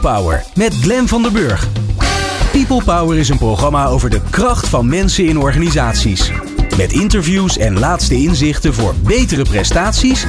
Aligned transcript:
Power 0.00 0.44
met 0.54 0.74
Glen 0.74 1.08
van 1.08 1.22
der 1.22 1.32
Burg. 1.32 1.68
People 2.52 2.82
Power 2.84 3.18
is 3.18 3.28
een 3.28 3.38
programma 3.38 3.86
over 3.86 4.10
de 4.10 4.20
kracht 4.30 4.68
van 4.68 4.88
mensen 4.88 5.26
in 5.26 5.38
organisaties. 5.38 6.30
Met 6.76 6.92
interviews 6.92 7.58
en 7.58 7.78
laatste 7.78 8.14
inzichten 8.14 8.74
voor 8.74 8.94
betere 8.94 9.42
prestaties 9.42 10.24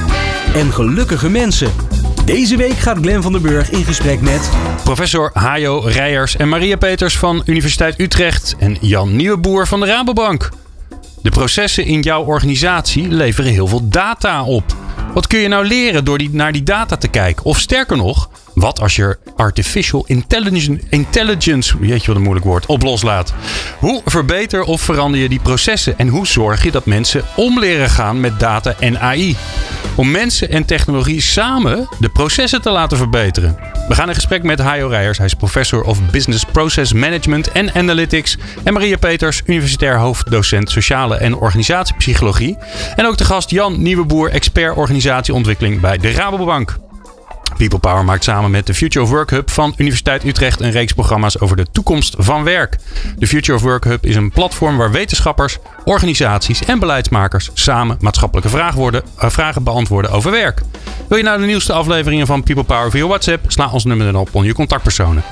en 0.54 0.72
gelukkige 0.72 1.28
mensen. 1.28 1.72
Deze 2.24 2.56
week 2.56 2.78
gaat 2.78 2.98
Glen 2.98 3.22
van 3.22 3.32
der 3.32 3.40
Burg 3.40 3.70
in 3.70 3.84
gesprek 3.84 4.20
met 4.20 4.50
Professor 4.84 5.30
Hajo 5.32 5.78
Rijers 5.78 6.36
en 6.36 6.48
Maria 6.48 6.76
Peters 6.76 7.18
van 7.18 7.42
Universiteit 7.44 8.00
Utrecht 8.00 8.54
en 8.58 8.76
Jan 8.80 9.16
Nieuweboer 9.16 9.66
van 9.66 9.80
de 9.80 9.86
Rabobank. 9.86 10.50
De 11.22 11.30
processen 11.30 11.84
in 11.84 12.00
jouw 12.00 12.24
organisatie 12.24 13.08
leveren 13.08 13.52
heel 13.52 13.66
veel 13.66 13.88
data 13.88 14.44
op. 14.44 14.64
Wat 15.14 15.26
kun 15.26 15.38
je 15.38 15.48
nou 15.48 15.66
leren 15.66 16.04
door 16.04 16.18
die, 16.18 16.30
naar 16.32 16.52
die 16.52 16.62
data 16.62 16.96
te 16.96 17.08
kijken? 17.08 17.44
Of 17.44 17.58
sterker 17.58 17.96
nog, 17.96 18.28
wat 18.60 18.80
als 18.80 18.96
je 18.96 19.18
artificial 19.36 20.04
intelligence, 20.06 20.80
intelligence 20.88 21.78
weet 21.78 22.00
je 22.00 22.06
wat 22.06 22.16
een 22.16 22.22
moeilijk 22.22 22.46
woord, 22.46 22.66
op 22.66 22.82
loslaat? 22.82 23.34
Hoe 23.78 24.02
verbeter 24.04 24.62
of 24.62 24.80
verander 24.80 25.20
je 25.20 25.28
die 25.28 25.40
processen? 25.40 25.98
En 25.98 26.08
hoe 26.08 26.26
zorg 26.26 26.64
je 26.64 26.70
dat 26.70 26.86
mensen 26.86 27.22
om 27.36 27.58
leren 27.58 27.90
gaan 27.90 28.20
met 28.20 28.40
data 28.40 28.74
en 28.78 29.00
AI? 29.00 29.36
Om 29.96 30.10
mensen 30.10 30.50
en 30.50 30.64
technologie 30.64 31.20
samen 31.20 31.88
de 31.98 32.08
processen 32.08 32.62
te 32.62 32.70
laten 32.70 32.96
verbeteren. 32.96 33.58
We 33.88 33.94
gaan 33.94 34.08
in 34.08 34.14
gesprek 34.14 34.42
met 34.42 34.58
Hajo 34.58 34.88
Rijers. 34.88 35.18
Hij 35.18 35.26
is 35.26 35.34
professor 35.34 35.82
of 35.82 36.10
Business 36.10 36.44
Process 36.44 36.92
Management 36.92 37.52
en 37.52 37.74
Analytics. 37.74 38.36
En 38.62 38.72
Maria 38.72 38.96
Peters, 38.96 39.42
universitair 39.46 39.98
hoofddocent 39.98 40.70
Sociale 40.70 41.16
en 41.16 41.34
Organisatiepsychologie. 41.34 42.56
En 42.96 43.06
ook 43.06 43.16
de 43.16 43.24
gast 43.24 43.50
Jan 43.50 43.82
Nieuweboer, 43.82 44.30
expert 44.30 44.76
organisatieontwikkeling 44.76 45.80
bij 45.80 45.98
de 45.98 46.10
Rabobank. 46.10 46.89
People 47.56 47.78
Power 47.78 48.04
maakt 48.04 48.24
samen 48.24 48.50
met 48.50 48.66
de 48.66 48.74
Future 48.74 49.04
of 49.04 49.10
Work 49.10 49.30
Hub 49.30 49.50
van 49.50 49.74
Universiteit 49.76 50.24
Utrecht 50.24 50.60
een 50.60 50.70
reeks 50.70 50.92
programma's 50.92 51.40
over 51.40 51.56
de 51.56 51.66
toekomst 51.72 52.14
van 52.18 52.44
werk. 52.44 52.76
De 53.16 53.26
Future 53.26 53.56
of 53.56 53.62
Work 53.62 53.84
Hub 53.84 54.06
is 54.06 54.16
een 54.16 54.30
platform 54.30 54.76
waar 54.76 54.90
wetenschappers, 54.90 55.58
organisaties 55.84 56.64
en 56.64 56.78
beleidsmakers 56.78 57.50
samen 57.54 57.96
maatschappelijke 58.00 58.50
vragen, 58.50 58.92
uh, 58.92 59.00
vragen 59.30 59.62
beantwoorden 59.62 60.10
over 60.10 60.30
werk. 60.30 60.60
Wil 61.08 61.18
je 61.18 61.24
nou 61.24 61.40
de 61.40 61.46
nieuwste 61.46 61.72
afleveringen 61.72 62.26
van 62.26 62.42
People 62.42 62.64
Power 62.64 62.90
via 62.90 63.06
WhatsApp? 63.06 63.44
Sla 63.52 63.70
ons 63.70 63.84
nummer 63.84 64.12
dan 64.12 64.20
op 64.20 64.28
onder 64.32 64.48
je 64.48 64.54
contactpersonen. 64.54 65.22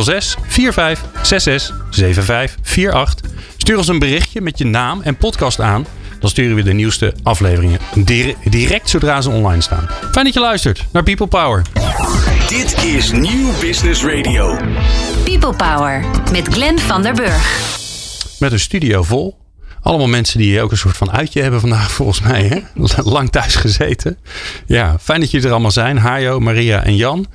06 0.00 0.36
45 0.46 1.04
66 1.22 1.76
75 1.90 2.56
48. 2.64 3.30
Stuur 3.56 3.76
ons 3.76 3.88
een 3.88 3.98
berichtje 3.98 4.40
met 4.40 4.58
je 4.58 4.64
naam 4.64 5.00
en 5.02 5.16
podcast 5.16 5.60
aan 5.60 5.86
dan 6.20 6.30
sturen 6.30 6.56
we 6.56 6.62
de 6.62 6.72
nieuwste 6.72 7.14
afleveringen 7.22 7.78
direct 8.44 8.88
zodra 8.90 9.20
ze 9.20 9.30
online 9.30 9.62
staan. 9.62 9.88
Fijn 10.12 10.24
dat 10.24 10.34
je 10.34 10.40
luistert 10.40 10.86
naar 10.92 11.02
People 11.02 11.26
Power. 11.26 11.62
Dit 12.48 12.84
is 12.84 13.12
Nieuw 13.12 13.58
Business 13.60 14.04
Radio. 14.04 14.56
People 15.24 15.56
Power 15.56 16.04
met 16.32 16.48
Glenn 16.48 16.78
van 16.78 17.02
der 17.02 17.14
Burg. 17.14 17.76
Met 18.38 18.52
een 18.52 18.60
studio 18.60 19.02
vol. 19.02 19.36
Allemaal 19.82 20.06
mensen 20.06 20.38
die 20.38 20.62
ook 20.62 20.70
een 20.70 20.76
soort 20.76 20.96
van 20.96 21.10
uitje 21.10 21.42
hebben 21.42 21.60
vandaag, 21.60 21.90
volgens 22.00 22.20
mij. 22.20 22.42
Hè? 22.42 22.60
Lang 23.02 23.30
thuis 23.30 23.54
gezeten. 23.54 24.18
Ja, 24.66 24.98
fijn 25.00 25.20
dat 25.20 25.30
jullie 25.30 25.46
er 25.46 25.52
allemaal 25.52 25.70
zijn. 25.70 25.98
Hajo, 25.98 26.40
Maria 26.40 26.84
en 26.84 26.96
Jan. 26.96 27.26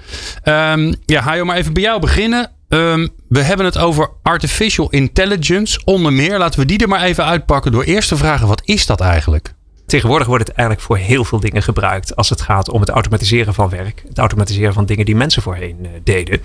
Um, 0.44 0.96
ja, 1.06 1.22
Hajo, 1.22 1.46
maar 1.46 1.58
even 1.58 1.74
bij 1.74 1.84
jou 1.84 2.00
beginnen. 2.00 2.52
Um, 2.74 3.10
we 3.28 3.42
hebben 3.42 3.66
het 3.66 3.78
over 3.78 4.10
artificial 4.22 4.90
intelligence. 4.90 5.82
Onder 5.86 6.14
meer, 6.14 6.38
laten 6.38 6.60
we 6.60 6.66
die 6.66 6.78
er 6.78 6.88
maar 6.88 7.02
even 7.02 7.26
uitpakken 7.26 7.72
door 7.72 7.84
eerst 7.84 8.10
te 8.10 8.18
vragen: 8.18 8.48
wat 8.48 8.62
is 8.66 8.86
dat 8.86 9.02
eigenlijk? 9.02 9.54
Tegenwoordig 9.86 10.28
wordt 10.28 10.48
het 10.48 10.58
eigenlijk 10.58 10.88
voor 10.88 10.98
heel 10.98 11.26
veel 11.26 11.40
dingen 11.40 11.64
gebruikt 11.64 12.16
als 12.16 12.30
het 12.30 12.42
gaat 12.42 12.70
om 12.70 12.80
het 12.80 12.90
automatiseren 12.90 13.54
van 13.54 13.70
werk. 13.70 14.04
Het 14.08 14.18
automatiseren 14.18 14.74
van 14.74 14.86
dingen 14.86 15.06
die 15.06 15.16
mensen 15.16 15.42
voorheen 15.42 15.78
uh, 15.82 15.90
deden. 16.04 16.42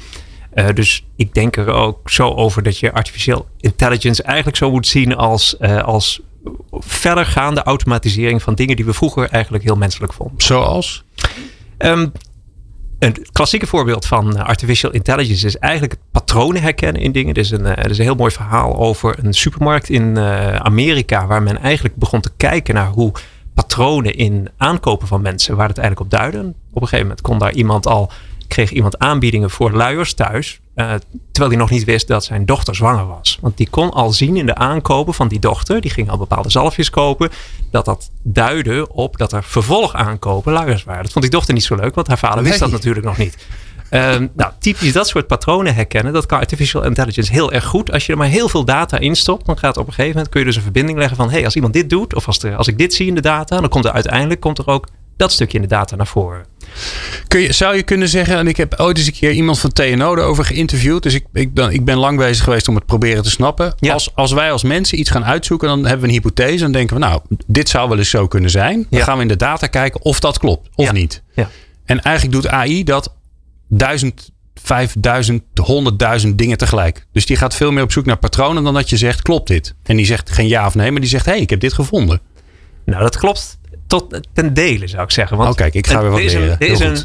Uh, 0.54 0.66
dus 0.74 1.06
ik 1.16 1.34
denk 1.34 1.56
er 1.56 1.68
ook 1.68 2.10
zo 2.10 2.34
over 2.34 2.62
dat 2.62 2.78
je 2.78 2.92
artificial 2.92 3.46
intelligence 3.60 4.22
eigenlijk 4.22 4.56
zo 4.56 4.70
moet 4.70 4.86
zien 4.86 5.16
als, 5.16 5.56
uh, 5.60 5.82
als 5.82 6.20
verdergaande 6.72 7.62
automatisering 7.62 8.42
van 8.42 8.54
dingen 8.54 8.76
die 8.76 8.84
we 8.84 8.92
vroeger 8.92 9.28
eigenlijk 9.28 9.64
heel 9.64 9.76
menselijk 9.76 10.12
vonden. 10.12 10.40
Zoals? 10.42 11.04
Um, 11.78 12.12
een 12.98 13.26
klassieke 13.32 13.66
voorbeeld 13.66 14.06
van 14.06 14.36
eh, 14.36 14.44
artificial 14.44 14.92
intelligence 14.92 15.46
is 15.46 15.58
eigenlijk 15.58 15.96
patronen 16.10 16.62
herkennen 16.62 17.02
in 17.02 17.12
dingen. 17.12 17.34
Er 17.34 17.40
is 17.40 17.50
een, 17.50 17.64
er 17.64 17.90
is 17.90 17.98
een 17.98 18.04
heel 18.04 18.14
mooi 18.14 18.32
verhaal 18.32 18.76
over 18.76 19.24
een 19.24 19.34
supermarkt 19.34 19.88
in 19.88 20.16
uh, 20.16 20.54
Amerika, 20.56 21.26
waar 21.26 21.42
men 21.42 21.58
eigenlijk 21.58 21.96
begon 21.96 22.20
te 22.20 22.30
kijken 22.36 22.74
naar 22.74 22.88
hoe 22.88 23.12
patronen 23.54 24.14
in 24.14 24.48
aankopen 24.56 25.08
van 25.08 25.22
mensen, 25.22 25.56
waar 25.56 25.68
het 25.68 25.78
eigenlijk 25.78 26.12
op 26.12 26.18
duiden. 26.18 26.48
Op 26.48 26.82
een 26.82 26.88
gegeven 26.88 27.02
moment 27.02 27.20
kon 27.20 27.38
daar 27.38 27.52
iemand 27.52 27.86
al 27.86 28.12
kreeg 28.48 28.70
iemand 28.70 28.98
aanbiedingen 28.98 29.50
voor 29.50 29.72
luiers 29.72 30.14
thuis. 30.14 30.60
Uh, 30.78 30.94
terwijl 31.32 31.48
hij 31.50 31.56
nog 31.56 31.70
niet 31.70 31.84
wist 31.84 32.08
dat 32.08 32.24
zijn 32.24 32.46
dochter 32.46 32.74
zwanger 32.74 33.06
was. 33.06 33.38
Want 33.40 33.56
die 33.56 33.68
kon 33.70 33.90
al 33.90 34.12
zien 34.12 34.36
in 34.36 34.46
de 34.46 34.54
aankopen 34.54 35.14
van 35.14 35.28
die 35.28 35.38
dochter, 35.38 35.80
die 35.80 35.90
ging 35.90 36.10
al 36.10 36.18
bepaalde 36.18 36.50
zalfjes 36.50 36.90
kopen, 36.90 37.30
dat 37.70 37.84
dat 37.84 38.10
duidde 38.22 38.92
op 38.92 39.16
dat 39.16 39.32
er 39.32 39.44
vervolg 39.44 39.94
aankopen 39.94 40.52
luiers 40.52 40.84
waren. 40.84 41.02
Dat 41.02 41.12
vond 41.12 41.24
die 41.24 41.34
dochter 41.34 41.54
niet 41.54 41.64
zo 41.64 41.74
leuk, 41.74 41.94
want 41.94 42.06
haar 42.06 42.18
vader 42.18 42.42
wist 42.42 42.58
dat 42.58 42.70
natuurlijk 42.70 43.06
nog 43.06 43.16
niet. 43.16 43.46
Um, 43.90 44.30
nou, 44.36 44.52
typisch 44.58 44.92
dat 44.92 45.08
soort 45.08 45.26
patronen 45.26 45.74
herkennen, 45.74 46.12
dat 46.12 46.26
kan 46.26 46.38
artificial 46.38 46.84
intelligence 46.84 47.32
heel 47.32 47.52
erg 47.52 47.64
goed. 47.64 47.92
Als 47.92 48.06
je 48.06 48.12
er 48.12 48.18
maar 48.18 48.28
heel 48.28 48.48
veel 48.48 48.64
data 48.64 48.98
in 48.98 49.16
stopt, 49.16 49.46
dan 49.46 49.58
gaat 49.58 49.76
op 49.76 49.86
een 49.86 49.92
gegeven 49.92 50.12
moment 50.12 50.28
kun 50.28 50.40
je 50.40 50.46
dus 50.46 50.56
een 50.56 50.62
verbinding 50.62 50.98
leggen 50.98 51.16
van, 51.16 51.30
hey, 51.30 51.44
als 51.44 51.54
iemand 51.54 51.72
dit 51.72 51.90
doet, 51.90 52.14
of 52.14 52.26
als, 52.26 52.42
er, 52.42 52.56
als 52.56 52.68
ik 52.68 52.78
dit 52.78 52.94
zie 52.94 53.06
in 53.06 53.14
de 53.14 53.20
data, 53.20 53.60
dan 53.60 53.68
komt 53.68 53.84
er 53.84 53.92
uiteindelijk 53.92 54.40
komt 54.40 54.58
er 54.58 54.66
ook 54.66 54.88
dat 55.16 55.32
stukje 55.32 55.56
in 55.56 55.62
de 55.62 55.68
data 55.68 55.96
naar 55.96 56.06
voren. 56.06 56.44
Kun 57.28 57.40
je, 57.40 57.52
zou 57.52 57.76
je 57.76 57.82
kunnen 57.82 58.08
zeggen, 58.08 58.36
en 58.36 58.46
ik 58.46 58.56
heb 58.56 58.74
ooit 58.76 58.98
eens 58.98 59.06
een 59.06 59.12
keer 59.12 59.32
iemand 59.32 59.58
van 59.58 59.72
TNO 59.72 60.14
erover 60.14 60.44
geïnterviewd. 60.44 61.02
Dus 61.02 61.14
ik, 61.14 61.24
ik, 61.32 61.56
dan, 61.56 61.70
ik 61.72 61.84
ben 61.84 61.96
lang 61.96 62.18
bezig 62.18 62.44
geweest 62.44 62.68
om 62.68 62.74
het 62.74 62.86
proberen 62.86 63.22
te 63.22 63.30
snappen. 63.30 63.74
Ja. 63.78 63.92
Als, 63.92 64.14
als 64.14 64.32
wij 64.32 64.52
als 64.52 64.62
mensen 64.62 64.98
iets 64.98 65.10
gaan 65.10 65.24
uitzoeken, 65.24 65.68
dan 65.68 65.78
hebben 65.78 66.00
we 66.00 66.06
een 66.06 66.12
hypothese. 66.12 66.62
Dan 66.62 66.72
denken 66.72 66.96
we, 66.96 67.02
nou, 67.02 67.20
dit 67.46 67.68
zou 67.68 67.88
wel 67.88 67.98
eens 67.98 68.10
zo 68.10 68.26
kunnen 68.26 68.50
zijn. 68.50 68.86
Dan 68.90 69.00
gaan 69.00 69.16
we 69.16 69.22
in 69.22 69.28
de 69.28 69.36
data 69.36 69.66
kijken 69.66 70.02
of 70.02 70.20
dat 70.20 70.38
klopt 70.38 70.68
of 70.74 70.92
niet. 70.92 71.22
En 71.84 72.02
eigenlijk 72.02 72.42
doet 72.42 72.50
AI 72.50 72.84
dat 72.84 73.14
duizend, 73.68 74.30
vijfduizend, 74.54 75.42
honderdduizend 75.62 76.38
dingen 76.38 76.58
tegelijk. 76.58 77.06
Dus 77.12 77.26
die 77.26 77.36
gaat 77.36 77.54
veel 77.54 77.72
meer 77.72 77.82
op 77.82 77.92
zoek 77.92 78.06
naar 78.06 78.18
patronen 78.18 78.64
dan 78.64 78.74
dat 78.74 78.90
je 78.90 78.96
zegt, 78.96 79.22
klopt 79.22 79.48
dit? 79.48 79.74
En 79.82 79.96
die 79.96 80.06
zegt 80.06 80.30
geen 80.30 80.48
ja 80.48 80.66
of 80.66 80.74
nee, 80.74 80.90
maar 80.90 81.00
die 81.00 81.10
zegt, 81.10 81.24
hé, 81.24 81.32
hey, 81.32 81.40
ik 81.40 81.50
heb 81.50 81.60
dit 81.60 81.72
gevonden. 81.72 82.20
Nou, 82.84 83.02
dat 83.02 83.16
klopt 83.16 83.57
tot 83.88 84.20
ten 84.32 84.54
dele, 84.54 84.86
zou 84.86 85.02
ik 85.02 85.10
zeggen. 85.10 85.36
Want 85.36 85.50
oh, 85.50 85.56
kijk, 85.56 85.74
ik 85.74 85.86
ga 85.86 86.00
weer 86.00 86.10
wat 86.10 86.20
er 86.20 86.24
leren. 86.24 86.58
er, 86.58 86.68
is 86.68 86.80
een, 86.80 86.96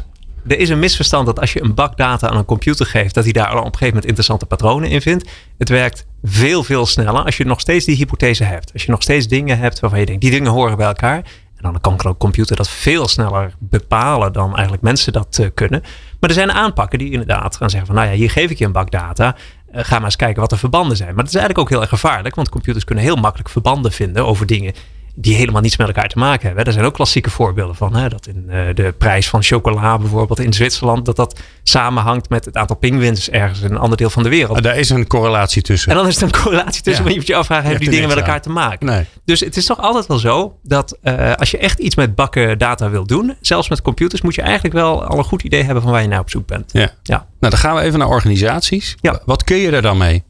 er 0.46 0.58
is 0.58 0.68
een 0.68 0.78
misverstand 0.78 1.26
dat 1.26 1.40
als 1.40 1.52
je 1.52 1.62
een 1.62 1.74
bak 1.74 1.96
data 1.96 2.28
aan 2.28 2.36
een 2.36 2.44
computer 2.44 2.86
geeft, 2.86 3.14
dat 3.14 3.24
hij 3.24 3.32
daar 3.32 3.50
op 3.50 3.56
een 3.56 3.62
gegeven 3.62 3.86
moment 3.86 4.04
interessante 4.04 4.46
patronen 4.46 4.88
in 4.88 5.02
vindt. 5.02 5.30
Het 5.58 5.68
werkt 5.68 6.06
veel, 6.22 6.64
veel 6.64 6.86
sneller 6.86 7.24
als 7.24 7.36
je 7.36 7.44
nog 7.44 7.60
steeds 7.60 7.84
die 7.84 7.96
hypothese 7.96 8.44
hebt. 8.44 8.72
Als 8.72 8.84
je 8.84 8.90
nog 8.90 9.02
steeds 9.02 9.28
dingen 9.28 9.58
hebt 9.58 9.80
waarvan 9.80 10.00
je 10.00 10.06
denkt, 10.06 10.20
die 10.20 10.30
dingen 10.30 10.50
horen 10.50 10.76
bij 10.76 10.86
elkaar. 10.86 11.16
En 11.56 11.72
dan 11.72 11.80
kan 11.80 11.98
een 12.02 12.16
computer 12.16 12.56
dat 12.56 12.68
veel 12.68 13.08
sneller 13.08 13.54
bepalen 13.58 14.32
dan 14.32 14.52
eigenlijk 14.52 14.82
mensen 14.82 15.12
dat 15.12 15.38
uh, 15.40 15.46
kunnen. 15.54 15.82
Maar 16.20 16.30
er 16.30 16.36
zijn 16.36 16.52
aanpakken 16.52 16.98
die 16.98 17.10
inderdaad 17.10 17.56
gaan 17.56 17.70
zeggen 17.70 17.86
van, 17.86 17.96
nou 17.96 18.08
ja, 18.08 18.14
hier 18.14 18.30
geef 18.30 18.50
ik 18.50 18.58
je 18.58 18.64
een 18.64 18.72
bak 18.72 18.90
data. 18.90 19.36
Uh, 19.74 19.84
ga 19.84 19.96
maar 19.96 20.04
eens 20.04 20.16
kijken 20.16 20.40
wat 20.40 20.50
de 20.50 20.56
verbanden 20.56 20.96
zijn. 20.96 21.14
Maar 21.14 21.24
dat 21.24 21.34
is 21.34 21.40
eigenlijk 21.40 21.64
ook 21.64 21.70
heel 21.70 21.80
erg 21.80 22.00
gevaarlijk, 22.00 22.34
want 22.34 22.48
computers 22.48 22.84
kunnen 22.84 23.04
heel 23.04 23.16
makkelijk 23.16 23.48
verbanden 23.48 23.92
vinden 23.92 24.26
over 24.26 24.46
dingen 24.46 24.74
die 25.14 25.34
helemaal 25.34 25.60
niets 25.60 25.76
met 25.76 25.86
elkaar 25.86 26.08
te 26.08 26.18
maken 26.18 26.46
hebben. 26.46 26.64
Er 26.64 26.72
zijn 26.72 26.84
ook 26.84 26.94
klassieke 26.94 27.30
voorbeelden 27.30 27.74
van. 27.74 27.96
Hè, 27.96 28.08
dat 28.08 28.26
in 28.26 28.44
uh, 28.48 28.74
de 28.74 28.94
prijs 28.98 29.28
van 29.28 29.42
chocola 29.42 29.98
bijvoorbeeld 29.98 30.40
in 30.40 30.52
Zwitserland... 30.52 31.04
dat 31.04 31.16
dat 31.16 31.40
samenhangt 31.62 32.28
met 32.28 32.44
het 32.44 32.56
aantal 32.56 32.76
pinguïns 32.76 33.30
ergens 33.30 33.60
in 33.60 33.70
een 33.70 33.78
ander 33.78 33.96
deel 33.96 34.10
van 34.10 34.22
de 34.22 34.28
wereld. 34.28 34.56
En 34.56 34.62
daar 34.62 34.76
is 34.76 34.90
een 34.90 35.06
correlatie 35.06 35.62
tussen. 35.62 35.90
En 35.90 35.96
dan 35.96 36.06
is 36.06 36.16
er 36.16 36.22
een 36.22 36.42
correlatie 36.42 36.82
tussen. 36.82 36.92
Ja. 36.92 37.00
Maar 37.00 37.10
je 37.10 37.16
moet 37.18 37.26
je 37.26 37.34
afvragen, 37.34 37.64
hebben 37.64 37.82
die 37.82 37.90
dingen 37.90 38.08
met 38.08 38.16
elkaar 38.16 38.34
aan. 38.34 38.40
te 38.40 38.50
maken? 38.50 38.86
Nee. 38.86 39.04
Dus 39.24 39.40
het 39.40 39.56
is 39.56 39.66
toch 39.66 39.80
altijd 39.80 40.06
wel 40.06 40.18
zo 40.18 40.58
dat 40.62 40.98
uh, 41.02 41.32
als 41.34 41.50
je 41.50 41.58
echt 41.58 41.78
iets 41.78 41.96
met 41.96 42.14
bakken 42.14 42.58
data 42.58 42.90
wil 42.90 43.06
doen... 43.06 43.36
zelfs 43.40 43.68
met 43.68 43.82
computers, 43.82 44.22
moet 44.22 44.34
je 44.34 44.42
eigenlijk 44.42 44.74
wel 44.74 45.04
al 45.04 45.18
een 45.18 45.24
goed 45.24 45.42
idee 45.42 45.62
hebben... 45.62 45.82
van 45.82 45.92
waar 45.92 46.02
je 46.02 46.08
naar 46.08 46.20
op 46.20 46.30
zoek 46.30 46.46
bent. 46.46 46.72
Ja. 46.72 46.90
ja. 47.02 47.16
Nou, 47.16 47.26
dan 47.38 47.58
gaan 47.58 47.74
we 47.74 47.80
even 47.80 47.98
naar 47.98 48.08
organisaties. 48.08 48.96
Ja. 49.00 49.20
Wat 49.24 49.44
kun 49.44 49.56
je 49.56 49.70
er 49.70 49.82
dan 49.82 49.96
mee? 49.96 50.24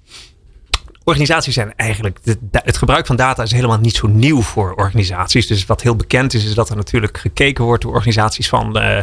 Organisaties 1.04 1.54
zijn 1.54 1.74
eigenlijk. 1.76 2.18
Het 2.50 2.76
gebruik 2.76 3.06
van 3.06 3.16
data 3.16 3.42
is 3.42 3.52
helemaal 3.52 3.78
niet 3.78 3.96
zo 3.96 4.06
nieuw 4.06 4.42
voor 4.42 4.74
organisaties. 4.74 5.46
Dus 5.46 5.66
wat 5.66 5.82
heel 5.82 5.96
bekend 5.96 6.34
is, 6.34 6.44
is 6.44 6.54
dat 6.54 6.68
er 6.68 6.76
natuurlijk 6.76 7.18
gekeken 7.18 7.64
wordt 7.64 7.82
door 7.82 7.94
organisaties 7.94 8.48
van. 8.48 8.78
Uh, 8.78 8.98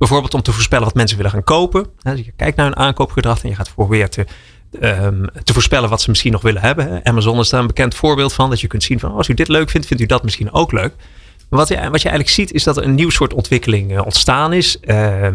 bijvoorbeeld 0.00 0.34
om 0.34 0.42
te 0.42 0.52
voorspellen 0.52 0.84
wat 0.84 0.94
mensen 0.94 1.16
willen 1.16 1.32
gaan 1.32 1.44
kopen. 1.44 1.86
Dus 2.02 2.20
je 2.24 2.32
kijkt 2.36 2.56
naar 2.56 2.66
hun 2.66 2.76
aankoopgedrag 2.76 3.42
en 3.42 3.48
je 3.48 3.54
gaat 3.54 3.74
proberen 3.74 4.10
te, 4.10 4.26
um, 4.80 5.26
te 5.44 5.52
voorspellen 5.52 5.88
wat 5.88 6.00
ze 6.00 6.10
misschien 6.10 6.32
nog 6.32 6.42
willen 6.42 6.62
hebben. 6.62 7.04
Amazon 7.04 7.38
is 7.38 7.48
daar 7.48 7.60
een 7.60 7.66
bekend 7.66 7.94
voorbeeld 7.94 8.32
van. 8.32 8.50
Dat 8.50 8.60
je 8.60 8.66
kunt 8.66 8.82
zien 8.82 9.00
van 9.00 9.10
oh, 9.10 9.16
als 9.16 9.28
u 9.28 9.34
dit 9.34 9.48
leuk 9.48 9.70
vindt, 9.70 9.86
vindt 9.86 10.02
u 10.02 10.06
dat 10.06 10.22
misschien 10.22 10.52
ook 10.52 10.72
leuk. 10.72 10.94
Wat 11.50 11.68
je, 11.68 11.74
wat 11.74 12.02
je 12.02 12.08
eigenlijk 12.08 12.28
ziet 12.28 12.52
is 12.52 12.64
dat 12.64 12.76
er 12.76 12.84
een 12.84 12.94
nieuw 12.94 13.10
soort 13.10 13.34
ontwikkeling 13.34 13.92
uh, 13.92 14.04
ontstaan 14.04 14.52
is. 14.52 14.78
Uh, 14.82 15.24
uh, 15.24 15.30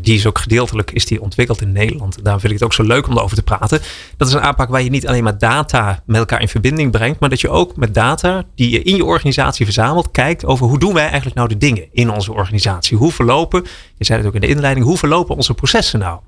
die 0.00 0.14
is 0.14 0.26
ook 0.26 0.38
gedeeltelijk 0.38 0.90
is 0.90 1.06
die 1.06 1.20
ontwikkeld 1.20 1.60
in 1.60 1.72
Nederland. 1.72 2.18
Daarom 2.22 2.40
vind 2.40 2.52
ik 2.52 2.58
het 2.58 2.68
ook 2.68 2.74
zo 2.74 2.82
leuk 2.82 3.06
om 3.06 3.16
erover 3.16 3.36
te 3.36 3.42
praten. 3.42 3.80
Dat 4.16 4.28
is 4.28 4.34
een 4.34 4.40
aanpak 4.40 4.68
waar 4.68 4.82
je 4.82 4.90
niet 4.90 5.06
alleen 5.06 5.24
maar 5.24 5.38
data 5.38 6.02
met 6.06 6.16
elkaar 6.16 6.40
in 6.40 6.48
verbinding 6.48 6.90
brengt. 6.90 7.20
Maar 7.20 7.28
dat 7.28 7.40
je 7.40 7.48
ook 7.48 7.76
met 7.76 7.94
data 7.94 8.44
die 8.54 8.70
je 8.70 8.82
in 8.82 8.96
je 8.96 9.04
organisatie 9.04 9.64
verzamelt. 9.64 10.10
Kijkt 10.10 10.44
over 10.44 10.66
hoe 10.66 10.78
doen 10.78 10.94
wij 10.94 11.06
eigenlijk 11.06 11.36
nou 11.36 11.48
de 11.48 11.58
dingen 11.58 11.86
in 11.92 12.10
onze 12.10 12.32
organisatie. 12.32 12.96
Hoe 12.96 13.12
verlopen, 13.12 13.64
je 13.96 14.04
zei 14.04 14.18
het 14.18 14.28
ook 14.28 14.34
in 14.34 14.40
de 14.40 14.46
inleiding. 14.46 14.86
Hoe 14.86 14.98
verlopen 14.98 15.36
onze 15.36 15.54
processen 15.54 15.98
nou? 15.98 16.18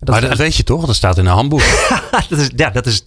Dat 0.00 0.20
maar 0.20 0.28
dat 0.28 0.38
weet 0.38 0.56
je 0.56 0.62
toch? 0.62 0.86
Dat 0.86 0.94
staat 0.94 1.18
in 1.18 1.26
een 1.26 1.32
handboek. 1.32 1.62
dat 2.28 2.38
is, 2.38 2.50
ja, 2.56 2.70
dat 2.70 2.86
is. 2.86 3.04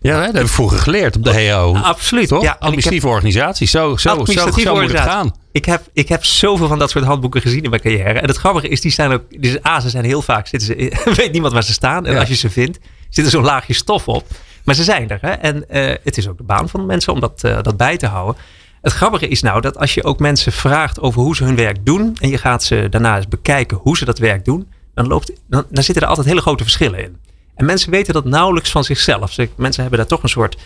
Ja, 0.00 0.24
dat 0.24 0.34
heb 0.34 0.42
ik 0.42 0.48
vroeger 0.48 0.78
geleerd 0.78 1.16
op 1.16 1.24
de 1.24 1.32
HEO. 1.32 1.74
Absoluut. 1.74 2.28
Toch? 2.28 2.42
Ja, 2.42 2.56
administratieve 2.58 3.08
organisatie. 3.08 3.66
Zo, 3.66 3.96
zo, 3.96 4.08
administratieve 4.08 4.60
zo, 4.60 4.74
zo 4.74 4.80
moet 4.80 4.92
het 4.92 5.00
gaan. 5.00 5.34
Ik 5.52 5.64
heb, 5.64 5.82
ik 5.92 6.08
heb 6.08 6.24
zoveel 6.24 6.68
van 6.68 6.78
dat 6.78 6.90
soort 6.90 7.04
handboeken 7.04 7.40
gezien 7.40 7.62
in 7.62 7.70
mijn 7.70 7.82
carrière. 7.82 8.20
En 8.20 8.28
het 8.28 8.36
grappige 8.36 8.68
is, 8.68 8.80
die 8.80 8.90
zijn 8.90 9.12
ook. 9.12 9.22
Die, 9.28 9.66
A, 9.66 9.80
ze 9.80 9.90
zijn 9.90 10.04
heel 10.04 10.22
vaak. 10.22 10.46
Zitten 10.46 10.68
ze, 10.68 10.96
weet 11.16 11.32
niemand 11.32 11.52
waar 11.52 11.64
ze 11.64 11.72
staan. 11.72 12.06
En 12.06 12.18
als 12.18 12.28
je 12.28 12.34
ze 12.34 12.50
vindt, 12.50 12.78
zit 13.08 13.24
er 13.24 13.30
zo'n 13.30 13.44
laagje 13.44 13.74
stof 13.74 14.08
op. 14.08 14.26
Maar 14.64 14.74
ze 14.74 14.84
zijn 14.84 15.08
er. 15.08 15.18
Hè? 15.20 15.30
En 15.30 15.56
uh, 15.56 15.94
het 16.04 16.16
is 16.16 16.28
ook 16.28 16.36
de 16.36 16.44
baan 16.44 16.68
van 16.68 16.80
de 16.80 16.86
mensen 16.86 17.12
om 17.12 17.20
dat, 17.20 17.42
uh, 17.44 17.62
dat 17.62 17.76
bij 17.76 17.96
te 17.96 18.06
houden. 18.06 18.42
Het 18.80 18.92
grappige 18.92 19.28
is 19.28 19.42
nou 19.42 19.60
dat 19.60 19.78
als 19.78 19.94
je 19.94 20.04
ook 20.04 20.18
mensen 20.18 20.52
vraagt 20.52 21.00
over 21.00 21.22
hoe 21.22 21.36
ze 21.36 21.44
hun 21.44 21.56
werk 21.56 21.86
doen. 21.86 22.16
En 22.20 22.28
je 22.28 22.38
gaat 22.38 22.62
ze 22.62 22.86
daarna 22.90 23.16
eens 23.16 23.28
bekijken 23.28 23.76
hoe 23.76 23.96
ze 23.96 24.04
dat 24.04 24.18
werk 24.18 24.44
doen 24.44 24.68
dan, 24.94 25.06
loopt, 25.06 25.32
dan, 25.48 25.64
dan 25.70 25.82
zitten 25.82 26.02
er 26.02 26.08
altijd 26.08 26.26
hele 26.26 26.40
grote 26.40 26.62
verschillen 26.62 27.02
in. 27.02 27.16
En 27.54 27.64
mensen 27.64 27.90
weten 27.90 28.14
dat 28.14 28.24
nauwelijks 28.24 28.70
van 28.70 28.84
zichzelf. 28.84 29.36
mensen 29.56 29.82
hebben 29.82 29.98
daar 29.98 30.08
toch 30.08 30.22
een 30.22 30.28
soort 30.28 30.56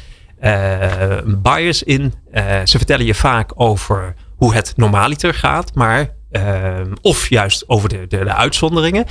uh, 0.43 1.19
bias 1.25 1.83
in. 1.83 2.15
Uh, 2.33 2.61
ze 2.65 2.77
vertellen 2.77 3.07
je 3.07 3.15
vaak 3.15 3.53
over 3.55 4.15
hoe 4.37 4.55
het 4.55 4.73
normaliter 4.77 5.35
gaat, 5.35 5.75
maar, 5.75 6.15
uh, 6.31 6.81
of 7.01 7.29
juist 7.29 7.69
over 7.69 7.89
de, 7.89 8.07
de, 8.07 8.25
de, 8.25 8.35
uitzonderingen. 8.35 9.05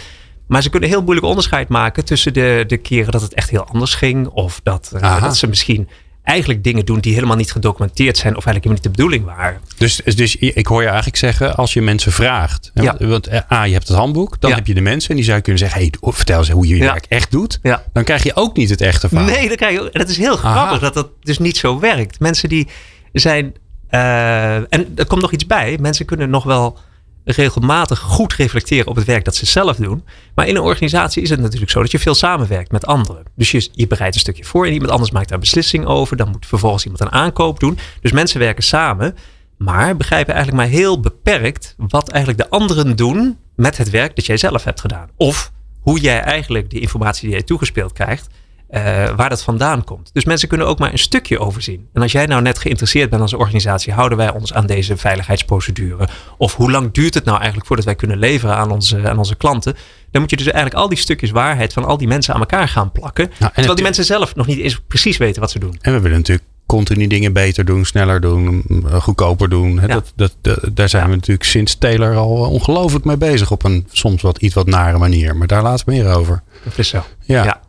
Maar 0.48 0.62
ze 0.62 0.70
kunnen 0.70 0.90
heel 0.90 1.02
moeilijk 1.02 1.28
onderscheid 1.28 1.68
maken 1.68 2.06
tussen 2.06 2.34
de, 2.34 2.64
de 2.68 2.78
keren 2.78 3.12
dat 3.12 3.22
het 3.22 3.34
echt 3.34 3.50
heel 3.50 3.66
anders 3.66 3.94
ging. 3.96 4.28
Of 4.28 4.60
dat, 4.64 4.92
dat 5.22 5.38
ze 5.38 5.48
misschien 5.48 5.90
eigenlijk 6.25 6.63
dingen 6.63 6.86
doen 6.86 7.00
die 7.00 7.13
helemaal 7.13 7.36
niet 7.36 7.51
gedocumenteerd 7.51 8.18
zijn 8.18 8.36
of 8.36 8.45
eigenlijk 8.45 8.66
helemaal 8.66 8.83
niet 8.83 8.95
de 8.95 9.04
bedoeling 9.04 9.38
waren. 9.38 9.60
Dus, 9.77 10.01
dus 10.16 10.36
ik 10.36 10.68
hoor 10.68 10.81
je 10.81 10.88
eigenlijk 10.88 11.18
zeggen, 11.18 11.56
als 11.56 11.74
je 11.74 11.81
mensen 11.81 12.12
vraagt, 12.12 12.72
ja. 12.74 12.95
want 13.00 13.27
eh, 13.27 13.51
A, 13.51 13.63
je 13.63 13.74
hebt 13.74 13.88
het 13.88 13.98
handboek, 13.98 14.42
dan 14.42 14.51
heb 14.51 14.68
je 14.68 14.74
de 14.74 14.81
mensen 14.81 15.10
en 15.10 15.16
die 15.16 15.25
zou 15.25 15.39
kunnen 15.39 15.60
zeggen, 15.60 15.80
hey, 15.80 15.94
vertel 16.01 16.38
eens 16.38 16.50
hoe 16.50 16.68
je 16.68 16.77
je 16.77 16.83
werk 16.83 17.06
echt 17.10 17.31
doet. 17.31 17.60
Dan 17.94 18.04
krijg 18.04 18.24
je 18.24 18.36
ook 18.36 18.57
niet 18.57 18.69
het 18.69 18.81
echte 18.81 19.07
verhaal. 19.07 19.27
Nee, 19.27 19.48
dan 19.48 19.57
krijg 19.57 19.74
je, 19.74 19.89
het 19.92 20.10
is 20.10 20.18
heel 20.18 20.36
grappig 20.36 20.80
dat 20.80 20.94
dat 20.94 21.10
dus 21.22 21.39
niet 21.39 21.57
zo 21.57 21.80
werkt. 21.80 22.19
Mensen 22.19 22.50
die 22.50 22.68
zijn, 23.13 23.56
uh, 23.92 24.56
en 24.56 24.92
er 24.95 25.06
komt 25.07 25.21
nog 25.21 25.31
iets 25.31 25.45
bij, 25.45 25.78
mensen 25.81 26.06
kunnen 26.06 26.30
nog 26.30 26.44
wel 26.44 26.80
regelmatig 27.25 28.00
goed 28.00 28.33
reflecteren 28.33 28.88
op 28.88 28.95
het 28.95 29.06
werk 29.06 29.25
dat 29.25 29.36
ze 29.36 29.45
zelf 29.45 29.75
doen. 29.75 30.04
Maar 30.36 30.48
in 30.48 30.56
een 30.56 30.62
organisatie 30.62 31.22
is 31.22 31.30
het 31.30 31.39
natuurlijk 31.39 31.72
zo 31.72 31.81
dat 31.81 31.92
je 31.92 32.00
veel 32.00 32.16
samenwerkt 32.16 32.72
met 32.72 32.86
anderen. 32.86 33.24
Dus 33.36 33.51
je, 33.51 33.69
je 33.72 33.88
bereidt 33.88 34.16
een 34.16 34.22
stukje 34.22 34.44
voor 34.44 34.66
en 34.66 34.74
iemand 34.74 34.92
anders 34.92 35.12
maakt 35.12 35.25
daar 35.25 35.38
een 35.38 35.44
beslissing 35.44 35.86
over. 35.86 36.18
Dan 36.18 36.30
moet 36.30 36.45
vervolgens 36.45 36.83
iemand 36.83 37.01
een 37.01 37.12
aankoop 37.12 37.60
doen. 37.60 37.77
Dus 38.01 38.12
mensen 38.12 38.39
werken 38.39 38.63
samen, 38.63 39.16
maar 39.57 39.98
begrijpen 39.98 40.33
eigenlijk 40.33 40.63
maar 40.63 40.80
heel 40.80 41.00
beperkt 41.00 41.75
wat 41.77 42.10
eigenlijk 42.10 42.44
de 42.44 42.57
anderen 42.57 42.95
doen 42.95 43.38
met 43.56 43.78
het 43.78 43.89
werk 43.89 44.16
dat 44.16 44.25
jij 44.25 44.38
zelf 44.38 44.63
hebt 44.63 44.81
gedaan. 44.81 45.10
Of 45.18 45.51
hoe 45.80 46.00
jij 46.00 46.19
eigenlijk 46.19 46.69
die 46.69 46.80
informatie 46.80 47.21
die 47.21 47.31
jij 47.31 47.44
toegespeeld 47.44 47.94
krijgt, 47.94 48.28
uh, 48.70 48.82
waar 49.16 49.30
dat 49.30 49.44
vandaan 49.44 49.84
komt. 49.84 50.10
Dus 50.14 50.26
mensen 50.26 50.48
kunnen 50.48 50.68
ook 50.68 50.80
maar 50.80 50.92
een 50.92 51.00
stukje 51.00 51.40
overzien. 51.40 51.88
En 51.94 52.02
als 52.02 52.12
jij 52.12 52.26
nou 52.26 52.42
net 52.42 52.58
geïnteresseerd 52.58 53.10
bent 53.10 53.22
als 53.22 53.34
organisatie, 53.34 53.94
houden 53.94 54.18
wij 54.18 54.32
ons 54.32 54.54
aan 54.54 54.66
deze 54.66 54.98
veiligheidsprocedure? 54.98 56.08
Of 56.38 56.56
hoe 56.56 56.72
lang 56.72 56.92
duurt 56.92 57.14
het 57.14 57.26
nou 57.26 57.38
eigenlijk 57.38 57.68
voordat 57.68 57.86
wij 57.86 57.96
kunnen 57.96 58.18
leveren 58.18 58.56
aan 58.56 58.72
onze, 58.72 59.10
aan 59.10 59.18
onze 59.18 59.36
klanten? 59.36 59.76
Dan 60.12 60.22
moet 60.22 60.30
je 60.30 60.38
dus 60.38 60.46
eigenlijk 60.46 60.76
al 60.76 60.90
die 60.90 60.98
stukjes 60.98 61.32
waarheid 61.32 61.74
van 61.74 61.86
al 61.86 61.98
die 61.98 62.08
mensen 62.08 62.34
aan 62.34 62.40
elkaar 62.40 62.68
gaan 62.68 62.92
plakken. 62.92 63.32
Nou, 63.40 63.52
terwijl 63.54 63.76
die 63.76 63.84
mensen 63.84 64.06
zelf 64.06 64.36
nog 64.36 64.48
niet 64.48 64.60
eens 64.60 64.82
precies 64.88 65.18
weten 65.18 65.42
wat 65.42 65.52
ze 65.52 65.60
doen. 65.60 65.78
En 65.82 65.94
we 65.94 66.00
willen 66.00 66.18
natuurlijk 66.18 66.48
continu 66.66 67.08
dingen 67.08 67.34
beter 67.34 67.66
doen, 67.66 67.86
sneller 67.86 68.22
doen, 68.22 68.66
goedkoper 68.92 69.50
doen. 69.50 69.76
Ja. 69.88 70.02
Dat, 70.16 70.36
dat, 70.42 70.60
daar 70.74 70.90
zijn 70.90 71.10
we 71.10 71.16
natuurlijk 71.16 71.50
sinds 71.50 71.78
Taylor 71.78 72.16
al 72.16 72.30
ongelooflijk 72.30 73.06
mee 73.06 73.18
bezig 73.18 73.52
op 73.52 73.64
een 73.64 73.88
soms 73.92 74.22
wat 74.22 74.38
iets 74.38 74.54
wat 74.54 74.68
nare 74.68 74.98
manier. 74.98 75.36
Maar 75.36 75.48
daar 75.48 75.64
laten 75.64 75.86
we 75.86 75.92
meer 75.92 76.14
over. 76.16 76.44
Dat 76.64 76.78
is 76.78 76.88
zo. 76.88 77.04
ja. 77.22 77.44
ja. 77.44 77.64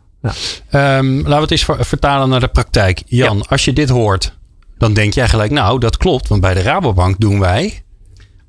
Ja. 0.69 0.97
Um, 0.97 1.15
laten 1.15 1.35
we 1.35 1.41
het 1.41 1.51
eens 1.51 1.65
vertalen 1.79 2.29
naar 2.29 2.39
de 2.39 2.47
praktijk. 2.47 3.01
Jan, 3.05 3.47
als 3.47 3.65
je 3.65 3.73
dit 3.73 3.89
hoort, 3.89 4.37
dan 4.77 4.93
denk 4.93 5.13
jij 5.13 5.27
gelijk, 5.27 5.51
nou, 5.51 5.79
dat 5.79 5.97
klopt. 5.97 6.27
Want 6.27 6.41
bij 6.41 6.53
de 6.53 6.61
Rabobank 6.61 7.19
doen 7.19 7.39
wij 7.39 7.83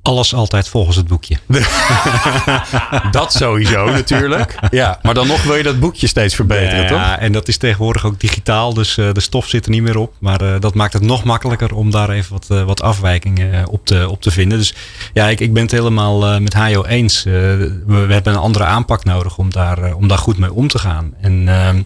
alles 0.01 0.33
altijd 0.33 0.67
volgens 0.67 0.95
het 0.95 1.07
boekje. 1.07 1.37
dat 3.11 3.33
sowieso 3.33 3.85
natuurlijk. 3.85 4.55
Ja, 4.71 4.99
maar 5.01 5.13
dan 5.13 5.27
nog 5.27 5.43
wil 5.43 5.55
je 5.55 5.63
dat 5.63 5.79
boekje 5.79 6.07
steeds 6.07 6.35
verbeteren, 6.35 6.87
toch? 6.87 6.97
Ja, 6.97 7.19
en 7.19 7.31
dat 7.31 7.47
is 7.47 7.57
tegenwoordig 7.57 8.05
ook 8.05 8.19
digitaal, 8.19 8.73
dus 8.73 8.97
uh, 8.97 9.13
de 9.13 9.19
stof 9.19 9.47
zit 9.47 9.65
er 9.65 9.71
niet 9.71 9.81
meer 9.81 9.97
op. 9.97 10.13
Maar 10.19 10.41
uh, 10.41 10.55
dat 10.59 10.73
maakt 10.73 10.93
het 10.93 11.01
nog 11.01 11.23
makkelijker 11.23 11.75
om 11.75 11.91
daar 11.91 12.09
even 12.09 12.31
wat, 12.33 12.47
uh, 12.51 12.63
wat 12.63 12.81
afwijkingen 12.81 13.67
op 13.67 13.85
te, 13.85 14.09
op 14.09 14.21
te 14.21 14.31
vinden. 14.31 14.57
Dus 14.57 14.73
ja, 15.13 15.29
ik, 15.29 15.39
ik 15.39 15.53
ben 15.53 15.63
het 15.63 15.71
helemaal 15.71 16.39
met 16.39 16.53
Hajo 16.53 16.83
eens. 16.83 17.23
We, 17.23 17.83
we, 17.85 18.13
hebben 18.13 18.33
een 18.33 18.39
andere 18.39 18.65
aanpak 18.65 19.03
nodig 19.03 19.37
om 19.37 19.51
daar, 19.51 19.93
om 19.93 20.07
daar 20.07 20.17
goed 20.17 20.37
mee 20.37 20.53
om 20.53 20.67
te 20.67 20.79
gaan. 20.79 21.13
En 21.21 21.47
ehm, 21.47 21.81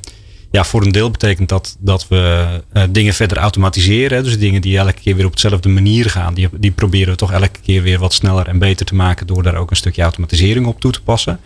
ja, 0.54 0.64
voor 0.64 0.82
een 0.82 0.92
deel 0.92 1.12
betekent 1.12 1.50
dat 1.50 1.78
dat 1.80 2.08
we 2.08 2.48
uh, 2.74 2.84
dingen 2.90 3.14
verder 3.14 3.38
automatiseren. 3.38 4.24
Dus 4.24 4.40
dingen 4.40 4.62
die 4.62 4.78
elke 4.78 4.94
keer 5.02 5.16
weer 5.16 5.26
op 5.26 5.34
dezelfde 5.34 5.70
manier 5.70 6.10
gaan, 6.10 6.34
die, 6.34 6.50
die 6.52 6.72
proberen 6.72 7.10
we 7.10 7.16
toch 7.16 7.32
elke 7.32 7.60
keer 7.62 7.82
weer 7.82 8.00
wat 8.00 8.14
sneller 8.14 8.48
en 8.48 8.60
beter 8.60 8.86
te 8.86 8.96
maken 8.96 9.28
door 9.28 9.44
daar 9.44 9.56
ook 9.56 9.70
een 9.70 9.76
stukje 9.76 10.02
automatisering 10.02 10.66
op 10.66 10.80
toe 10.80 10.92
te 10.92 11.02
passen. 11.02 11.40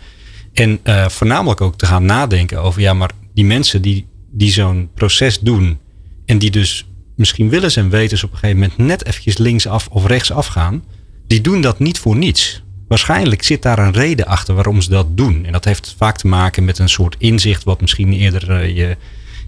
En 0.52 0.80
uh, 0.84 1.08
voornamelijk 1.08 1.60
ook 1.60 1.78
te 1.78 1.86
gaan 1.86 2.04
nadenken 2.04 2.62
over, 2.62 2.80
ja, 2.80 2.94
maar 2.94 3.10
die 3.34 3.44
mensen 3.44 3.82
die, 3.82 4.06
die 4.30 4.50
zo'n 4.50 4.90
proces 4.94 5.40
doen 5.40 5.78
en 6.26 6.38
die 6.38 6.50
dus 6.50 6.86
misschien 7.16 7.48
willen 7.48 7.74
en 7.74 7.90
weten 7.90 8.24
op 8.24 8.32
een 8.32 8.38
gegeven 8.38 8.60
moment 8.60 8.78
net 8.78 9.06
eventjes 9.06 9.38
linksaf 9.38 9.88
of 9.90 10.06
rechtsaf 10.06 10.46
gaan, 10.46 10.84
die 11.26 11.40
doen 11.40 11.60
dat 11.60 11.78
niet 11.78 11.98
voor 11.98 12.16
niets 12.16 12.62
waarschijnlijk 12.88 13.42
zit 13.42 13.62
daar 13.62 13.78
een 13.78 13.92
reden 13.92 14.26
achter 14.26 14.54
waarom 14.54 14.80
ze 14.80 14.90
dat 14.90 15.06
doen. 15.16 15.44
En 15.44 15.52
dat 15.52 15.64
heeft 15.64 15.94
vaak 15.98 16.16
te 16.16 16.26
maken 16.26 16.64
met 16.64 16.78
een 16.78 16.88
soort 16.88 17.16
inzicht 17.18 17.64
wat 17.64 17.80
misschien 17.80 18.12
eerder 18.12 18.50
uh, 18.50 18.76
je, 18.76 18.96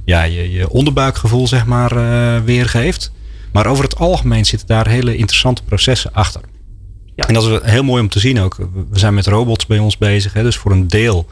ja, 0.04 0.22
je, 0.22 0.52
je 0.52 0.68
onderbuikgevoel 0.68 1.46
zeg 1.46 1.66
maar 1.66 1.96
uh, 1.96 2.44
weergeeft. 2.44 3.12
Maar 3.52 3.66
over 3.66 3.84
het 3.84 3.96
algemeen 3.96 4.44
zitten 4.44 4.68
daar 4.68 4.88
hele 4.88 5.16
interessante 5.16 5.62
processen 5.62 6.12
achter. 6.12 6.40
Ja. 7.14 7.26
En 7.26 7.34
dat 7.34 7.44
is 7.44 7.58
heel 7.62 7.82
mooi 7.82 8.02
om 8.02 8.08
te 8.08 8.20
zien 8.20 8.40
ook. 8.40 8.56
We 8.90 8.98
zijn 8.98 9.14
met 9.14 9.26
robots 9.26 9.66
bij 9.66 9.78
ons 9.78 9.98
bezig. 9.98 10.32
Hè, 10.32 10.42
dus 10.42 10.56
voor 10.56 10.72
een 10.72 10.88
deel 10.88 11.26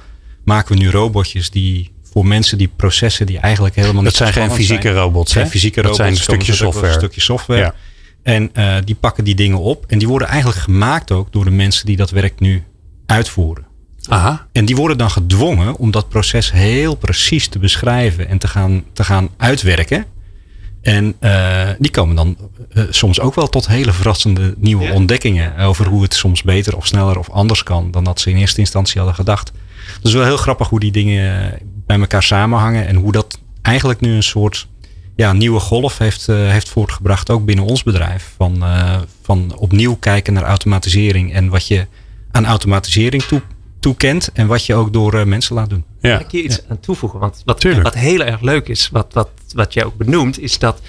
maken 0.44 0.75
we 0.75 0.82
nu 0.82 0.90
robotjes 0.90 1.50
die 1.50 1.90
voor 2.12 2.26
mensen 2.26 2.58
die 2.58 2.70
processen 2.76 3.26
die 3.26 3.38
eigenlijk 3.38 3.75
helemaal 3.75 4.02
niet. 4.02 4.04
Dat 4.04 4.14
zijn 4.14 4.32
geen 4.32 4.50
fysieke 4.50 4.93
robots. 4.93 5.32
Geen 5.32 5.49
fysieke 5.49 5.81
robots. 5.81 5.99
Dat 5.99 6.06
zijn 6.06 6.19
een 6.19 6.22
stukje 6.22 6.52
software. 6.54 6.87
Een 6.87 6.99
stukje 6.99 7.20
software. 7.20 7.61
Ja. 7.61 7.75
En 8.28 8.50
uh, 8.54 8.76
die 8.84 8.94
pakken 8.94 9.25
die 9.25 9.34
dingen 9.34 9.58
op. 9.58 9.84
En 9.86 9.98
die 9.98 10.08
worden 10.08 10.28
eigenlijk 10.28 10.60
gemaakt 10.60 11.10
ook 11.10 11.32
door 11.32 11.44
de 11.44 11.50
mensen 11.50 11.86
die 11.86 11.96
dat 11.96 12.10
werk 12.10 12.40
nu 12.40 12.62
uitvoeren. 13.06 13.66
Aha. 14.08 14.46
En 14.52 14.64
die 14.64 14.76
worden 14.76 14.98
dan 14.98 15.10
gedwongen 15.10 15.76
om 15.76 15.90
dat 15.90 16.08
proces 16.08 16.52
heel 16.52 16.94
precies 16.94 17.49
te 17.49 17.58
beschrijven 17.58 18.28
en 18.28 18.38
te 18.38 18.49
gaan, 18.49 18.85
te 18.92 19.04
gaan 19.04 19.28
uitwerken. 19.37 20.04
En 20.82 21.14
uh, 21.20 21.68
die 21.78 21.90
komen 21.90 22.16
dan 22.16 22.37
uh, 22.73 22.85
soms 22.90 23.20
ook 23.20 23.35
wel 23.35 23.49
tot 23.49 23.66
hele 23.66 23.92
verrassende 23.92 24.54
nieuwe 24.58 24.92
ontdekkingen 24.92 25.56
over 25.58 25.87
hoe 25.87 26.02
het 26.02 26.14
soms 26.14 26.42
beter 26.42 26.76
of 26.76 26.87
sneller 26.87 27.18
of 27.18 27.30
anders 27.30 27.62
kan 27.62 27.90
dan 27.90 28.04
dat 28.04 28.20
ze 28.20 28.30
in 28.30 28.37
eerste 28.37 28.61
instantie 28.61 28.97
hadden 28.97 29.16
gedacht. 29.16 29.52
Dat 29.94 30.04
is 30.04 30.12
wel 30.12 30.25
heel 30.25 30.37
grappig 30.37 30.68
hoe 30.68 30.80
die 30.80 30.92
dingen 30.92 31.58
bij 31.87 32.00
elkaar 32.00 32.23
samenhangen 32.23 32.87
en 32.87 32.97
hoe 32.97 33.12
dat 33.12 33.38
eigenlijk 33.62 34.00
nu 34.00 34.14
een 34.14 34.23
soort 34.23 34.68
ja, 35.18 35.32
nieuwe 35.32 35.60
golf 35.60 35.98
heeft, 35.98 36.28
uh, 36.28 36.50
heeft 36.50 36.68
voortgebracht, 36.68 37.30
ook 37.30 37.44
binnen 37.44 37.64
ons 37.64 37.82
bedrijf. 37.82 38.34
Van, 38.37 38.56
uh, 38.56 39.00
van 39.22 39.56
opnieuw 39.56 39.96
kijken 39.96 40.32
naar 40.32 40.42
automatisering 40.42 41.32
en 41.32 41.48
wat 41.48 41.66
je 41.66 41.87
aan 42.30 42.46
automatisering 42.46 43.22
toe, 43.22 43.42
toekent 43.80 44.32
en 44.32 44.46
wat 44.46 44.66
je 44.66 44.75
ook 44.75 44.92
door 44.92 45.14
uh, 45.14 45.25
mensen 45.25 45.54
laat 45.54 45.70
doen. 45.70 45.84
Ja. 46.00 46.16
Kan 46.16 46.25
ik 46.25 46.30
hier 46.30 46.44
iets 46.44 46.60
aan 46.68 46.80
toevoegen? 46.80 47.18
Want 47.18 47.42
wat, 47.44 47.62
wat 47.62 47.94
heel 47.94 48.20
erg 48.20 48.40
leuk 48.40 48.68
is, 48.68 48.88
wat, 48.88 49.12
wat, 49.12 49.30
wat 49.54 49.75
jij 49.75 49.84
ook 49.84 49.96
benoemt, 49.96 50.38
is 50.40 50.58
dat 50.58 50.80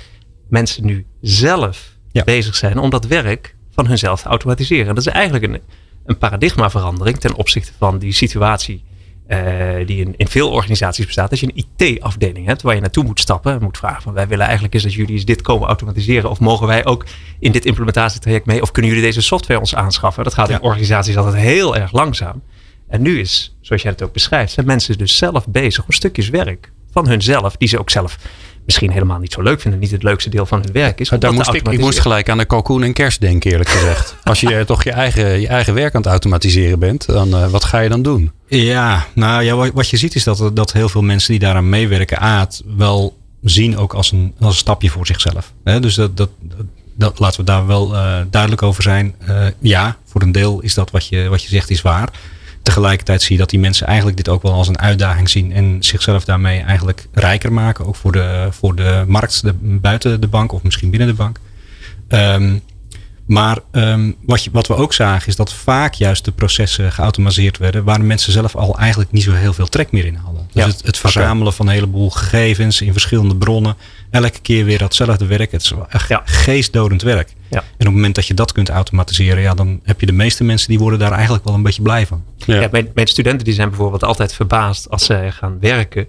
mensen 0.50 0.86
nu 0.86 1.06
zelf 1.22 1.96
ja. 2.12 2.24
bezig 2.24 2.56
zijn 2.56 2.78
om 2.78 2.90
dat 2.90 3.06
werk 3.06 3.56
van 3.72 3.88
hunzelf 3.88 4.22
te 4.22 4.28
automatiseren. 4.28 4.96
Dat 4.96 5.06
is 5.06 5.14
eigenlijk 5.14 5.44
een, 5.44 5.62
een 6.06 6.18
paradigmaverandering 6.18 7.20
ten 7.20 7.36
opzichte 7.36 7.72
van 7.78 7.98
die 7.98 8.14
situatie 8.14 8.84
die 9.86 10.06
in, 10.06 10.14
in, 10.18 10.28
veel 10.28 10.50
organisaties 10.52 11.06
bestaat. 11.06 11.30
Dat 11.30 11.40
je 11.40 11.52
een 11.54 11.66
IT-afdeling 11.78 12.46
hebt 12.46 12.62
waar 12.62 12.76
je 12.76 12.82
naartoe 12.82 13.04
moet 13.04 13.20
stappen. 13.20 13.54
En 13.54 13.64
moet 13.64 13.78
vragen 13.78 14.02
van 14.02 14.14
wij 14.14 14.28
willen 14.28 14.44
eigenlijk 14.44 14.74
eens 14.74 14.84
dat 14.84 14.94
jullie 14.94 15.14
eens 15.14 15.26
dit 15.26 15.42
komen 15.42 15.68
automatiseren. 15.68 16.30
Of 16.30 16.40
mogen 16.40 16.68
wij 16.68 16.86
ook 16.86 17.06
in 17.40 17.52
dit 17.52 17.66
implementatietraject 17.66 18.46
mee? 18.46 18.62
Of 18.62 18.72
kunnen 18.72 18.92
jullie 18.92 19.06
deze 19.06 19.22
software 19.22 19.60
ons 19.60 19.76
aanschaffen? 19.76 20.24
Dat 20.24 20.34
gaat 20.34 20.50
in 20.50 20.62
organisaties 20.62 21.18
altijd 21.18 21.36
heel 21.36 21.76
erg 21.76 21.92
langzaam. 21.92 22.42
En 22.88 23.02
nu 23.02 23.20
is, 23.20 23.56
zoals 23.62 23.82
jij 23.82 23.92
het 23.92 24.02
ook 24.02 24.14
beschrijft, 24.14 24.52
zijn 24.52 24.66
mensen 24.66 24.98
dus 24.98 25.18
zelf 25.18 25.48
bezig 25.48 25.84
om 25.84 25.92
stukjes 25.92 26.30
werk 26.30 26.72
van 26.92 27.08
hunzelf, 27.08 27.56
die 27.58 27.68
ze 27.68 27.80
ook 27.80 27.90
zelf 27.90 28.18
misschien 28.70 28.92
helemaal 28.92 29.20
niet 29.20 29.34
zo 29.34 29.42
leuk 29.42 29.62
vinden, 29.62 29.80
niet 29.80 29.92
het 29.92 30.04
leukste 30.04 30.30
deel 30.30 30.46
van 30.46 30.62
hun 30.62 30.72
werk 30.72 31.00
is. 31.00 31.10
Daar 31.20 31.34
moest 31.34 31.54
ik, 31.54 31.68
ik 31.68 31.80
moest 31.80 32.00
gelijk 32.00 32.30
aan 32.30 32.38
de 32.38 32.46
kalkoen 32.46 32.84
en 32.84 32.94
kerst 32.94 33.22
denken, 33.22 33.52
eerlijk 33.52 33.70
gezegd. 33.70 34.16
Als 34.24 34.40
je 34.40 34.64
toch 34.66 34.84
je 34.84 34.92
eigen, 34.92 35.42
je 35.42 35.48
eigen 35.48 35.74
werk 35.74 35.96
aan 35.96 36.02
het 36.02 36.10
automatiseren 36.10 36.80
bent, 36.80 37.06
dan 37.06 37.28
uh, 37.28 37.48
wat 37.48 37.64
ga 37.64 37.80
je 37.80 37.90
dan 37.90 38.02
doen? 38.02 38.32
Ja, 38.48 39.06
nou 39.14 39.44
ja, 39.44 39.72
wat 39.72 39.90
je 39.90 39.98
ziet 39.98 40.16
is 40.16 40.24
dat, 40.24 40.52
dat 40.54 40.74
heel 40.74 40.90
veel 40.90 41.02
mensen 41.02 41.32
die 41.32 41.40
daaraan 41.40 41.70
meewerken, 41.70 42.20
aard 42.20 42.62
wel 42.78 43.18
zien 43.44 43.78
ook 43.78 43.94
als 43.94 44.12
een, 44.12 44.34
als 44.40 44.54
een 44.54 44.60
stapje 44.60 44.90
voor 44.90 45.06
zichzelf. 45.06 45.54
dus 45.64 45.96
dat, 45.96 46.18
dat, 46.18 46.30
dat, 46.96 47.20
laten 47.20 47.40
we 47.40 47.46
daar 47.46 47.68
wel 47.68 47.94
uh, 47.94 48.18
duidelijk 48.30 48.64
over 48.64 48.84
zijn. 48.84 49.16
Uh, 49.30 49.46
ja, 49.60 49.98
voor 50.06 50.22
een 50.22 50.32
deel 50.32 50.62
is 50.62 50.74
dat 50.74 50.92
wat 50.92 51.08
je, 51.08 51.28
wat 51.30 51.44
je 51.44 51.50
zegt 51.50 51.70
is 51.70 51.82
waar. 51.82 52.10
Tegelijkertijd 52.70 53.22
zie 53.22 53.32
je 53.32 53.42
dat 53.42 53.50
die 53.50 53.60
mensen 53.60 53.88
eigenlijk 53.88 54.18
dit 54.18 54.30
ook 54.30 54.42
wel 54.42 54.54
als 54.54 54.68
een 54.68 54.80
uitdaging 54.80 55.30
zien. 55.30 55.52
En 55.52 55.78
zichzelf 55.80 56.26
daarmee 56.26 56.62
eigenlijk 56.62 57.08
rijker 57.14 57.54
maken. 57.54 57.86
Ook 57.86 57.96
voor 57.96 58.12
de, 58.12 58.48
voor 58.52 58.76
de 58.76 59.04
markt 59.08 59.42
de, 59.42 59.54
buiten 59.62 60.22
de 60.22 60.28
bank 60.28 60.52
of 60.52 60.64
misschien 60.64 60.90
binnen 60.90 61.08
de 61.08 61.14
bank. 61.14 61.40
Ehm, 62.08 62.58
maar 63.30 63.58
um, 63.72 64.16
wat, 64.22 64.44
je, 64.44 64.50
wat 64.54 64.68
we 64.68 64.76
ook 64.76 64.94
zagen 64.94 65.28
is 65.28 65.36
dat 65.36 65.54
vaak 65.54 65.94
juist 65.94 66.26
de 66.26 66.32
processen 66.32 66.92
geautomatiseerd 66.92 67.58
werden. 67.58 67.84
Waar 67.84 67.98
de 67.98 68.04
mensen 68.04 68.32
zelf 68.32 68.56
al 68.56 68.78
eigenlijk 68.78 69.12
niet 69.12 69.24
zo 69.24 69.32
heel 69.32 69.54
veel 69.54 69.68
trek 69.68 69.92
meer 69.92 70.06
in 70.06 70.16
hadden. 70.16 70.48
Dus 70.54 70.66
het, 70.66 70.86
het, 70.86 70.98
verzamelen 70.98 71.54
van 71.54 71.68
een 71.68 71.74
heleboel 71.74 72.10
gegevens 72.10 72.82
in 72.82 72.92
verschillende 72.92 73.36
bronnen. 73.36 73.76
Elke 74.10 74.40
keer 74.42 74.66
weer 74.66 74.78
datzelfde 74.78 75.26
werk. 75.26 75.52
Het 75.52 75.62
is 75.62 75.74
echt 75.90 76.10
ja. 76.10 76.22
geestdodend 76.26 77.02
werk. 77.02 77.34
Ja. 77.50 77.58
En 77.58 77.64
op 77.64 77.78
het 77.78 77.94
moment 77.94 78.16
dat 78.16 78.28
je 78.28 78.34
dat 78.34 78.52
kunt 78.52 78.70
automatiseren, 78.70 79.42
ja, 79.42 79.54
dan 79.54 79.80
heb 79.84 80.00
je 80.00 80.06
de 80.06 80.12
meeste 80.12 80.44
mensen 80.44 80.70
die 80.70 80.80
worden 80.80 81.00
daar 81.00 81.12
eigenlijk 81.12 81.44
wel 81.44 81.54
een 81.54 81.64
beetje 81.64 81.82
blij 81.82 82.08
van. 82.08 82.24
Ja. 82.36 82.68
mijn, 82.72 82.92
mijn 82.94 83.08
studenten 83.08 83.46
die 83.46 83.54
zijn 83.54 83.70
bijvoorbeeld 83.70 84.04
altijd 84.04 84.34
verbaasd 84.34 84.90
als 84.90 85.06
ze 85.06 85.28
gaan 85.32 85.60
werken. 85.60 86.08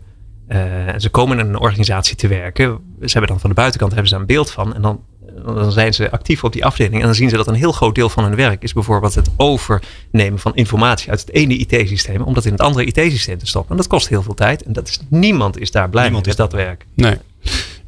Uh, 0.49 0.59
ze 0.97 1.09
komen 1.09 1.39
in 1.39 1.47
een 1.47 1.59
organisatie 1.59 2.17
te 2.17 2.29
werken. 2.29 2.79
Ze 3.01 3.11
hebben 3.11 3.31
dan 3.31 3.41
van 3.41 3.51
de 3.51 3.57
buitenkant 3.57 3.93
hebben 3.93 4.11
ze 4.11 4.17
een 4.17 4.27
beeld 4.27 4.51
van. 4.51 4.75
En 4.75 4.83
dan 4.83 5.01
dan 5.45 5.73
zijn 5.73 5.95
ze 5.95 6.11
actief 6.11 6.45
op 6.45 6.53
die 6.53 6.65
afdeling. 6.65 7.01
En 7.01 7.07
dan 7.07 7.15
zien 7.15 7.29
ze 7.29 7.37
dat 7.37 7.47
een 7.47 7.55
heel 7.55 7.73
groot 7.73 7.95
deel 7.95 8.09
van 8.09 8.25
hun 8.25 8.35
werk 8.35 8.63
is 8.63 8.73
bijvoorbeeld 8.73 9.15
het 9.15 9.29
overnemen 9.37 10.39
van 10.39 10.55
informatie 10.55 11.11
uit 11.11 11.21
het 11.21 11.33
ene 11.33 11.57
IT-systeem. 11.57 12.23
Om 12.23 12.35
dat 12.35 12.45
in 12.45 12.53
het 12.53 12.61
andere 12.61 12.85
IT-systeem 12.85 13.39
te 13.39 13.47
stoppen. 13.47 13.71
En 13.71 13.77
dat 13.77 13.87
kost 13.87 14.09
heel 14.09 14.23
veel 14.23 14.35
tijd. 14.35 14.63
En 14.63 14.73
dat 14.73 14.89
is, 14.89 15.01
niemand 15.09 15.61
is 15.61 15.71
daar 15.71 15.89
blij 15.89 16.11
mee 16.11 16.21
met 16.25 16.37
dat 16.37 16.53
werk. 16.53 16.87
Nee. 16.95 17.17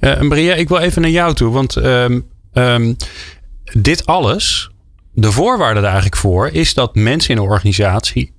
Uh, 0.00 0.20
Maria, 0.20 0.54
ik 0.54 0.68
wil 0.68 0.78
even 0.78 1.02
naar 1.02 1.10
jou 1.10 1.34
toe. 1.34 1.52
Want 1.52 1.76
um, 1.76 2.26
um, 2.52 2.96
dit 3.72 4.06
alles, 4.06 4.70
de 5.12 5.32
voorwaarde 5.32 5.78
er 5.78 5.86
eigenlijk 5.86 6.16
voor, 6.16 6.48
is 6.48 6.74
dat 6.74 6.94
mensen 6.94 7.34
in 7.34 7.36
een 7.36 7.48
organisatie 7.48 8.32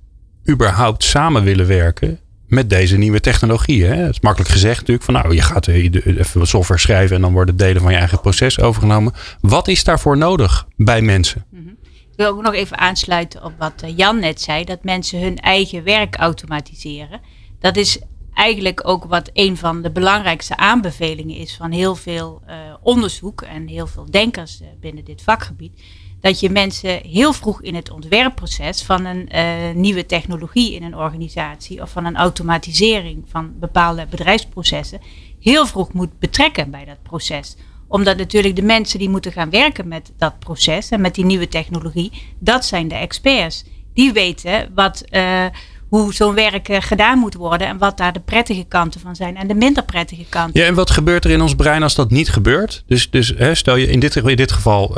überhaupt 0.48 1.04
samen 1.04 1.44
willen 1.44 1.66
werken 1.66 2.18
met 2.54 2.70
deze 2.70 2.96
nieuwe 2.96 3.20
technologieën. 3.20 3.90
Hè? 3.90 3.96
Het 3.96 4.10
is 4.10 4.20
makkelijk 4.20 4.50
gezegd 4.50 4.78
natuurlijk 4.78 5.04
van 5.04 5.14
nou, 5.14 5.34
je 5.34 5.42
gaat 5.42 5.66
even 5.66 6.46
software 6.46 6.80
schrijven 6.80 7.16
en 7.16 7.22
dan 7.22 7.32
worden 7.32 7.56
delen 7.56 7.82
van 7.82 7.92
je 7.92 7.98
eigen 7.98 8.20
proces 8.20 8.60
overgenomen. 8.60 9.12
Wat 9.40 9.68
is 9.68 9.84
daarvoor 9.84 10.16
nodig 10.16 10.66
bij 10.76 11.02
mensen? 11.02 11.44
Mhm. 11.50 11.68
Ik 11.88 12.20
wil 12.20 12.28
ook 12.28 12.42
nog 12.42 12.54
even 12.54 12.78
aansluiten 12.78 13.44
op 13.44 13.52
wat 13.58 13.82
eh, 13.82 13.96
Jan 13.96 14.18
net 14.18 14.40
zei, 14.40 14.64
dat 14.64 14.84
mensen 14.84 15.20
hun 15.20 15.38
eigen 15.38 15.84
werk 15.84 16.16
automatiseren. 16.16 17.20
Dat 17.58 17.76
is 17.76 17.98
eigenlijk 18.34 18.88
ook 18.88 19.04
wat 19.04 19.30
een 19.32 19.56
van 19.56 19.82
de 19.82 19.90
belangrijkste 19.90 20.56
aanbevelingen 20.56 21.36
is 21.36 21.56
van 21.56 21.70
heel 21.70 21.94
veel 21.94 22.42
onderzoek 22.82 23.42
en 23.42 23.68
heel 23.68 23.86
veel 23.86 24.10
denkers 24.10 24.60
binnen 24.80 25.04
dit 25.04 25.22
vakgebied 25.22 25.80
dat 26.24 26.40
je 26.40 26.50
mensen 26.50 27.00
heel 27.02 27.32
vroeg 27.32 27.62
in 27.62 27.74
het 27.74 27.90
ontwerpproces 27.90 28.82
van 28.82 29.04
een 29.04 29.28
uh, 29.34 29.40
nieuwe 29.74 30.06
technologie 30.06 30.74
in 30.74 30.82
een 30.82 30.96
organisatie 30.96 31.82
of 31.82 31.90
van 31.90 32.04
een 32.04 32.16
automatisering 32.16 33.24
van 33.28 33.52
bepaalde 33.60 34.06
bedrijfsprocessen 34.10 35.00
heel 35.40 35.66
vroeg 35.66 35.92
moet 35.92 36.18
betrekken 36.18 36.70
bij 36.70 36.84
dat 36.84 37.02
proces. 37.02 37.56
Omdat 37.88 38.16
natuurlijk 38.16 38.56
de 38.56 38.62
mensen 38.62 38.98
die 38.98 39.08
moeten 39.08 39.32
gaan 39.32 39.50
werken 39.50 39.88
met 39.88 40.12
dat 40.18 40.38
proces 40.38 40.88
en 40.88 41.00
met 41.00 41.14
die 41.14 41.24
nieuwe 41.24 41.48
technologie, 41.48 42.12
dat 42.38 42.64
zijn 42.64 42.88
de 42.88 42.94
experts. 42.94 43.64
Die 43.94 44.12
weten 44.12 44.70
wat, 44.74 45.04
uh, 45.10 45.44
hoe 45.88 46.14
zo'n 46.14 46.34
werk 46.34 46.68
gedaan 46.70 47.18
moet 47.18 47.34
worden 47.34 47.66
en 47.66 47.78
wat 47.78 47.96
daar 47.96 48.12
de 48.12 48.20
prettige 48.20 48.64
kanten 48.68 49.00
van 49.00 49.16
zijn 49.16 49.36
en 49.36 49.48
de 49.48 49.54
minder 49.54 49.84
prettige 49.84 50.24
kanten. 50.28 50.60
Ja, 50.60 50.66
en 50.66 50.74
wat 50.74 50.90
gebeurt 50.90 51.24
er 51.24 51.30
in 51.30 51.42
ons 51.42 51.54
brein 51.54 51.82
als 51.82 51.94
dat 51.94 52.10
niet 52.10 52.30
gebeurt? 52.30 52.84
Dus, 52.86 53.10
dus 53.10 53.34
hè, 53.36 53.54
stel 53.54 53.76
je 53.76 53.86
in 53.86 54.00
dit, 54.00 54.16
in 54.16 54.36
dit 54.36 54.52
geval 54.52 54.94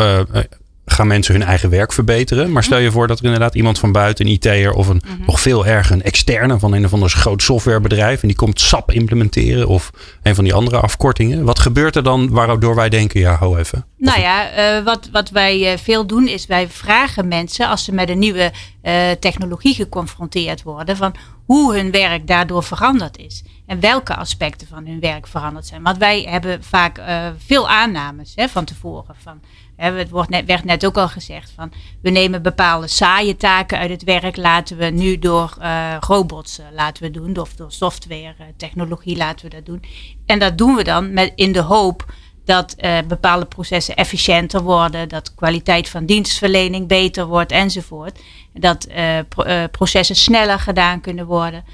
gaan 0.96 1.06
mensen 1.06 1.34
hun 1.34 1.42
eigen 1.42 1.70
werk 1.70 1.92
verbeteren. 1.92 2.52
Maar 2.52 2.64
stel 2.64 2.78
je 2.78 2.90
voor 2.90 3.06
dat 3.06 3.18
er 3.18 3.24
inderdaad 3.24 3.54
iemand 3.54 3.78
van 3.78 3.92
buiten, 3.92 4.26
een 4.26 4.32
IT'er 4.32 4.72
of 4.72 4.88
een 4.88 5.02
mhm. 5.06 5.26
nog 5.26 5.40
veel 5.40 5.66
erger, 5.66 5.94
een 5.94 6.02
externe 6.02 6.58
van 6.58 6.72
een 6.72 6.84
of 6.84 6.92
ander 6.92 7.10
groot 7.10 7.42
softwarebedrijf. 7.42 8.22
En 8.22 8.28
die 8.28 8.36
komt 8.36 8.60
SAP 8.60 8.92
implementeren 8.92 9.68
of 9.68 9.90
een 10.22 10.34
van 10.34 10.44
die 10.44 10.54
andere 10.54 10.80
afkortingen. 10.80 11.44
Wat 11.44 11.58
gebeurt 11.58 11.96
er 11.96 12.02
dan 12.02 12.30
waardoor 12.30 12.74
wij 12.74 12.88
denken, 12.88 13.20
ja, 13.20 13.34
hou 13.34 13.58
even. 13.58 13.86
Nou 13.98 14.20
ja, 14.20 14.76
uh, 14.78 14.84
wat, 14.84 15.08
wat 15.12 15.30
wij 15.30 15.72
uh, 15.72 15.78
veel 15.78 16.06
doen 16.06 16.28
is 16.28 16.46
wij 16.46 16.68
vragen 16.68 17.28
mensen 17.28 17.68
als 17.68 17.84
ze 17.84 17.92
met 17.92 18.08
een 18.08 18.18
nieuwe 18.18 18.52
uh, 18.82 19.10
technologie 19.20 19.74
geconfronteerd 19.74 20.62
worden. 20.62 20.96
Van 20.96 21.14
hoe 21.46 21.74
hun 21.74 21.90
werk 21.90 22.26
daardoor 22.26 22.62
veranderd 22.62 23.18
is. 23.18 23.42
En 23.66 23.80
welke 23.80 24.16
aspecten 24.16 24.66
van 24.66 24.86
hun 24.86 25.00
werk 25.00 25.26
veranderd 25.26 25.66
zijn. 25.66 25.82
Want 25.82 25.98
wij 25.98 26.22
hebben 26.22 26.64
vaak 26.64 27.00
veel 27.46 27.68
aannames 27.68 28.32
hè, 28.34 28.48
van 28.48 28.64
tevoren. 28.64 29.14
Van, 29.22 29.40
het 29.76 30.10
wordt 30.10 30.30
net, 30.30 30.46
werd 30.46 30.64
net 30.64 30.86
ook 30.86 30.96
al 30.96 31.08
gezegd 31.08 31.52
van 31.56 31.72
we 32.02 32.10
nemen 32.10 32.42
bepaalde 32.42 32.86
saaie 32.86 33.36
taken 33.36 33.78
uit 33.78 33.90
het 33.90 34.04
werk, 34.04 34.36
laten 34.36 34.76
we 34.76 34.84
nu 34.84 35.18
door 35.18 35.56
uh, 35.60 35.96
robots 36.00 36.58
uh, 36.58 36.66
laten 36.74 37.02
we 37.02 37.10
doen, 37.10 37.38
of 37.38 37.54
door 37.54 37.72
software, 37.72 38.34
technologie 38.56 39.16
laten 39.16 39.50
we 39.50 39.54
dat 39.54 39.66
doen. 39.66 39.82
En 40.26 40.38
dat 40.38 40.58
doen 40.58 40.74
we 40.74 40.84
dan 40.84 41.12
met, 41.12 41.32
in 41.34 41.52
de 41.52 41.60
hoop 41.60 42.14
dat 42.44 42.76
bepaalde 43.08 43.46
processen 43.46 43.96
efficiënter 43.96 44.62
worden, 44.62 45.08
dat 45.08 45.34
kwaliteit 45.34 45.88
van 45.88 46.06
dienstverlening 46.06 46.88
beter 46.88 47.26
wordt 47.26 47.52
enzovoort. 47.52 48.20
Dat 48.58 48.88
pro 49.28 49.68
processen 49.70 50.16
sneller 50.16 50.58
gedaan 50.58 51.00
kunnen 51.00 51.26
worden. 51.26 51.64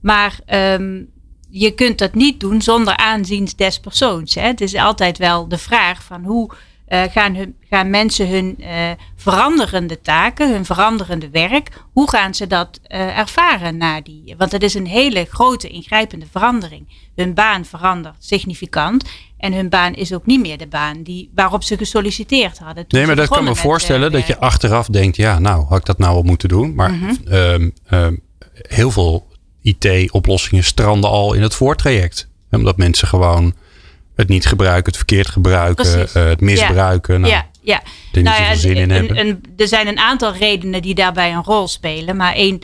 Maar 0.00 0.38
um, 0.54 1.08
je 1.50 1.70
kunt 1.70 1.98
dat 1.98 2.14
niet 2.14 2.40
doen 2.40 2.62
zonder 2.62 2.96
aanzien 2.96 3.48
des 3.56 3.80
persoons. 3.80 4.34
Hè? 4.34 4.46
Het 4.46 4.60
is 4.60 4.74
altijd 4.74 5.18
wel 5.18 5.48
de 5.48 5.58
vraag 5.58 6.02
van 6.02 6.24
hoe 6.24 6.50
uh, 6.88 7.02
gaan, 7.02 7.34
hun, 7.34 7.56
gaan 7.70 7.90
mensen 7.90 8.28
hun 8.28 8.58
veranderende 9.16 10.00
taken, 10.00 10.52
hun 10.52 10.64
veranderende 10.64 11.30
werk, 11.30 11.68
hoe 11.92 12.10
gaan 12.10 12.34
ze 12.34 12.46
dat 12.46 12.80
ervaren 12.88 13.76
na 13.76 14.00
die? 14.00 14.34
Want 14.38 14.52
het 14.52 14.62
is 14.62 14.74
een 14.74 14.86
hele 14.86 15.26
grote 15.30 15.68
ingrijpende 15.68 16.26
verandering. 16.30 17.10
Hun 17.14 17.34
baan 17.34 17.64
verandert 17.64 18.16
significant. 18.18 19.04
En 19.42 19.52
hun 19.52 19.68
baan 19.68 19.94
is 19.94 20.12
ook 20.12 20.26
niet 20.26 20.40
meer 20.40 20.58
de 20.58 20.66
baan 20.66 21.02
die, 21.02 21.30
waarop 21.34 21.62
ze 21.62 21.76
gesolliciteerd 21.76 22.58
hadden. 22.58 22.84
Nee, 22.88 23.06
maar 23.06 23.16
dat 23.16 23.28
kan 23.28 23.44
me 23.44 23.54
voorstellen 23.54 24.12
dat 24.12 24.26
je 24.26 24.38
achteraf 24.38 24.86
denkt: 24.86 25.16
ja, 25.16 25.38
nou, 25.38 25.66
had 25.66 25.78
ik 25.78 25.84
dat 25.84 25.98
nou 25.98 26.14
al 26.14 26.22
moeten 26.22 26.48
doen? 26.48 26.74
Maar 26.74 26.90
mm 26.90 27.18
-hmm. 27.26 27.72
um, 27.88 28.20
heel 28.52 28.90
veel 28.90 29.26
IT-oplossingen 29.62 30.64
stranden 30.64 31.10
al 31.10 31.32
in 31.32 31.42
het 31.42 31.54
voortraject. 31.54 32.28
Omdat 32.50 32.76
mensen 32.76 33.08
gewoon 33.08 33.54
het 34.14 34.28
niet 34.28 34.46
gebruiken, 34.46 34.84
het 34.84 34.96
verkeerd 34.96 35.28
gebruiken, 35.28 35.98
uh, 36.00 36.06
het 36.12 36.40
misbruiken. 36.40 37.20
Nou, 37.20 37.32
ja, 37.32 37.46
ja. 37.60 37.82
Er 38.12 38.22
nou 38.22 38.42
ja, 38.42 38.54
zin 38.54 38.76
in 38.76 38.90
hebben. 38.90 39.42
er 39.56 39.68
zijn 39.68 39.86
een 39.86 39.98
aantal 39.98 40.34
redenen 40.34 40.82
die 40.82 40.94
daarbij 40.94 41.32
een 41.32 41.44
rol 41.44 41.68
spelen. 41.68 42.16
Maar 42.16 42.34
één 42.34 42.60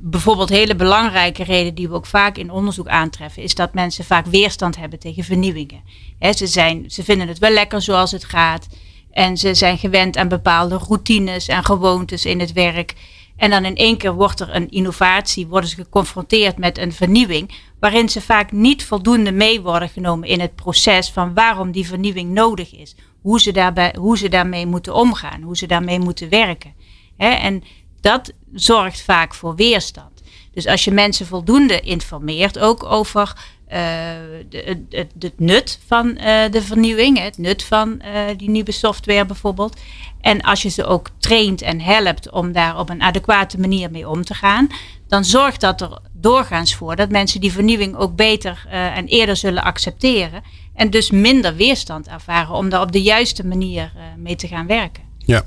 bijvoorbeeld 0.00 0.48
hele 0.48 0.76
belangrijke 0.76 1.44
reden 1.44 1.74
die 1.74 1.88
we 1.88 1.94
ook 1.94 2.06
vaak 2.06 2.36
in 2.36 2.50
onderzoek 2.50 2.88
aantreffen, 2.88 3.42
is 3.42 3.54
dat 3.54 3.74
mensen 3.74 4.04
vaak 4.04 4.26
weerstand 4.26 4.76
hebben 4.76 4.98
tegen 4.98 5.24
vernieuwingen. 5.24 5.82
ze, 6.20 6.46
zijn, 6.46 6.90
ze 6.90 7.04
vinden 7.04 7.28
het 7.28 7.38
wel 7.38 7.50
lekker 7.50 7.82
zoals 7.82 8.10
het 8.10 8.24
gaat. 8.24 8.66
En 9.10 9.36
ze 9.36 9.54
zijn 9.54 9.78
gewend 9.78 10.16
aan 10.16 10.28
bepaalde 10.28 10.76
routines 10.76 11.48
en 11.48 11.64
gewoontes 11.64 12.24
in 12.24 12.40
het 12.40 12.52
werk. 12.52 12.94
En 13.36 13.50
dan 13.50 13.64
in 13.64 13.76
één 13.76 13.96
keer 13.96 14.14
wordt 14.14 14.40
er 14.40 14.54
een 14.54 14.70
innovatie, 14.70 15.46
worden 15.46 15.70
ze 15.70 15.76
geconfronteerd 15.76 16.58
met 16.58 16.78
een 16.78 16.92
vernieuwing, 16.92 17.50
waarin 17.80 18.08
ze 18.08 18.20
vaak 18.20 18.52
niet 18.52 18.84
voldoende 18.84 19.32
mee 19.32 19.60
worden 19.60 19.88
genomen 19.88 20.28
in 20.28 20.40
het 20.40 20.54
proces 20.54 21.10
van 21.10 21.34
waarom 21.34 21.70
die 21.70 21.86
vernieuwing 21.86 22.30
nodig 22.30 22.74
is. 22.74 22.94
Hoe 23.22 23.40
ze, 23.40 23.52
daarbij, 23.52 23.94
hoe 23.98 24.18
ze 24.18 24.28
daarmee 24.28 24.66
moeten 24.66 24.94
omgaan, 24.94 25.42
hoe 25.42 25.56
ze 25.56 25.66
daarmee 25.66 25.98
moeten 25.98 26.28
werken. 26.28 26.74
en 27.16 27.62
dat 28.00 28.32
zorgt 28.52 29.02
vaak 29.02 29.34
voor 29.34 29.54
weerstand. 29.54 30.22
Dus 30.52 30.66
als 30.66 30.84
je 30.84 30.90
mensen 30.90 31.26
voldoende 31.26 31.80
informeert, 31.80 32.58
ook 32.58 32.84
over 32.84 33.32
het, 33.70 35.08
het, 35.18 35.38
nut 35.38 35.80
van 35.86 36.06
uh, 36.08 36.50
de 36.50 36.62
vernieuwing, 36.62 37.18
het 37.18 37.38
nut 37.38 37.64
van 37.64 38.02
uh, 38.04 38.20
die 38.36 38.50
nieuwe 38.50 38.72
software 38.72 39.26
bijvoorbeeld. 39.26 39.80
En 40.20 40.40
als 40.40 40.62
je 40.62 40.68
ze 40.68 40.84
ook 40.84 41.08
traint 41.18 41.62
en 41.62 41.80
helpt 41.80 42.30
om 42.30 42.52
daar 42.52 42.78
op 42.78 42.90
een 42.90 43.02
adequate 43.02 43.60
manier 43.60 43.90
mee 43.90 44.08
om 44.08 44.24
te 44.24 44.34
gaan, 44.34 44.68
dan 45.08 45.24
zorgt 45.24 45.60
dat 45.60 45.80
er 45.80 45.98
doorgaans 46.12 46.74
voor 46.74 46.96
dat 46.96 47.10
mensen 47.10 47.40
die 47.40 47.52
vernieuwing 47.52 47.96
ook 47.96 48.16
beter 48.16 48.66
en 48.70 49.06
eerder 49.06 49.36
zullen 49.36 49.62
accepteren. 49.62 50.42
En 50.74 50.90
dus 50.90 51.10
minder 51.10 51.54
weerstand 51.54 52.08
ervaren 52.08 52.54
om 52.54 52.68
daar 52.68 52.80
op 52.80 52.92
de 52.92 53.02
juiste 53.02 53.46
manier 53.46 53.92
mee 54.16 54.36
te 54.36 54.48
gaan 54.48 54.66
werken. 54.66 55.09
Ja, 55.30 55.42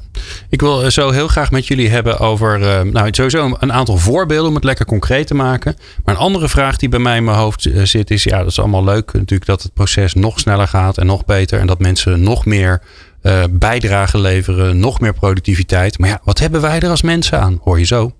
ik 0.49 0.61
wil 0.61 0.83
eh, 0.83 0.89
zo 0.89 1.09
heel 1.09 1.27
graag 1.27 1.51
met 1.51 1.67
jullie 1.67 1.89
hebben 1.89 2.19
over, 2.19 2.61
uh, 2.61 2.81
nou 2.91 3.07
sowieso 3.11 3.55
een 3.59 3.73
aantal 3.73 3.97
voorbeelden 3.97 4.47
om 4.49 4.55
het 4.55 4.63
lekker 4.63 4.85
concreet 4.85 5.27
te 5.27 5.35
maken. 5.35 5.75
Maar 6.03 6.15
een 6.15 6.21
andere 6.21 6.49
vraag 6.49 6.77
die 6.77 6.89
bij 6.89 6.99
mij 6.99 7.17
in 7.17 7.23
mijn 7.23 7.37
hoofd 7.37 7.65
eh, 7.65 7.83
zit 7.83 8.11
is, 8.11 8.23
ja 8.23 8.37
dat 8.37 8.47
is 8.47 8.59
allemaal 8.59 8.83
leuk 8.83 9.13
natuurlijk 9.13 9.45
dat 9.45 9.63
het 9.63 9.73
proces 9.73 10.13
nog 10.13 10.39
sneller 10.39 10.67
gaat 10.67 10.97
en 10.97 11.05
nog 11.05 11.25
beter. 11.25 11.59
En 11.59 11.67
dat 11.67 11.79
mensen 11.79 12.21
nog 12.21 12.45
meer 12.45 12.81
uh, 13.23 13.43
bijdrage 13.49 14.19
leveren, 14.19 14.79
nog 14.79 14.99
meer 14.99 15.13
productiviteit. 15.13 15.99
Maar 15.99 16.09
ja, 16.09 16.19
wat 16.23 16.39
hebben 16.39 16.61
wij 16.61 16.79
er 16.79 16.89
als 16.89 17.01
mensen 17.01 17.39
aan? 17.39 17.59
Hoor 17.63 17.79
je 17.79 17.85
zo. 17.85 18.11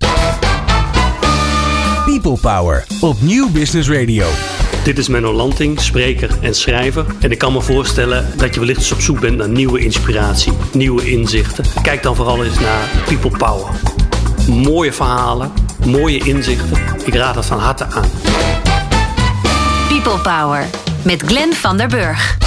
People 2.04 2.38
Power 2.40 2.84
op 3.00 3.20
Nieuw 3.20 3.50
Business 3.50 3.88
Radio. 3.88 4.26
Dit 4.84 4.98
is 4.98 5.08
Menno 5.08 5.32
Lanting, 5.32 5.80
spreker 5.80 6.30
en 6.40 6.54
schrijver. 6.54 7.06
En 7.20 7.30
ik 7.30 7.38
kan 7.38 7.52
me 7.52 7.60
voorstellen 7.60 8.38
dat 8.38 8.54
je 8.54 8.60
wellicht 8.60 8.78
eens 8.78 8.92
op 8.92 9.00
zoek 9.00 9.20
bent 9.20 9.36
naar 9.36 9.48
nieuwe 9.48 9.78
inspiratie, 9.78 10.52
nieuwe 10.72 11.10
inzichten. 11.10 11.64
Kijk 11.82 12.02
dan 12.02 12.16
vooral 12.16 12.44
eens 12.44 12.58
naar 12.58 12.88
People 13.06 13.38
Power. 13.38 13.70
Mooie 14.48 14.92
verhalen, 14.92 15.52
mooie 15.86 16.18
inzichten. 16.18 16.78
Ik 17.04 17.14
raad 17.14 17.34
het 17.34 17.46
van 17.46 17.58
harte 17.58 17.84
aan. 17.84 18.08
People 19.88 20.18
Power 20.22 20.66
met 21.04 21.22
Glenn 21.22 21.52
van 21.52 21.76
der 21.76 21.88
Burg. 21.88 22.38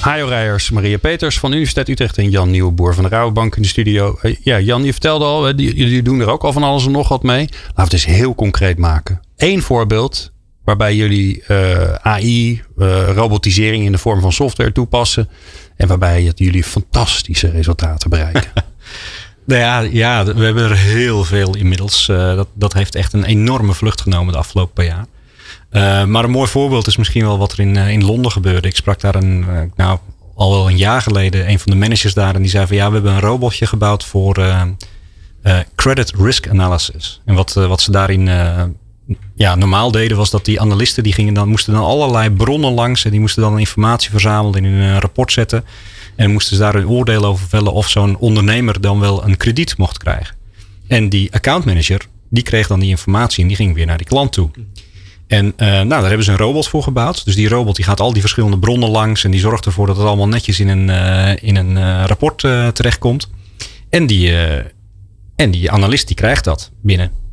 Hajo 0.00 0.26
Rijers, 0.26 0.70
Maria 0.70 0.98
Peters 0.98 1.38
van 1.38 1.50
de 1.50 1.56
Universiteit 1.56 1.88
Utrecht 1.88 2.18
en 2.18 2.30
Jan 2.30 2.50
Nieuweboer 2.50 2.94
van 2.94 3.02
de 3.02 3.08
Rabobank 3.10 3.56
in 3.56 3.62
de 3.62 3.68
studio. 3.68 4.18
Eh, 4.22 4.36
Ja, 4.42 4.60
Jan, 4.60 4.84
je 4.84 4.92
vertelde 4.92 5.24
al, 5.24 5.54
jullie 5.54 6.02
doen 6.02 6.20
er 6.20 6.30
ook 6.30 6.44
al 6.44 6.52
van 6.52 6.62
alles 6.62 6.86
en 6.86 6.92
nog 6.92 7.08
wat 7.08 7.22
mee. 7.22 7.48
Laten 7.50 7.74
we 7.74 7.82
het 7.82 7.92
eens 7.92 8.04
heel 8.04 8.34
concreet 8.34 8.78
maken. 8.78 9.20
Eén 9.36 9.62
voorbeeld 9.62 10.32
waarbij 10.68 10.94
jullie 10.94 11.42
eh, 11.42 11.92
AI, 11.94 12.62
eh, 12.78 13.08
robotisering 13.14 13.84
in 13.84 13.92
de 13.92 13.98
vorm 13.98 14.20
van 14.20 14.32
software 14.32 14.72
toepassen. 14.72 15.28
En 15.76 15.88
waarbij 15.88 16.32
jullie 16.34 16.64
fantastische 16.64 17.50
resultaten 17.50 18.10
bereiken. 18.10 18.50
Nou 19.46 19.60
ja, 19.60 19.80
ja, 19.80 20.24
we 20.24 20.44
hebben 20.44 20.64
er 20.64 20.76
heel 20.76 21.24
veel 21.24 21.56
inmiddels. 21.56 22.08
Eh, 22.08 22.34
dat, 22.34 22.48
dat 22.54 22.72
heeft 22.72 22.94
echt 22.94 23.12
een 23.12 23.24
enorme 23.24 23.74
vlucht 23.74 24.00
genomen 24.00 24.32
de 24.32 24.38
afgelopen 24.38 24.72
paar 24.72 24.84
jaar. 24.84 26.06
Maar 26.06 26.24
een 26.24 26.30
mooi 26.30 26.48
voorbeeld 26.48 26.86
is 26.86 26.96
misschien 26.96 27.24
wel 27.24 27.38
wat 27.38 27.52
er 27.52 27.60
in, 27.60 27.76
in 27.76 28.04
Londen 28.04 28.32
gebeurde. 28.32 28.68
Ik 28.68 28.76
sprak 28.76 29.00
daar 29.00 29.14
een, 29.14 29.46
nou, 29.76 29.98
al 30.34 30.50
wel 30.50 30.68
een 30.68 30.76
jaar 30.76 31.02
geleden 31.02 31.50
een 31.50 31.58
van 31.58 31.72
de 31.72 31.78
managers 31.78 32.14
daar. 32.14 32.34
En 32.34 32.40
die 32.40 32.50
zei 32.50 32.66
van 32.66 32.76
ja, 32.76 32.88
we 32.88 32.94
hebben 32.94 33.12
een 33.12 33.20
robotje 33.20 33.66
gebouwd 33.66 34.04
voor 34.04 34.64
credit 35.74 36.12
risk 36.16 36.48
analysis. 36.48 37.20
En 37.24 37.34
wat, 37.34 37.52
wat 37.52 37.80
ze 37.80 37.90
daarin 37.90 38.28
ja, 39.34 39.54
normaal 39.54 39.90
deden 39.90 40.16
was 40.16 40.30
dat 40.30 40.44
die 40.44 40.60
analisten 40.60 41.02
die 41.02 41.12
gingen 41.12 41.34
dan, 41.34 41.48
moesten 41.48 41.72
dan 41.72 41.82
allerlei 41.82 42.30
bronnen 42.30 42.72
langs. 42.72 43.04
En 43.04 43.10
die 43.10 43.20
moesten 43.20 43.42
dan 43.42 43.58
informatie 43.58 44.10
verzamelen 44.10 44.64
in 44.64 44.72
een 44.72 44.94
eh, 44.94 44.98
rapport 44.98 45.32
zetten. 45.32 45.64
En 46.16 46.30
moesten 46.30 46.56
ze 46.56 46.62
daar 46.62 46.74
een 46.74 46.88
oordeel 46.88 47.24
over 47.24 47.48
vellen 47.48 47.72
of 47.72 47.88
zo'n 47.88 48.18
ondernemer 48.18 48.80
dan 48.80 49.00
wel 49.00 49.24
een 49.24 49.36
krediet 49.36 49.76
mocht 49.76 49.98
krijgen. 49.98 50.36
En 50.86 51.08
die 51.08 51.32
accountmanager, 51.32 52.06
die 52.30 52.42
kreeg 52.42 52.66
dan 52.66 52.80
die 52.80 52.88
informatie 52.88 53.42
en 53.42 53.48
die 53.48 53.56
ging 53.56 53.74
weer 53.74 53.86
naar 53.86 53.96
die 53.96 54.06
klant 54.06 54.32
toe. 54.32 54.50
En 55.26 55.52
eh, 55.56 55.68
nou, 55.68 55.88
daar 55.88 56.06
hebben 56.06 56.24
ze 56.24 56.30
een 56.30 56.38
robot 56.38 56.68
voor 56.68 56.82
gebouwd. 56.82 57.24
Dus 57.24 57.34
die 57.34 57.48
robot 57.48 57.76
die 57.76 57.84
gaat 57.84 58.00
al 58.00 58.12
die 58.12 58.20
verschillende 58.20 58.58
bronnen 58.58 58.88
langs 58.88 59.24
en 59.24 59.30
die 59.30 59.40
zorgt 59.40 59.66
ervoor 59.66 59.86
dat 59.86 59.96
het 59.96 60.06
allemaal 60.06 60.28
netjes 60.28 60.60
in 60.60 60.68
een, 60.68 60.90
eh, 60.90 61.48
in 61.48 61.56
een 61.56 62.06
rapport 62.06 62.38
terechtkomt. 62.74 63.30
En 63.90 64.06
die, 64.06 64.32
en 65.36 65.50
die 65.50 65.70
analist 65.70 66.06
die 66.06 66.16
krijgt 66.16 66.44
dat 66.44 66.70
binnen 66.82 67.27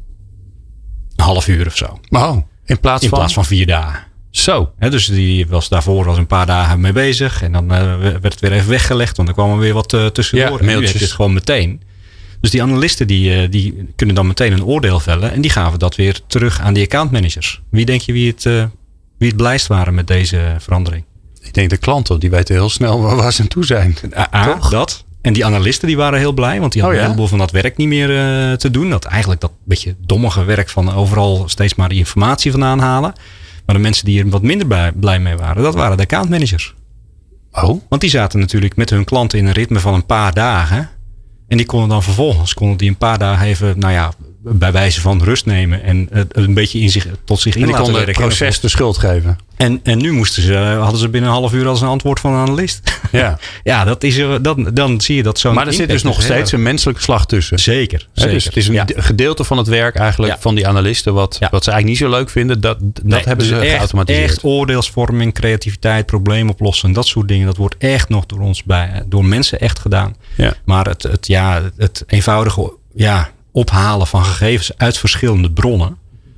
een 1.15 1.23
half 1.23 1.47
uur 1.47 1.67
of 1.67 1.77
zo. 1.77 1.99
Wow, 2.09 2.41
in 2.65 2.79
plaats 2.79 3.03
In 3.03 3.09
van... 3.09 3.17
plaats 3.17 3.33
van 3.33 3.45
vier 3.45 3.65
dagen. 3.65 4.03
Zo. 4.35 4.71
Hè, 4.77 4.89
dus 4.89 5.05
die 5.05 5.47
was 5.47 5.69
daarvoor 5.69 6.05
was 6.05 6.17
een 6.17 6.27
paar 6.27 6.45
dagen 6.45 6.79
mee 6.79 6.91
bezig. 6.91 7.41
En 7.41 7.51
dan 7.51 7.71
eh, 7.71 7.97
werd 7.97 8.23
het 8.23 8.39
weer 8.39 8.51
even 8.51 8.69
weggelegd. 8.69 9.17
Want 9.17 9.29
er 9.29 9.33
kwam 9.33 9.51
er 9.51 9.57
weer 9.57 9.73
wat 9.73 9.93
eh, 9.93 10.05
tussendoor. 10.05 10.59
Ja, 10.59 10.65
mailtjes. 10.65 10.91
je 10.91 10.99
het 10.99 11.11
gewoon 11.11 11.33
meteen. 11.33 11.81
Dus 12.41 12.51
die 12.51 12.61
analisten 12.61 13.07
die, 13.07 13.35
eh, 13.35 13.51
die 13.51 13.87
kunnen 13.95 14.15
dan 14.15 14.27
meteen 14.27 14.53
een 14.53 14.63
oordeel 14.63 14.99
vellen. 14.99 15.31
En 15.31 15.41
die 15.41 15.51
gaven 15.51 15.79
dat 15.79 15.95
weer 15.95 16.19
terug 16.27 16.59
aan 16.59 16.73
die 16.73 16.83
accountmanagers. 16.83 17.61
Wie 17.69 17.85
denk 17.85 18.01
je 18.01 18.13
wie 18.13 18.27
het, 18.31 18.43
wie 19.17 19.27
het 19.27 19.37
blijst 19.37 19.67
waren 19.67 19.93
met 19.93 20.07
deze 20.07 20.55
verandering? 20.59 21.03
Ik 21.41 21.53
denk 21.53 21.69
de 21.69 21.77
klanten, 21.77 22.19
die 22.19 22.29
weten 22.29 22.55
heel 22.55 22.69
snel 22.69 23.01
waar, 23.01 23.15
waar 23.15 23.33
ze 23.33 23.41
aan 23.41 23.47
toe 23.47 23.65
zijn. 23.65 23.97
A, 24.17 24.27
A, 24.33 24.69
dat. 24.69 25.04
En 25.25 25.33
die 25.33 25.45
analisten 25.45 25.87
die 25.87 25.97
waren 25.97 26.19
heel 26.19 26.33
blij. 26.33 26.59
Want 26.59 26.71
die 26.73 26.81
hadden 26.81 26.99
Oh 26.99 27.05
ja? 27.05 27.11
een 27.11 27.15
heleboel 27.17 27.37
van 27.37 27.47
dat 27.47 27.61
werk 27.61 27.77
niet 27.77 27.87
meer 27.87 28.09
eh, 28.09 28.53
te 28.57 28.71
doen. 28.71 28.89
Dat 28.89 29.05
eigenlijk 29.05 29.41
dat 29.41 29.51
beetje 29.63 29.95
dommige 29.99 30.43
werk 30.43 30.69
van 30.69 30.93
overal 30.93 31.43
steeds 31.47 31.75
maar 31.75 31.89
die 31.89 31.97
informatie 31.97 32.51
vandaan 32.51 32.79
halen. 32.79 33.13
Maar 33.65 33.75
de 33.75 33.81
mensen 33.81 34.05
die 34.05 34.23
er 34.23 34.29
wat 34.29 34.41
minder 34.41 34.67
blij, 34.67 34.91
blij 34.91 35.19
mee 35.19 35.35
waren, 35.35 35.63
dat 35.63 35.75
waren 35.75 35.97
de 35.97 36.03
accountmanagers. 36.03 36.73
Oh, 37.51 37.81
Want 37.89 38.01
die 38.01 38.09
zaten 38.09 38.39
natuurlijk 38.39 38.75
met 38.75 38.89
hun 38.89 39.03
klanten 39.03 39.39
in 39.39 39.45
een 39.45 39.53
ritme 39.53 39.79
van 39.79 39.93
een 39.93 40.05
paar 40.05 40.33
dagen. 40.33 40.89
En 41.47 41.57
die 41.57 41.65
konden 41.65 41.89
dan 41.89 42.03
vervolgens 42.03 42.53
konden 42.53 42.77
die 42.77 42.89
een 42.89 42.97
paar 42.97 43.17
dagen 43.17 43.47
even, 43.47 43.79
nou 43.79 43.93
ja, 43.93 44.13
bij 44.47 44.71
wijze 44.71 45.01
van 45.01 45.23
rust 45.23 45.45
nemen. 45.45 45.83
En 45.83 46.07
het 46.11 46.37
een 46.37 46.53
beetje 46.53 46.79
in 46.79 46.89
zich, 46.89 47.07
tot 47.23 47.39
zich 47.39 47.55
in 47.55 47.61
laten 47.61 47.75
konden 47.75 47.95
het 47.95 48.05
werken. 48.05 48.23
proces 48.27 48.59
de 48.59 48.67
schuld 48.69 48.97
geven. 48.97 49.37
En, 49.55 49.79
en 49.83 49.97
nu 49.97 50.11
moesten 50.11 50.43
ze, 50.43 50.53
hadden 50.55 50.99
ze 50.99 51.09
binnen 51.09 51.29
een 51.29 51.35
half 51.35 51.53
uur 51.53 51.67
als 51.67 51.81
een 51.81 51.87
antwoord 51.87 52.19
van 52.19 52.33
een 52.33 52.47
analist. 52.47 52.99
Ja. 53.11 53.37
ja, 53.63 53.83
dat 53.83 54.03
is, 54.03 54.17
er- 54.17 54.41
dan, 54.41 54.69
dan 54.73 55.01
zie 55.01 55.15
je 55.15 55.23
dat 55.23 55.39
zo'n 55.39 55.53
Maar 55.53 55.67
er 55.67 55.73
zit 55.73 55.89
dus 55.89 56.03
nog 56.03 56.21
steeds 56.21 56.51
een 56.51 56.61
menselijke 56.63 57.01
slag 57.01 57.25
tussen. 57.25 57.59
Zeker, 57.59 57.99
Hè, 57.99 58.05
zeker. 58.21 58.33
Dus 58.33 58.43
het 58.45 58.57
is 58.57 58.67
een 58.67 58.73
Ja. 58.73 58.85
gedeelte 58.95 59.43
van 59.43 59.57
het 59.57 59.67
werk 59.67 59.95
eigenlijk 59.95 60.33
Ja. 60.33 60.39
van 60.39 60.55
die 60.55 60.67
analisten. 60.67 61.13
Wat, 61.13 61.37
Ja. 61.39 61.47
wat 61.51 61.63
ze 61.63 61.71
eigenlijk 61.71 62.01
niet 62.01 62.09
zo 62.11 62.17
leuk 62.17 62.29
vinden. 62.29 62.61
Dat, 62.61 62.77
dat 62.79 63.03
Nee, 63.03 63.19
hebben 63.23 63.37
dus 63.37 63.47
ze 63.47 63.55
echt, 63.59 63.75
geautomatiseerd. 63.75 64.29
Echt 64.29 64.43
oordeelsvorming, 64.43 65.33
creativiteit, 65.33 66.05
probleemoplossen, 66.05 66.93
dat 66.93 67.07
soort 67.07 67.27
dingen. 67.27 67.45
Dat 67.45 67.57
wordt 67.57 67.75
echt 67.77 68.09
nog 68.09 68.25
door 68.25 68.39
ons 68.39 68.63
bij, 68.63 69.03
door 69.05 69.25
mensen 69.25 69.59
echt 69.59 69.79
gedaan. 69.79 70.15
Ja. 70.35 70.53
Maar 70.65 70.85
het, 70.87 71.03
het, 71.03 71.27
ja, 71.27 71.61
het 71.77 72.03
eenvoudige 72.07 72.73
ja, 72.95 73.29
ophalen 73.55 74.07
van 74.07 74.25
gegevens 74.25 74.77
uit 74.77 74.97
verschillende 74.97 75.51
bronnen. 75.51 75.97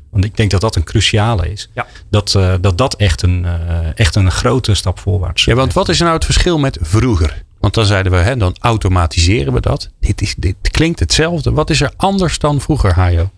Want 0.10 0.26
ik 0.26 0.38
denk 0.38 0.52
dat 0.52 0.62
dat 0.62 0.76
een 0.76 0.84
cruciale 0.84 1.52
is. 1.52 1.70
Ja. 1.74 1.86
Dat, 2.10 2.36
eh, 2.36 2.54
dat 2.62 2.78
dat 2.78 2.96
echt 2.96 3.22
een, 3.22 3.46
eh, 3.46 4.00
echt 4.00 4.16
een 4.16 4.32
grote 4.32 4.74
stap 4.74 5.00
voorwaarts 5.00 5.46
Ja, 5.46 5.56
want 5.56 5.74
wat 5.74 5.90
is 5.90 6.00
nou 6.00 6.14
het 6.14 6.26
verschil 6.26 6.60
met 6.60 6.78
vroeger? 6.82 7.44
Want 7.60 7.74
dan 7.74 7.86
zeiden 7.86 8.12
we, 8.12 8.18
hè, 8.18 8.38
dan 8.38 8.56
automatiseren 8.60 9.54
we 9.54 9.62
dat. 9.62 9.90
Dit, 10.00 10.22
is, 10.22 10.36
dit 10.36 10.56
klinkt 10.62 11.00
hetzelfde. 11.00 11.52
Wat 11.52 11.70
is 11.70 11.82
er 11.82 11.92
anders 11.98 12.40
dan 12.40 12.62
vroeger, 12.62 12.94
Hajo? 12.94 13.30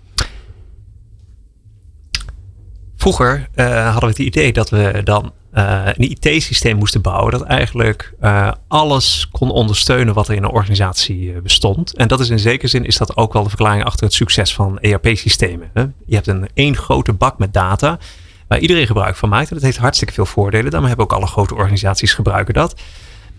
Vroeger 2.96 3.48
eh, 3.54 3.84
hadden 3.84 4.10
we 4.10 4.24
het 4.24 4.36
idee 4.36 4.54
dat 4.54 4.70
we 4.70 5.02
dan 5.04 5.34
eh, 5.52 5.86
een 5.86 6.12
IT-systeem 6.12 6.78
moesten 6.78 7.02
bouwen 7.02 7.32
dat 7.32 7.42
eigenlijk 7.42 8.14
eh, 8.20 8.52
alles 8.68 9.28
kon 9.32 9.52
ondersteunen 9.52 10.14
wat 10.14 10.28
er 10.28 10.36
in 10.36 10.44
een 10.44 10.50
organisatie 10.50 11.34
eh, 11.34 11.42
bestond. 11.42 11.96
En 11.96 12.08
dat 12.08 12.20
is 12.20 12.30
in 12.30 12.40
zekere 12.40 12.68
zin 12.68 12.86
is 12.86 12.98
dat 12.98 13.18
ook 13.18 13.34
wel 13.34 13.44
de 13.44 13.50
verklaring 13.50 13.84
achter 13.84 14.06
het 14.06 14.14
succes 14.14 14.54
van 14.54 14.80
ERP-systemen. 14.80 15.72
Je 16.06 16.16
hebt 16.16 16.28
een 16.28 16.50
één 16.54 16.76
grote 16.76 17.14
bak 17.14 17.38
met 17.38 17.54
data 17.54 18.00
waar 18.48 18.60
iedereen 18.60 18.86
gebruik 18.86 19.16
van 19.16 19.30
maakt. 19.30 19.50
En 19.50 19.56
dat 19.56 19.64
heeft 19.64 19.78
hartstikke 19.78 20.14
veel 20.14 20.26
voordelen. 20.26 20.72
Daarom 20.72 20.88
hebben 20.88 21.06
ook 21.06 21.14
alle 21.14 21.28
grote 21.28 21.56
organisaties 21.56 22.14
gebruiken 22.14 22.54
dat. 22.54 22.82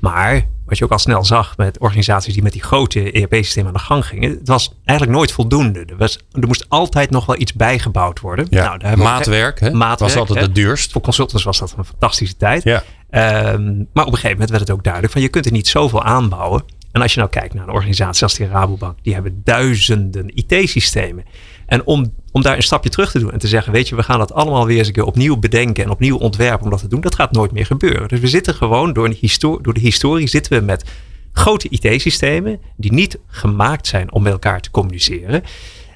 Maar 0.01 0.47
wat 0.67 0.79
je 0.79 0.85
ook 0.85 0.91
al 0.91 0.99
snel 0.99 1.25
zag 1.25 1.57
met 1.57 1.79
organisaties 1.79 2.35
die 2.35 2.43
met 2.43 2.53
die 2.53 2.63
grote 2.63 3.13
ERP-systemen 3.13 3.69
aan 3.69 3.77
de 3.77 3.79
gang 3.79 4.07
gingen, 4.07 4.31
het 4.31 4.49
was 4.49 4.75
eigenlijk 4.85 5.19
nooit 5.19 5.33
voldoende. 5.33 5.85
Er, 5.85 5.97
was, 5.97 6.19
er 6.33 6.47
moest 6.47 6.69
altijd 6.69 7.11
nog 7.11 7.27
wel 7.27 7.39
iets 7.39 7.53
bijgebouwd 7.53 8.21
worden. 8.21 8.47
Ja. 8.51 8.77
Nou, 8.77 8.97
Maatwerk, 8.97 9.61
hè? 9.61 9.71
Maatwerk, 9.71 10.13
was 10.13 10.17
altijd 10.17 10.39
hè. 10.39 10.45
het 10.45 10.55
duurst. 10.55 10.93
Voor 10.93 11.03
consultants 11.03 11.45
was 11.45 11.59
dat 11.59 11.75
een 11.77 11.85
fantastische 11.85 12.37
tijd. 12.37 12.63
Ja. 12.63 12.83
Ehm, 13.11 13.77
maar 13.93 14.05
op 14.05 14.13
een 14.13 14.19
gegeven 14.19 14.31
moment 14.31 14.51
werd 14.51 14.63
het 14.63 14.71
ook 14.71 14.83
duidelijk 14.83 15.13
van 15.13 15.23
je 15.23 15.29
kunt 15.29 15.47
er 15.47 15.53
niet 15.53 15.69
zoveel 15.69 16.03
aanbouwen. 16.03 16.63
En 16.93 17.03
als 17.03 17.13
je 17.13 17.19
nou 17.19 17.31
kijkt 17.31 17.55
naar 17.55 17.69
een 17.69 17.75
organisatie 17.75 18.23
als 18.23 18.35
die 18.35 18.49
Rabobank, 18.49 18.99
die 19.03 19.15
hebben 19.15 19.41
duizenden 19.45 20.37
IT-systemen. 20.37 21.25
En 21.71 21.87
om, 21.87 22.13
om 22.33 22.43
daar 22.43 22.57
een 22.57 22.63
stapje 22.63 22.91
terug 22.91 23.11
te 23.11 23.19
doen 23.19 23.33
en 23.33 23.39
te 23.39 23.49
zeggen, 23.49 23.73
weet 23.73 23.89
je, 23.89 23.95
we 23.95 24.03
gaan 24.03 24.19
dat 24.19 24.33
allemaal 24.33 24.67
weer 24.67 24.79
eens 24.79 24.87
een 24.87 24.93
keer 24.93 25.05
opnieuw 25.05 25.37
bedenken 25.37 25.85
en 25.85 25.91
opnieuw 25.91 26.17
ontwerpen 26.17 26.65
om 26.65 26.71
dat 26.71 26.81
te 26.81 26.89
doen, 26.89 27.01
dat 27.01 27.15
gaat 27.15 27.33
nooit 27.33 27.53
meer 27.53 27.67
gebeuren. 27.67 28.09
Dus 28.09 28.21
we 28.21 28.29
zitten 28.29 28.55
gewoon 28.55 28.93
door, 28.93 29.15
door 29.39 29.75
de 29.75 29.81
historie 29.81 30.27
zitten 30.27 30.59
we 30.59 30.65
met 30.65 30.85
grote 31.33 31.69
IT-systemen 31.69 32.61
die 32.77 32.93
niet 32.93 33.19
gemaakt 33.27 33.87
zijn 33.87 34.13
om 34.13 34.23
met 34.23 34.33
elkaar 34.33 34.61
te 34.61 34.71
communiceren. 34.71 35.43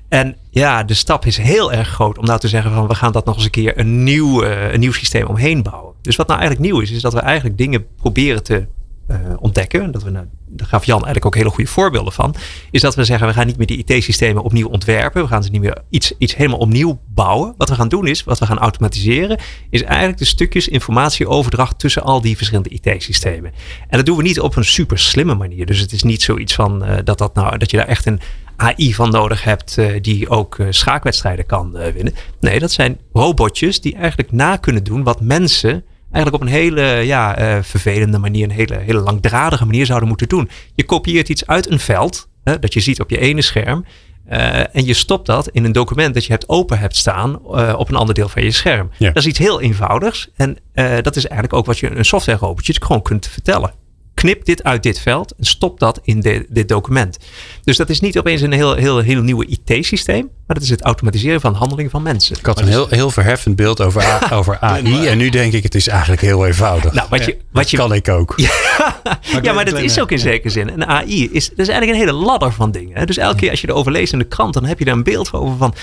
En 0.08 0.36
ja, 0.50 0.84
de 0.84 0.94
stap 0.94 1.26
is 1.26 1.36
heel 1.36 1.72
erg 1.72 1.88
groot 1.88 2.18
om 2.18 2.24
nou 2.24 2.40
te 2.40 2.48
zeggen 2.48 2.72
van 2.72 2.88
we 2.88 2.94
gaan 2.94 3.12
dat 3.12 3.24
nog 3.24 3.34
eens 3.34 3.44
een 3.44 3.50
keer 3.50 3.78
een 3.78 4.02
nieuw, 4.04 4.44
een 4.44 4.80
nieuw 4.80 4.92
systeem 4.92 5.26
omheen 5.26 5.62
bouwen. 5.62 5.94
Dus 6.02 6.16
wat 6.16 6.26
nou 6.26 6.40
eigenlijk 6.40 6.70
nieuw 6.70 6.80
is, 6.80 6.90
is 6.90 7.02
dat 7.02 7.12
we 7.12 7.20
eigenlijk 7.20 7.58
dingen 7.58 7.86
proberen 7.96 8.42
te 8.42 8.66
eh, 9.06 9.16
ontdekken. 9.40 9.90
Dat 9.90 10.02
we, 10.02 10.10
nou, 10.10 10.26
daar 10.48 10.66
gaf 10.66 10.84
Jan 10.84 10.96
eigenlijk 10.96 11.26
ook 11.26 11.34
hele 11.34 11.50
goede 11.50 11.70
voorbeelden 11.70 12.12
van. 12.12 12.34
Is 12.70 12.80
dat 12.80 12.94
we 12.94 13.04
zeggen 13.04 13.26
we 13.26 13.32
gaan 13.32 13.46
niet 13.46 13.56
meer 13.56 13.66
die 13.66 13.84
IT-systemen 13.84 14.42
opnieuw 14.42 14.68
ontwerpen. 14.68 15.22
We 15.22 15.28
gaan 15.28 15.42
ze 15.42 15.50
niet 15.50 15.60
meer 15.60 15.82
iets, 15.88 16.12
iets 16.18 16.36
helemaal 16.36 16.58
opnieuw 16.58 17.00
bouwen. 17.06 17.54
Wat 17.56 17.68
we 17.68 17.74
gaan 17.74 17.88
doen 17.88 18.06
is, 18.06 18.24
wat 18.24 18.38
we 18.38 18.46
gaan 18.46 18.58
automatiseren, 18.58 19.38
is 19.70 19.82
eigenlijk 19.82 20.18
de 20.18 20.24
stukjes 20.24 20.68
informatieoverdracht 20.68 21.78
tussen 21.78 22.02
al 22.02 22.20
die 22.20 22.36
verschillende 22.36 22.68
IT-systemen. 22.68 23.52
En 23.88 23.96
dat 23.96 24.06
doen 24.06 24.16
we 24.16 24.22
niet 24.22 24.40
op 24.40 24.56
een 24.56 24.64
super 24.64 24.98
slimme 24.98 25.34
manier. 25.34 25.66
Dus 25.66 25.80
het 25.80 25.92
is 25.92 26.02
niet 26.02 26.22
zoiets 26.22 26.54
van 26.54 26.84
eh, 26.84 26.96
dat, 27.04 27.18
dat, 27.18 27.34
nou, 27.34 27.58
dat 27.58 27.70
je 27.70 27.76
daar 27.76 27.86
echt 27.88 28.06
een 28.06 28.20
AI 28.56 28.94
van 28.94 29.10
nodig 29.10 29.44
hebt 29.44 29.78
eh, 29.78 30.02
die 30.02 30.28
ook 30.28 30.56
schaakwedstrijden 30.70 31.46
kan 31.46 31.72
winnen. 31.72 32.14
Nee, 32.40 32.58
dat 32.58 32.72
zijn 32.72 32.98
robotjes 33.12 33.80
die 33.80 33.94
eigenlijk 33.94 34.32
na 34.32 34.56
kunnen 34.56 34.84
doen 34.84 35.02
wat 35.02 35.20
mensen 35.20 35.84
eigenlijk 36.14 36.34
op 36.34 36.40
een 36.48 36.54
hele 36.54 36.82
ja, 36.82 37.36
eh, 37.36 37.62
vervelende 37.62 38.18
manier, 38.18 38.44
een 38.44 38.50
hele, 38.50 38.78
hele 38.78 39.00
langdradige 39.00 39.64
manier 39.64 39.86
zouden 39.86 40.08
moeten 40.08 40.28
doen. 40.28 40.48
Je 40.74 40.84
kopieert 40.84 41.28
iets 41.28 41.46
uit 41.46 41.70
een 41.70 41.78
veld, 41.78 42.28
hè, 42.44 42.58
dat 42.58 42.72
je 42.72 42.80
ziet 42.80 43.00
op 43.00 43.10
je 43.10 43.18
ene 43.18 43.42
scherm. 43.42 43.84
eh, 44.28 44.76
en 44.76 44.84
je 44.84 44.94
stopt 44.94 45.26
dat 45.26 45.48
in 45.48 45.64
een 45.64 45.72
document 45.72 46.14
dat 46.14 46.24
je 46.24 46.32
hebt 46.32 46.48
open 46.48 46.78
hebt 46.78 46.96
staan 46.96 47.40
eh, 47.54 47.74
op 47.78 47.88
een 47.88 47.96
ander 47.96 48.14
deel 48.14 48.28
van 48.28 48.42
je 48.42 48.50
scherm. 48.50 48.90
Ja. 48.98 49.06
Dat 49.06 49.16
is 49.22 49.26
iets 49.26 49.38
heel 49.38 49.60
eenvoudigs. 49.60 50.28
En 50.36 50.58
dat 51.02 51.16
is 51.16 51.26
eigenlijk 51.26 51.52
ook 51.52 51.66
wat 51.66 51.78
je 51.78 51.96
een 51.96 52.04
software 52.04 52.38
robotje 52.38 52.74
gewoon 52.78 53.02
kunt 53.02 53.26
vertellen. 53.26 53.72
Knip 54.14 54.44
dit 54.44 54.62
uit 54.64 54.82
dit 54.82 54.98
veld 55.00 55.34
en 55.38 55.44
stop 55.44 55.78
dat 55.80 56.00
in 56.02 56.20
de, 56.20 56.46
dit 56.48 56.68
document. 56.68 57.18
Dus 57.64 57.76
dat 57.76 57.90
is 57.90 58.00
niet 58.00 58.18
opeens 58.18 58.40
een 58.40 58.52
heel, 58.52 58.74
heel, 58.74 58.98
heel 58.98 59.22
nieuwe 59.22 59.46
IT-systeem, 59.46 60.28
maar 60.46 60.56
dat 60.56 60.62
is 60.62 60.70
het 60.70 60.82
automatiseren 60.82 61.40
van 61.40 61.54
handelingen 61.54 61.90
van 61.90 62.02
mensen. 62.02 62.36
Ik 62.38 62.46
had 62.46 62.60
een 62.60 62.66
heel, 62.68 62.86
heel 62.88 63.10
verheffend 63.10 63.56
beeld 63.56 63.80
over, 63.80 64.02
A- 64.02 64.28
over 64.38 64.58
AI. 64.60 65.06
En 65.06 65.18
nu 65.18 65.28
denk 65.28 65.52
ik, 65.52 65.62
het 65.62 65.74
is 65.74 65.88
eigenlijk 65.88 66.20
heel 66.22 66.46
eenvoudig. 66.46 66.92
Nou, 66.92 67.06
wat 67.10 67.24
je, 67.24 67.36
wat 67.52 67.70
je, 67.70 67.76
kan 67.76 67.92
ik 67.92 68.08
ook. 68.08 68.34
Ja, 69.32 69.40
ja, 69.42 69.52
maar 69.52 69.64
dat 69.64 69.78
is 69.80 70.00
ook 70.00 70.10
in 70.10 70.18
zekere 70.18 70.50
zin. 70.50 70.70
En 70.70 70.86
AI 70.86 71.28
is, 71.32 71.48
dat 71.48 71.58
is 71.58 71.68
eigenlijk 71.68 71.90
een 72.00 72.06
hele 72.06 72.24
ladder 72.24 72.52
van 72.52 72.70
dingen. 72.70 72.98
hè. 72.98 73.04
Dus 73.06 73.16
elke 73.16 73.36
keer 73.36 73.50
als 73.50 73.60
je 73.60 73.68
erover 73.68 73.92
leest 73.92 74.12
in 74.12 74.18
de 74.18 74.24
krant, 74.24 74.54
dan 74.54 74.64
heb 74.64 74.78
je 74.78 74.84
daar 74.84 74.94
een 74.94 75.02
beeld 75.02 75.32
over 75.32 75.56
van. 75.56 75.74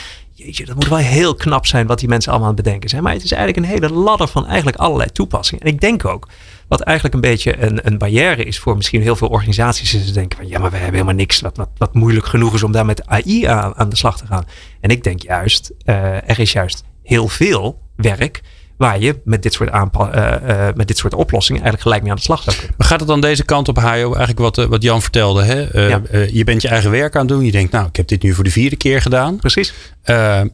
Dat 0.65 0.75
moet 0.75 0.88
wel 0.88 0.97
heel 0.97 1.36
knap 1.36 1.65
zijn 1.65 1.88
wat 1.88 1.99
die 1.99 2.08
mensen 2.08 2.32
allemaal 2.32 2.49
aan 2.49 2.56
het 2.56 2.63
bedenken 2.63 2.89
zijn. 2.89 3.04
Maar 3.04 3.13
het 3.13 3.23
is 3.23 3.32
eigenlijk 3.32 3.65
een 3.65 3.73
hele 3.73 3.93
ladder 3.93 4.27
van 4.27 4.45
eigenlijk 4.45 4.77
allerlei 4.77 5.10
toepassingen. 5.10 5.63
En 5.63 5.71
ik 5.71 5.82
denk 5.82 6.06
ook, 6.06 6.27
wat 6.67 6.82
eigenlijk 6.82 7.15
een 7.15 7.21
beetje 7.32 7.62
een, 7.62 7.88
een 7.88 7.97
barrière 7.97 8.43
is 8.43 8.60
voor 8.60 8.75
misschien 8.75 9.01
heel 9.01 9.15
veel 9.15 9.27
organisaties, 9.27 9.93
is 9.93 10.06
te 10.06 10.12
denken 10.12 10.38
van 10.38 10.47
ja, 10.47 10.60
maar 10.60 10.69
we 10.69 10.75
hebben 10.75 10.93
helemaal 10.93 11.15
niks 11.15 11.41
wat, 11.41 11.58
wat, 11.58 11.69
wat 11.77 11.93
moeilijk 11.93 12.25
genoeg 12.25 12.54
is 12.54 12.63
om 12.63 12.71
daar 12.71 12.86
met 12.86 13.08
AI 13.08 13.45
aan, 13.45 13.75
aan 13.75 13.89
de 13.89 13.95
slag 13.95 14.17
te 14.17 14.25
gaan. 14.25 14.45
En 14.80 14.89
ik 14.89 15.04
denk 15.04 15.21
juist, 15.21 15.71
eh, 15.86 16.30
er 16.30 16.39
is 16.39 16.51
juist 16.51 16.84
heel 17.04 17.27
veel 17.27 17.82
werk 17.95 18.41
waar 18.82 19.00
je 19.00 19.20
met 19.24 19.44
dit 19.44 19.54
soort, 19.54 19.70
aanpa- 19.70 20.12
eh, 20.12 20.67
eh, 20.67 20.76
met 20.76 20.88
dit 20.88 20.98
soort 20.98 21.13
oplossingen 21.13 21.62
eigenlijk 21.62 21.82
gelijk 21.82 22.02
mee 22.02 22.12
aan 22.12 22.17
de 22.17 22.24
slag 22.24 22.44
zou 22.44 22.56
kunnen. 22.56 22.76
Maar 22.78 22.88
gaat 22.88 23.00
het 23.00 23.08
dan 23.08 23.22
deze 23.22 23.46
kant 23.46 23.67
op, 23.67 23.78
Hajo? 23.78 24.08
Eigenlijk 24.08 24.39
wat, 24.39 24.58
eh, 24.58 24.65
wat 24.65 24.84
Jan 24.84 25.02
vertelde. 25.02 25.44
Hè? 25.44 25.88
Ja. 25.88 26.02
je 26.32 26.44
bent 26.44 26.62
je 26.62 26.67
eigen 26.67 26.91
werk 26.91 27.15
aan 27.15 27.22
het 27.22 27.30
doen. 27.30 27.46
Je 27.46 27.52
denkt, 27.52 27.72
nou, 27.72 27.88
ik 27.88 27.96
heb 27.96 28.08
dit 28.08 28.24
nu 28.24 28.34
voor 28.34 28.44
de 28.44 28.52
vierde 28.52 28.76
keer 28.76 29.02
gedaan. 29.02 29.36
Precies. 29.36 29.74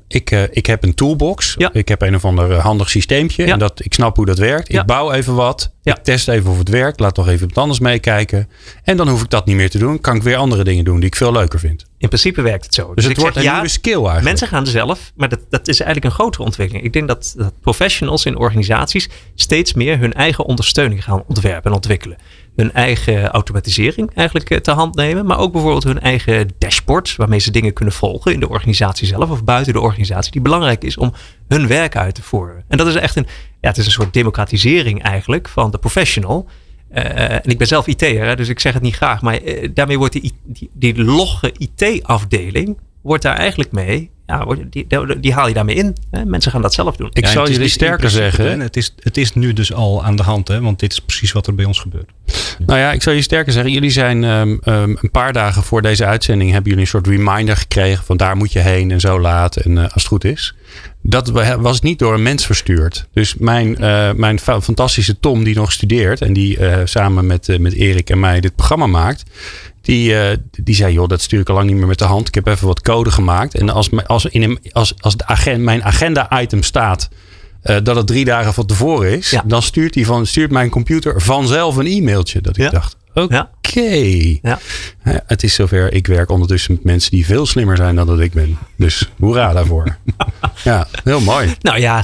Ik, 0.07 0.31
ik 0.51 0.65
heb 0.65 0.83
een 0.83 0.93
toolbox. 0.93 1.55
Ja. 1.57 1.69
Ik 1.73 1.87
heb 1.87 2.01
een 2.01 2.15
of 2.15 2.25
ander 2.25 2.53
handig 2.53 2.89
systeempje. 2.89 3.45
Ja. 3.45 3.53
En 3.53 3.59
dat, 3.59 3.85
ik 3.85 3.93
snap 3.93 4.15
hoe 4.15 4.25
dat 4.25 4.37
werkt. 4.37 4.73
Ik 4.73 4.85
bouw 4.85 5.11
even 5.11 5.35
wat. 5.35 5.71
Ja. 5.81 5.95
Ik 5.97 6.03
test 6.03 6.27
even 6.27 6.51
of 6.51 6.57
het 6.57 6.69
werkt. 6.69 6.99
Laat 6.99 7.17
nog 7.17 7.27
even 7.27 7.47
wat 7.47 7.57
anders 7.57 7.79
meekijken. 7.79 8.49
En 8.83 8.97
dan 8.97 9.07
hoef 9.07 9.21
ik 9.23 9.29
dat 9.29 9.45
niet 9.45 9.55
meer 9.55 9.69
te 9.69 9.77
doen. 9.77 10.01
Kan 10.01 10.15
ik 10.15 10.23
weer 10.23 10.37
andere 10.37 10.63
dingen 10.63 10.83
doen 10.83 10.99
die 10.99 11.07
ik 11.09 11.15
veel 11.15 11.31
leuker 11.31 11.59
vind. 11.59 11.85
In 11.99 12.07
principe 12.07 12.41
werkt 12.41 12.65
het 12.65 12.73
zo. 12.73 12.93
Dus, 12.93 13.03
het 13.03 13.13
ik 13.13 13.19
wordt 13.19 13.33
zeg, 13.33 13.43
een 13.43 13.49
ja, 13.49 13.55
nieuwe 13.55 13.71
skill 13.71 13.93
eigenlijk. 13.93 14.23
Mensen 14.23 14.47
gaan 14.47 14.67
zelf, 14.67 15.11
maar 15.15 15.29
dat, 15.29 15.39
dat 15.49 15.67
is 15.67 15.79
eigenlijk 15.79 16.05
een 16.05 16.19
grotere 16.19 16.43
ontwikkeling. 16.43 16.85
Ik 16.85 16.93
denk 16.93 17.07
dat, 17.07 17.33
dat 17.37 17.59
professionals 17.61 18.25
in 18.25 18.37
organisaties 18.37 19.09
steeds 19.35 19.73
meer 19.73 19.99
hun 19.99 20.13
eigen 20.13 20.45
ondersteuning 20.45 21.03
gaan 21.03 21.23
ontwerpen 21.27 21.69
en 21.69 21.75
ontwikkelen. 21.75 22.17
Hun 22.55 22.73
eigen 22.73 23.27
automatisering 23.27 24.11
eigenlijk 24.15 24.49
eh, 24.49 24.57
te 24.57 24.71
hand 24.71 24.95
nemen, 24.95 25.25
maar 25.25 25.39
ook 25.39 25.51
bijvoorbeeld 25.51 25.83
hun 25.83 25.99
eigen 25.99 26.49
dashboards 26.57 27.15
waarmee 27.15 27.39
ze 27.39 27.51
dingen 27.51 27.73
kunnen 27.73 27.93
volgen 27.93 28.33
in 28.33 28.39
de 28.39 28.49
organisatie 28.49 29.07
zelf 29.07 29.29
of 29.29 29.43
buiten 29.43 29.73
de 29.73 29.79
organisatie, 29.79 30.31
die 30.31 30.41
belangrijk 30.41 30.83
is 30.83 30.97
om 30.97 31.13
hun 31.47 31.67
werk 31.67 31.95
uit 31.95 32.15
te 32.15 32.23
voeren. 32.23 32.63
En 32.67 32.77
dat 32.77 32.87
is 32.87 32.95
echt 32.95 33.15
een, 33.15 33.27
ja, 33.61 33.67
het 33.69 33.77
is 33.77 33.85
een 33.85 33.91
soort 33.91 34.13
democratisering 34.13 35.03
eigenlijk 35.03 35.47
van 35.47 35.71
de 35.71 35.77
professional. 35.77 36.49
Eh, 36.89 37.31
en 37.31 37.41
ik 37.43 37.57
ben 37.57 37.67
zelf 37.67 37.87
IT'er, 37.87 38.25
hè, 38.25 38.35
dus 38.35 38.49
ik 38.49 38.59
zeg 38.59 38.73
het 38.73 38.81
niet 38.81 38.95
graag. 38.95 39.21
Maar 39.21 39.35
eh, 39.37 39.69
daarmee 39.73 39.97
wordt 39.97 40.13
die, 40.13 40.33
die, 40.43 40.69
die 40.73 41.03
logge 41.03 41.53
IT-afdeling, 41.57 42.77
wordt 43.01 43.23
daar 43.23 43.35
eigenlijk 43.35 43.71
mee, 43.71 44.09
ja, 44.27 44.45
wordt- 44.45 44.71
die, 44.71 44.85
die, 44.87 45.19
die 45.19 45.33
haal 45.33 45.47
je 45.47 45.53
daarmee 45.53 45.75
in. 45.75 45.95
Hè? 46.11 46.25
Mensen 46.25 46.51
gaan 46.51 46.61
dat 46.61 46.73
zelf 46.73 46.95
doen. 46.95 47.09
Ik 47.13 47.23
Ja, 47.25 47.27
is 47.29 47.33
jullie 47.33 47.57
dus 47.59 47.71
sterker 47.71 48.09
zeggen. 48.09 48.45
hè, 48.45 48.57
Het 48.63 48.77
is, 48.77 48.93
het 48.99 49.17
is 49.17 49.33
nu 49.33 49.53
dus 49.53 49.73
al 49.73 50.03
aan 50.03 50.15
de 50.15 50.23
hand, 50.23 50.47
hè, 50.47 50.61
want 50.61 50.79
dit 50.79 50.91
is 50.91 50.99
precies 50.99 51.31
wat 51.31 51.47
er 51.47 51.55
bij 51.55 51.65
ons 51.65 51.79
gebeurt. 51.79 52.09
Nou 52.65 52.79
ja, 52.79 52.91
ik 52.91 53.01
zal 53.01 53.13
je 53.13 53.21
sterker 53.21 53.53
zeggen. 53.53 53.71
Jullie 53.71 53.89
zijn 53.89 54.23
ehm, 54.23 54.57
ehm, 54.61 54.95
een 55.01 55.11
paar 55.11 55.33
dagen 55.33 55.63
voor 55.63 55.81
deze 55.81 56.05
uitzending 56.05 56.51
hebben 56.51 56.69
jullie 56.69 56.85
een 56.85 56.91
soort 56.91 57.07
reminder 57.07 57.57
gekregen 57.57 58.03
van 58.03 58.17
daar 58.17 58.35
moet 58.35 58.53
je 58.53 58.59
heen 58.59 58.91
en 58.91 58.99
zo 58.99 59.19
laat 59.19 59.55
en 59.55 59.77
eh, 59.77 59.83
als 59.83 59.93
het 59.93 60.05
goed 60.05 60.23
is. 60.23 60.55
Dat 61.09 61.29
wa- 61.29 61.59
was 61.59 61.81
niet 61.81 61.99
door 61.99 62.13
een 62.13 62.21
mens 62.23 62.45
verstuurd. 62.45 63.07
Dus 63.13 63.35
mijn, 63.35 63.77
eh, 63.77 64.11
mijn 64.13 64.39
fa- 64.39 64.61
fantastische 64.61 65.19
Tom 65.19 65.43
die 65.43 65.55
nog 65.55 65.71
studeert 65.71 66.21
en 66.21 66.33
die 66.33 66.57
eh, 66.57 66.81
samen 66.85 67.25
met, 67.25 67.49
eh, 67.49 67.59
met 67.59 67.73
Erik 67.73 68.09
en 68.09 68.19
mij 68.19 68.39
dit 68.41 68.55
programma 68.55 68.87
maakt. 68.87 69.23
Die, 69.81 70.13
die 70.63 70.75
zei, 70.75 70.93
joh, 70.93 71.07
dat 71.07 71.21
stuur 71.21 71.39
ik 71.39 71.49
al 71.49 71.55
lang 71.55 71.67
niet 71.67 71.75
meer 71.77 71.87
met 71.87 71.99
de 71.99 72.05
hand. 72.05 72.27
Ik 72.27 72.35
heb 72.35 72.47
even 72.47 72.67
wat 72.67 72.81
code 72.81 73.11
gemaakt. 73.11 73.55
En 73.55 73.69
als, 73.69 73.89
als, 74.05 74.25
in 74.25 74.41
een, 74.43 74.59
als, 74.71 74.93
als 74.99 75.17
de 75.17 75.25
agenda, 75.25 75.63
mijn 75.63 75.83
agenda-item 75.83 76.63
staat 76.63 77.09
dat 77.83 77.95
het 77.95 78.07
drie 78.07 78.25
dagen 78.25 78.53
van 78.53 78.65
tevoren 78.65 79.17
is, 79.17 79.29
Ja. 79.29 79.43
dan 79.45 79.61
stuurt, 79.61 79.95
hij 79.95 80.05
van, 80.05 80.25
stuurt 80.25 80.51
mijn 80.51 80.69
computer 80.69 81.21
vanzelf 81.21 81.75
een 81.75 81.85
e-mailtje. 81.87 82.41
Dat 82.41 82.57
ik 82.57 82.63
Ja. 82.63 82.69
dacht, 82.69 82.95
oké. 83.23 84.37
Ja. 84.41 84.59
Het 85.25 85.43
is 85.43 85.53
zover. 85.53 85.93
Ik 85.93 86.07
werk 86.07 86.29
ondertussen 86.29 86.73
met 86.73 86.83
mensen 86.83 87.11
die 87.11 87.25
veel 87.25 87.45
slimmer 87.45 87.77
zijn 87.77 87.95
dan 87.95 88.07
dat 88.07 88.19
ik 88.19 88.33
ben. 88.33 88.57
Dus 88.75 89.09
hoera 89.19 89.53
daarvoor. 89.53 89.97
ja, 90.63 90.87
heel 91.03 91.21
mooi. 91.21 91.55
Nou 91.61 91.79
ja, 91.79 92.03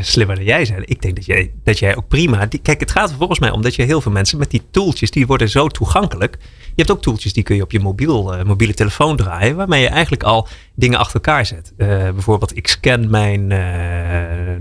slimmer 0.00 0.36
dan 0.36 0.44
jij 0.44 0.64
zijn. 0.64 0.82
Ik 0.86 1.02
denk 1.02 1.16
dat 1.16 1.26
jij, 1.26 1.52
dat 1.64 1.78
jij 1.78 1.96
ook 1.96 2.08
prima. 2.08 2.46
Die, 2.46 2.60
kijk, 2.60 2.80
het 2.80 2.90
gaat 2.90 3.10
er 3.10 3.16
volgens 3.16 3.38
mij 3.38 3.50
om 3.50 3.62
dat 3.62 3.74
je 3.74 3.82
heel 3.82 4.00
veel 4.00 4.12
mensen 4.12 4.38
met 4.38 4.50
die 4.50 4.62
tooltjes, 4.70 5.10
die 5.10 5.26
worden 5.26 5.48
zo 5.48 5.68
toegankelijk. 5.68 6.36
Je 6.76 6.82
hebt 6.82 6.90
ook 6.90 7.02
tooltjes 7.02 7.32
die 7.32 7.42
kun 7.42 7.56
je 7.56 7.62
op 7.62 7.72
je 7.72 7.80
mobiel, 7.80 8.34
eh, 8.34 8.44
mobiele 8.44 8.74
telefoon 8.74 9.16
draaien, 9.16 9.56
waarmee 9.56 9.82
je 9.82 9.88
eigenlijk 9.88 10.22
al 10.22 10.48
dingen 10.74 10.98
achter 10.98 11.14
elkaar 11.14 11.46
zet. 11.46 11.72
Eh, 11.76 11.88
bijvoorbeeld, 11.88 12.56
ik 12.56 12.68
scan 12.68 13.10
mijn, 13.10 13.52
eh, 13.52 13.58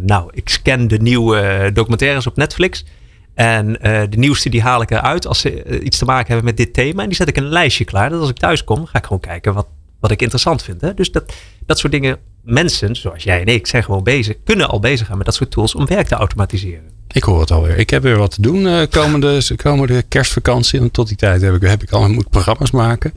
nou, 0.01 0.29
ik 0.33 0.49
scan 0.49 0.87
de 0.87 0.97
nieuwe 0.97 1.69
documentaires 1.73 2.27
op 2.27 2.35
Netflix. 2.35 2.85
En 3.35 3.81
eh, 3.81 4.01
de 4.09 4.17
nieuwste 4.17 4.49
die 4.49 4.61
haal 4.61 4.81
ik 4.81 4.91
eruit 4.91 5.27
als 5.27 5.39
ze 5.39 5.63
eh, 5.63 5.85
iets 5.85 5.97
te 5.97 6.05
maken 6.05 6.27
hebben 6.27 6.45
met 6.45 6.57
dit 6.57 6.73
thema. 6.73 7.01
En 7.01 7.07
die 7.07 7.17
zet 7.17 7.27
ik 7.27 7.37
in 7.37 7.43
een 7.43 7.49
lijstje 7.49 7.85
klaar. 7.85 8.09
Dat 8.09 8.19
als 8.19 8.29
ik 8.29 8.37
thuis 8.37 8.63
kom, 8.63 8.85
ga 8.85 8.97
ik 8.97 9.03
gewoon 9.03 9.19
kijken 9.19 9.53
wat, 9.53 9.67
wat 9.99 10.11
ik 10.11 10.21
interessant 10.21 10.63
vind. 10.63 10.81
Hè? 10.81 10.93
Dus 10.93 11.11
dat, 11.11 11.33
dat 11.65 11.79
soort 11.79 11.91
dingen, 11.93 12.17
mensen 12.43 12.95
zoals 12.95 13.23
jij 13.23 13.39
en 13.41 13.45
ik, 13.47 13.67
zijn 13.67 13.83
gewoon 13.83 14.03
bezig, 14.03 14.35
kunnen 14.43 14.69
al 14.69 14.79
bezig 14.79 15.07
gaan 15.07 15.17
met 15.17 15.25
dat 15.25 15.35
soort 15.35 15.51
tools 15.51 15.75
om 15.75 15.85
werk 15.85 16.07
te 16.07 16.15
automatiseren. 16.15 16.93
Ik 17.11 17.23
hoor 17.23 17.39
het 17.39 17.51
alweer. 17.51 17.77
Ik 17.77 17.89
heb 17.89 18.03
weer 18.03 18.17
wat 18.17 18.31
te 18.31 18.41
doen 18.41 18.67
eh, 18.67 18.81
komende, 18.89 19.41
komende 19.55 20.01
kerstvakantie. 20.01 20.79
En 20.79 20.91
tot 20.91 21.07
die 21.07 21.17
tijd 21.17 21.41
heb 21.41 21.53
ik, 21.55 21.61
heb 21.61 21.83
ik 21.83 21.91
al 21.91 22.09
moet 22.09 22.29
programma's 22.29 22.71
maken. 22.71 23.13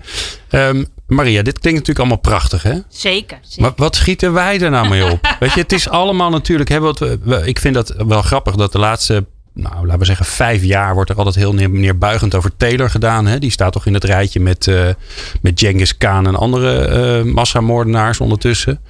Ehm, 0.48 0.85
Maria, 1.07 1.42
dit 1.42 1.59
klinkt 1.59 1.78
natuurlijk 1.78 1.98
allemaal 1.98 2.16
prachtig, 2.38 2.62
hè? 2.62 2.78
Zeker. 2.88 3.38
zeker. 3.42 3.62
Maar 3.62 3.72
wat 3.76 3.96
schieten 3.96 4.33
wij 4.33 4.61
er 4.61 4.70
nou 4.70 4.88
mee 4.88 5.11
op? 5.11 5.37
Weet 5.40 5.52
je, 5.52 5.61
het 5.61 5.72
is 5.72 5.88
allemaal 5.88 6.31
natuurlijk. 6.31 6.68
Hè, 6.68 6.81
wat 6.81 6.98
we, 6.98 7.18
we- 7.22 7.46
ik 7.46 7.59
vind 7.59 7.74
dat 7.74 7.94
wel 8.07 8.22
grappig 8.22 8.54
dat 8.54 8.72
de 8.72 8.78
laatste, 8.78 9.26
nou 9.59 9.85
laten 9.85 9.99
we 9.99 10.05
zeggen, 10.05 10.27
vijf 10.27 10.62
jaar 10.62 10.94
wordt 10.94 11.11
er 11.11 11.16
altijd 11.16 11.35
heel 11.35 11.55
neer, 11.55 11.71
neerbuigend 11.71 12.35
over 12.35 12.57
Taylor 12.57 12.90
gedaan. 12.90 13.27
Hè? 13.27 13.38
Die 13.38 13.51
staat 13.51 13.73
toch 13.73 13.87
in 13.87 13.94
het 13.94 14.05
rijtje 14.05 14.40
met, 14.40 14.66
eh 14.66 14.88
met 15.42 15.61
Genghis 15.61 15.97
Khan 15.97 16.27
en 16.27 16.35
andere 16.35 16.79
eh 16.79 17.33
massamoordenaars 17.33 18.21
ondertussen. 18.21 18.81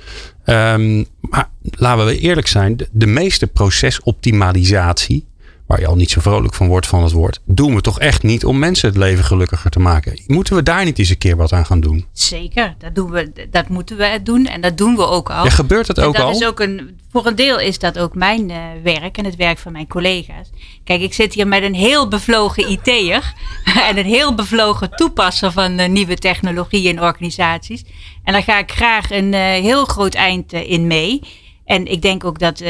Ehm, 0.44 1.04
maar 1.20 1.48
laten 1.60 2.06
we 2.06 2.18
eerlijk 2.18 2.46
zijn, 2.46 2.76
de 2.90 3.06
meeste 3.06 3.46
procesoptimalisatie, 3.46 5.26
waar 5.68 5.80
je 5.80 5.86
al 5.86 5.96
niet 5.96 6.10
zo 6.10 6.20
vrolijk 6.20 6.54
van 6.54 6.68
wordt 6.68 6.86
van 6.86 7.02
het 7.02 7.12
woord, 7.12 7.40
doen 7.44 7.74
we 7.74 7.80
toch 7.80 8.00
echt 8.00 8.22
niet 8.22 8.44
om 8.44 8.58
mensen 8.58 8.88
het 8.88 8.98
leven 8.98 9.24
gelukkiger 9.24 9.70
te 9.70 9.78
maken. 9.78 10.20
Moeten 10.26 10.54
we 10.54 10.62
daar 10.62 10.84
niet 10.84 10.98
eens 10.98 11.08
een 11.08 11.18
keer 11.18 11.36
wat 11.36 11.52
aan 11.52 11.66
gaan 11.66 11.80
doen? 11.80 12.06
Zeker, 12.12 12.74
dat, 12.78 12.94
doen 12.94 13.10
we, 13.10 13.48
dat 13.50 13.68
moeten 13.68 13.96
we 13.96 14.20
doen 14.22 14.46
en 14.46 14.60
dat 14.60 14.76
doen 14.76 14.96
we 14.96 15.06
ook 15.06 15.30
al. 15.30 15.44
Ja, 15.44 15.50
gebeurt 15.50 15.88
het 15.88 15.98
En 15.98 16.04
ook 16.04 16.16
dat 16.16 16.24
al? 16.24 16.30
Is 16.30 16.46
ook 16.46 16.60
een, 16.60 16.98
voor 17.10 17.26
een 17.26 17.34
deel 17.34 17.58
is 17.60 17.78
dat 17.78 17.98
ook 17.98 18.14
mijn 18.14 18.50
eh, 18.50 18.58
werk 18.82 19.18
en 19.18 19.24
het 19.24 19.36
werk 19.36 19.58
van 19.58 19.72
mijn 19.72 19.88
collega's. 19.88 20.50
Kijk, 20.84 21.00
ik 21.00 21.14
zit 21.14 21.34
hier 21.34 21.48
met 21.48 21.62
een 21.62 21.74
heel 21.74 22.08
bevlogen 22.08 22.70
IT'er 22.70 23.34
en 23.88 23.98
een 23.98 24.04
heel 24.06 24.34
bevlogen 24.34 24.90
toepasser 24.90 25.52
van 25.52 25.78
eh, 25.78 25.88
nieuwe 25.88 26.16
technologie 26.16 26.88
in 26.88 27.02
organisaties. 27.02 27.84
En 28.24 28.32
daar 28.32 28.42
ga 28.42 28.58
ik 28.58 28.70
graag 28.70 29.10
een 29.10 29.34
eh, 29.34 29.40
heel 29.40 29.84
groot 29.84 30.14
eind 30.14 30.52
in 30.52 30.86
mee. 30.86 31.20
En 31.64 31.86
ik 31.86 32.02
denk 32.02 32.24
ook 32.24 32.38
dat 32.38 32.60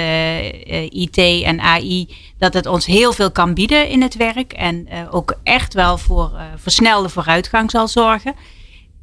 IT 0.91 1.17
en 1.45 1.61
AI, 1.61 2.09
dat 2.39 2.55
het 2.55 2.67
ons 2.67 2.87
heel 2.87 3.13
veel 3.13 3.31
kan 3.31 3.55
bieden 3.55 3.89
in 3.89 4.03
het 4.03 4.17
werk. 4.17 4.53
En 4.53 4.87
eh, 4.87 5.01
ook 5.11 5.39
echt 5.43 5.75
wel 5.75 5.99
voor 5.99 6.33
eh, 6.35 6.45
versnelde 6.57 7.09
vooruitgang 7.09 7.71
zal 7.71 7.89
zorgen. 7.89 8.35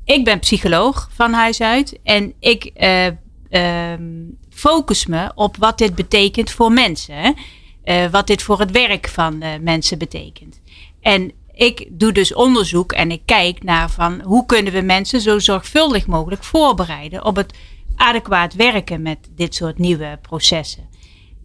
Ik 0.04 0.24
ben 0.24 0.40
psycholoog 0.40 1.10
van 1.14 1.34
huis 1.34 1.62
uit 1.62 2.00
en 2.04 2.34
ik 2.40 2.64
eh, 2.66 3.06
ehm, 3.50 4.04
focus 4.50 5.06
me 5.06 5.32
op 5.36 5.58
wat 5.58 5.78
dit 5.78 5.96
betekent 5.96 6.52
voor 6.52 6.72
mensen. 6.72 7.16
hè. 7.16 7.32
Wat 8.10 8.28
dit 8.28 8.42
voor 8.42 8.60
het 8.60 8.72
werk 8.72 9.08
van 9.08 9.44
mensen 9.62 9.98
betekent. 9.98 10.62
En 11.02 11.32
ik 11.54 11.88
doe 11.90 12.12
dus 12.12 12.34
onderzoek 12.34 12.92
en 12.92 13.12
ik 13.12 13.22
kijk 13.26 13.64
naar 13.64 13.90
van 13.90 14.22
hoe 14.22 14.46
kunnen 14.46 14.74
we 14.74 14.82
mensen 14.82 15.22
zo 15.22 15.40
zorgvuldig 15.40 16.08
mogelijk 16.08 16.44
voorbereiden 16.44 17.26
op 17.26 17.36
het 17.36 17.54
adequaat 17.96 18.54
werken 18.54 19.02
met 19.02 19.18
dit 19.36 19.56
soort 19.56 19.78
nieuwe 19.78 20.20
processen. 20.22 20.90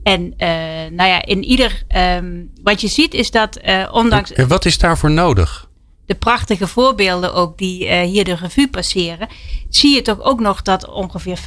En 0.03 0.35
eh, 0.37 0.49
nou 0.91 1.09
ja, 1.09 1.25
in 1.25 1.45
ieder, 1.45 1.83
ehm, 1.89 2.45
wat 2.63 2.81
je 2.81 2.89
ziet 2.89 3.15
is 3.15 3.31
dat 3.31 3.57
eh, 3.57 3.89
ondanks 3.93 4.33
En 4.33 4.49
Wat 4.49 4.65
is 4.65 4.79
daarvoor 4.79 5.11
nodig? 5.11 5.69
de 6.07 6.17
prachtige 6.17 6.67
voorbeelden 6.67 7.35
ook 7.35 7.59
die 7.59 7.87
eh, 7.87 8.09
hier 8.09 8.25
de 8.25 8.35
revue 8.35 8.69
passeren, 8.69 9.29
zie 9.69 9.95
je 9.95 10.03
toch 10.03 10.21
ook 10.21 10.41
nog 10.41 10.63
dat 10.63 10.89
ongeveer 10.89 11.39
50% 11.39 11.43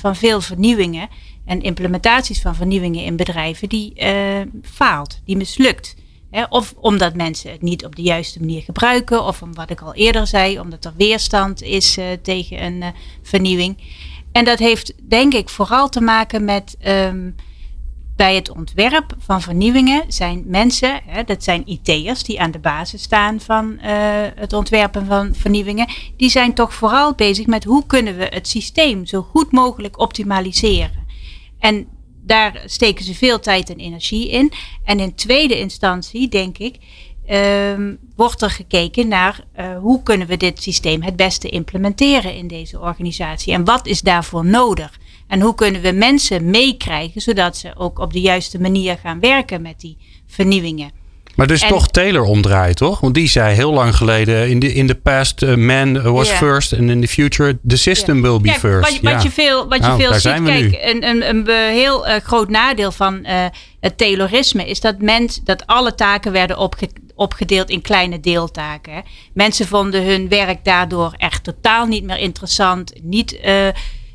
van 0.00 0.16
veel 0.16 0.40
vernieuwingen 0.40 1.08
en 1.44 1.60
implementaties 1.60 2.40
van 2.40 2.54
vernieuwingen 2.54 3.04
in 3.04 3.16
bedrijven, 3.16 3.68
die 3.68 3.92
faalt, 4.62 5.20
die 5.24 5.36
mislukt. 5.36 5.94
Hè, 6.30 6.44
of 6.48 6.74
omdat 6.76 7.14
mensen 7.14 7.50
het 7.50 7.62
niet 7.62 7.84
op 7.84 7.96
de 7.96 8.02
juiste 8.02 8.40
manier 8.40 8.62
gebruiken, 8.62 9.24
of 9.24 9.42
om 9.42 9.54
wat 9.54 9.70
ik 9.70 9.80
al 9.80 9.94
eerder 9.94 10.26
zei, 10.26 10.60
omdat 10.60 10.84
er 10.84 10.92
weerstand 10.96 11.62
is 11.62 11.98
tegen 12.22 12.62
een 12.62 12.94
vernieuwing. 13.22 13.78
En 14.32 14.44
dat 14.44 14.58
heeft 14.58 14.92
denk 15.08 15.34
ik 15.34 15.48
vooral 15.48 15.88
te 15.88 16.00
maken 16.00 16.44
met 16.44 16.76
ehm, 16.80 17.30
bij 18.20 18.34
het 18.34 18.50
ontwerp 18.50 19.14
van 19.18 19.40
vernieuwingen 19.40 20.04
zijn 20.08 20.42
mensen, 20.46 21.00
hè, 21.06 21.24
dat 21.24 21.44
zijn 21.44 21.62
IT'ers 21.68 22.22
die 22.22 22.40
aan 22.40 22.50
de 22.50 22.58
basis 22.58 23.02
staan 23.02 23.40
van 23.40 23.72
uh, 23.72 23.82
het 24.34 24.52
ontwerpen 24.52 25.06
van 25.06 25.34
vernieuwingen, 25.34 25.88
die 26.16 26.30
zijn 26.30 26.54
toch 26.54 26.74
vooral 26.74 27.14
bezig 27.14 27.46
met 27.46 27.64
hoe 27.64 27.86
kunnen 27.86 28.16
we 28.16 28.26
het 28.30 28.48
systeem 28.48 29.06
zo 29.06 29.22
goed 29.22 29.52
mogelijk 29.52 29.98
optimaliseren. 29.98 31.06
En 31.58 31.86
daar 32.24 32.62
steken 32.66 33.04
ze 33.04 33.14
veel 33.14 33.40
tijd 33.40 33.70
en 33.70 33.78
energie 33.78 34.30
in. 34.30 34.52
En 34.84 35.00
in 35.00 35.14
tweede 35.14 35.58
instantie, 35.58 36.28
denk 36.28 36.58
ik, 36.58 36.76
um, 37.30 37.98
wordt 38.16 38.42
er 38.42 38.50
gekeken 38.50 39.08
naar 39.08 39.44
uh, 39.58 39.78
hoe 39.78 40.02
kunnen 40.02 40.26
we 40.26 40.36
dit 40.36 40.62
systeem 40.62 41.02
het 41.02 41.16
beste 41.16 41.48
implementeren 41.48 42.34
in 42.34 42.48
deze 42.48 42.80
organisatie. 42.80 43.52
En 43.52 43.64
wat 43.64 43.86
is 43.86 44.00
daarvoor 44.00 44.44
nodig? 44.44 44.98
En 45.30 45.40
hoe 45.40 45.54
kunnen 45.54 45.80
we 45.80 45.92
mensen 45.92 46.50
meekrijgen 46.50 47.20
zodat 47.20 47.56
ze 47.56 47.70
ook 47.76 47.98
op 47.98 48.12
de 48.12 48.20
juiste 48.20 48.60
manier 48.60 48.98
gaan 49.02 49.20
werken 49.20 49.62
met 49.62 49.80
die 49.80 49.96
vernieuwingen? 50.26 50.90
Maar 51.34 51.46
dus 51.46 51.66
toch 51.66 51.88
Taylor 51.88 52.22
omdraaien, 52.22 52.74
toch? 52.74 53.00
Want 53.00 53.14
die 53.14 53.28
zei 53.28 53.54
heel 53.54 53.72
lang 53.72 53.96
geleden: 53.96 54.48
in 54.48 54.60
the, 54.60 54.74
in 54.74 54.86
the 54.86 54.94
past, 54.94 55.42
uh, 55.42 55.54
man 55.54 56.12
was 56.12 56.28
first, 56.28 56.72
and 56.72 56.90
in 56.90 57.00
the 57.00 57.08
future, 57.08 57.58
the 57.66 57.76
system 57.76 58.22
will 58.22 58.40
be 58.40 58.50
first. 58.52 59.00
Wat, 59.00 59.12
wat 59.12 59.22
je 59.22 59.30
veel, 59.30 59.68
wat 59.68 59.78
je 59.78 59.86
Nou, 59.86 60.00
veel 60.00 60.14
ziet, 60.14 60.42
kijk, 60.44 60.78
een, 60.80 61.04
een, 61.08 61.28
een 61.28 61.48
heel 61.72 62.06
eh, 62.06 62.20
groot 62.22 62.48
nadeel 62.48 62.92
van 62.92 63.24
eh, 63.24 63.44
het 63.80 63.98
Taylorisme 63.98 64.68
is 64.68 64.80
dat, 64.80 64.98
mens, 64.98 65.40
dat 65.44 65.66
alle 65.66 65.94
taken 65.94 66.32
werden 66.32 66.58
opge- 66.58 66.88
opgedeeld 67.14 67.70
in 67.70 67.80
kleine 67.82 68.20
deeltaken. 68.20 68.92
Hè. 68.92 69.00
Mensen 69.32 69.66
vonden 69.66 70.04
hun 70.04 70.28
werk 70.28 70.64
daardoor 70.64 71.14
echt 71.16 71.44
totaal 71.44 71.86
niet 71.86 72.04
meer 72.04 72.18
interessant, 72.18 72.92
niet 73.02 73.40
eh, 73.40 73.68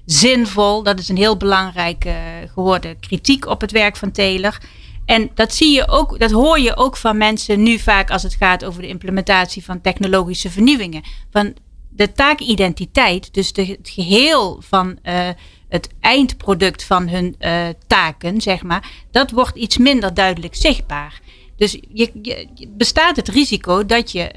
zinvol. 0.05 0.83
Dat 0.83 0.99
is 0.99 1.09
een 1.09 1.17
heel 1.17 1.37
belangrijke 1.37 2.09
eh, 2.09 2.49
geworden 2.53 2.99
kritiek 2.99 3.45
op 3.45 3.61
het 3.61 3.71
werk 3.71 3.95
van 3.95 4.11
Taylor. 4.11 4.57
En 5.05 5.29
dat 5.33 5.53
zie 5.53 5.73
je 5.73 5.87
ook, 5.87 6.19
dat 6.19 6.31
hoor 6.31 6.59
je 6.59 6.77
ook 6.77 6.97
van 6.97 7.17
mensen 7.17 7.63
nu 7.63 7.79
vaak 7.79 8.11
als 8.11 8.23
het 8.23 8.35
gaat 8.35 8.65
over 8.65 8.81
de 8.81 8.87
implementatie 8.87 9.63
van 9.63 9.81
technologische 9.81 10.49
vernieuwingen. 10.49 11.03
Van 11.31 11.53
de 11.89 12.11
taakidentiteit, 12.11 13.33
dus 13.33 13.53
de, 13.53 13.65
het 13.65 13.89
geheel 13.89 14.61
van 14.61 14.99
eh, 15.01 15.29
het 15.69 15.89
eindproduct 15.99 16.83
van 16.83 17.07
hun 17.07 17.35
eh, 17.39 17.67
taken, 17.87 18.41
zeg 18.41 18.63
maar, 18.63 18.91
dat 19.11 19.31
wordt 19.31 19.57
iets 19.57 19.77
minder 19.77 20.13
duidelijk 20.13 20.55
zichtbaar. 20.55 21.21
Dus 21.57 21.79
je, 21.93 22.47
bestaat 22.69 23.15
het 23.15 23.27
risico 23.27 23.85
dat 23.85 24.11
je 24.11 24.31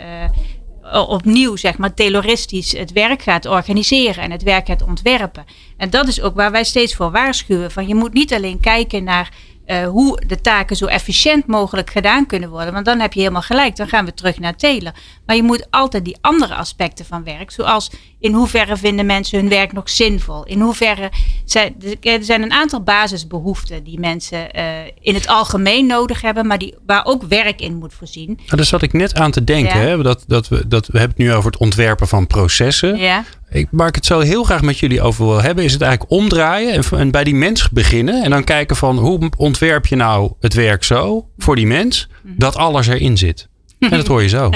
opnieuw, 0.92 1.56
zeg 1.56 1.78
maar, 1.78 1.94
tayloristisch 1.94 2.72
het 2.72 2.92
werk 2.92 3.22
gaat 3.22 3.46
organiseren 3.46 4.22
en 4.22 4.30
het 4.30 4.42
werk 4.42 4.66
gaat 4.66 4.82
ontwerpen. 4.82 5.44
En 5.76 5.90
dat 5.90 6.08
is 6.08 6.20
ook 6.20 6.34
waar 6.34 6.50
wij 6.50 6.64
steeds 6.64 6.94
voor 6.94 7.10
waarschuwen. 7.10 7.70
Van 7.70 7.86
je 7.88 7.94
moet 7.94 8.12
niet 8.12 8.32
alleen 8.32 8.60
kijken 8.60 9.04
naar 9.04 9.32
eh, 9.68 9.86
hoe 9.86 10.22
de 10.26 10.40
taken 10.40 10.76
zo 10.76 10.86
efficiënt 10.86 11.46
mogelijk 11.46 11.90
gedaan 11.90 12.26
kunnen 12.26 12.50
worden. 12.50 12.72
Want 12.72 12.84
dan 12.84 13.00
heb 13.00 13.12
je 13.12 13.20
helemaal 13.20 13.42
gelijk. 13.42 13.76
Dan 13.76 13.88
gaan 13.88 14.04
we 14.04 14.14
terug 14.14 14.38
naar 14.38 14.56
Taylor. 14.56 14.92
Maar 15.26 15.36
je 15.36 15.42
moet 15.42 15.66
altijd 15.70 16.04
die 16.04 16.16
andere 16.20 16.54
aspecten 16.54 17.04
van 17.04 17.24
werk. 17.24 17.50
Zoals 17.50 17.90
in 18.18 18.32
hoeverre 18.32 18.76
vinden 18.76 19.06
mensen 19.06 19.38
hun 19.38 19.48
werk 19.48 19.72
nog 19.72 19.90
zinvol? 19.90 20.44
In 20.44 20.60
hoeverre 20.60 21.10
zijn, 21.44 21.74
er 22.00 22.24
zijn 22.24 22.42
een 22.42 22.52
aantal 22.52 22.82
basisbehoeften 22.82 23.84
die 23.84 24.00
mensen 24.00 24.52
eh, 24.52 24.64
in 25.00 25.14
het 25.14 25.26
algemeen 25.26 25.86
nodig 25.86 26.20
hebben. 26.20 26.46
Maar 26.46 26.58
die, 26.58 26.74
waar 26.86 27.04
ook 27.04 27.22
werk 27.22 27.60
in 27.60 27.74
moet 27.74 27.94
voorzien. 27.94 28.32
Nou, 28.36 28.56
daar 28.56 28.64
zat 28.64 28.82
ik 28.82 28.92
net 28.92 29.14
aan 29.14 29.30
te 29.30 29.44
denken. 29.44 29.80
Ja. 29.80 29.86
Hè? 29.86 30.02
Dat, 30.02 30.24
dat 30.26 30.48
we, 30.48 30.68
dat, 30.68 30.86
we 30.86 30.98
hebben 30.98 31.16
het 31.16 31.26
nu 31.26 31.34
over 31.34 31.50
het 31.50 31.60
ontwerpen 31.60 32.08
van 32.08 32.26
processen. 32.26 32.96
Ja. 32.96 33.24
Ik, 33.50 33.68
waar 33.70 33.88
ik 33.88 33.94
het 33.94 34.06
zo 34.06 34.20
heel 34.20 34.44
graag 34.44 34.62
met 34.62 34.78
jullie 34.78 35.02
over 35.02 35.26
wil 35.26 35.42
hebben, 35.42 35.64
is 35.64 35.72
het 35.72 35.82
eigenlijk 35.82 36.12
omdraaien 36.12 36.72
en, 36.72 36.98
en 36.98 37.10
bij 37.10 37.24
die 37.24 37.34
mens 37.34 37.70
beginnen. 37.70 38.24
En 38.24 38.30
dan 38.30 38.44
kijken 38.44 38.76
van 38.76 38.98
hoe 38.98 39.30
ontwerp 39.36 39.86
je 39.86 39.96
nou 39.96 40.32
het 40.40 40.54
werk 40.54 40.84
zo 40.84 41.28
voor 41.38 41.56
die 41.56 41.66
mens 41.66 42.08
dat 42.22 42.56
alles 42.56 42.86
erin 42.86 43.16
zit. 43.16 43.48
En 43.78 43.90
dat 43.90 44.06
hoor 44.06 44.22
je 44.22 44.28
zo. 44.28 44.50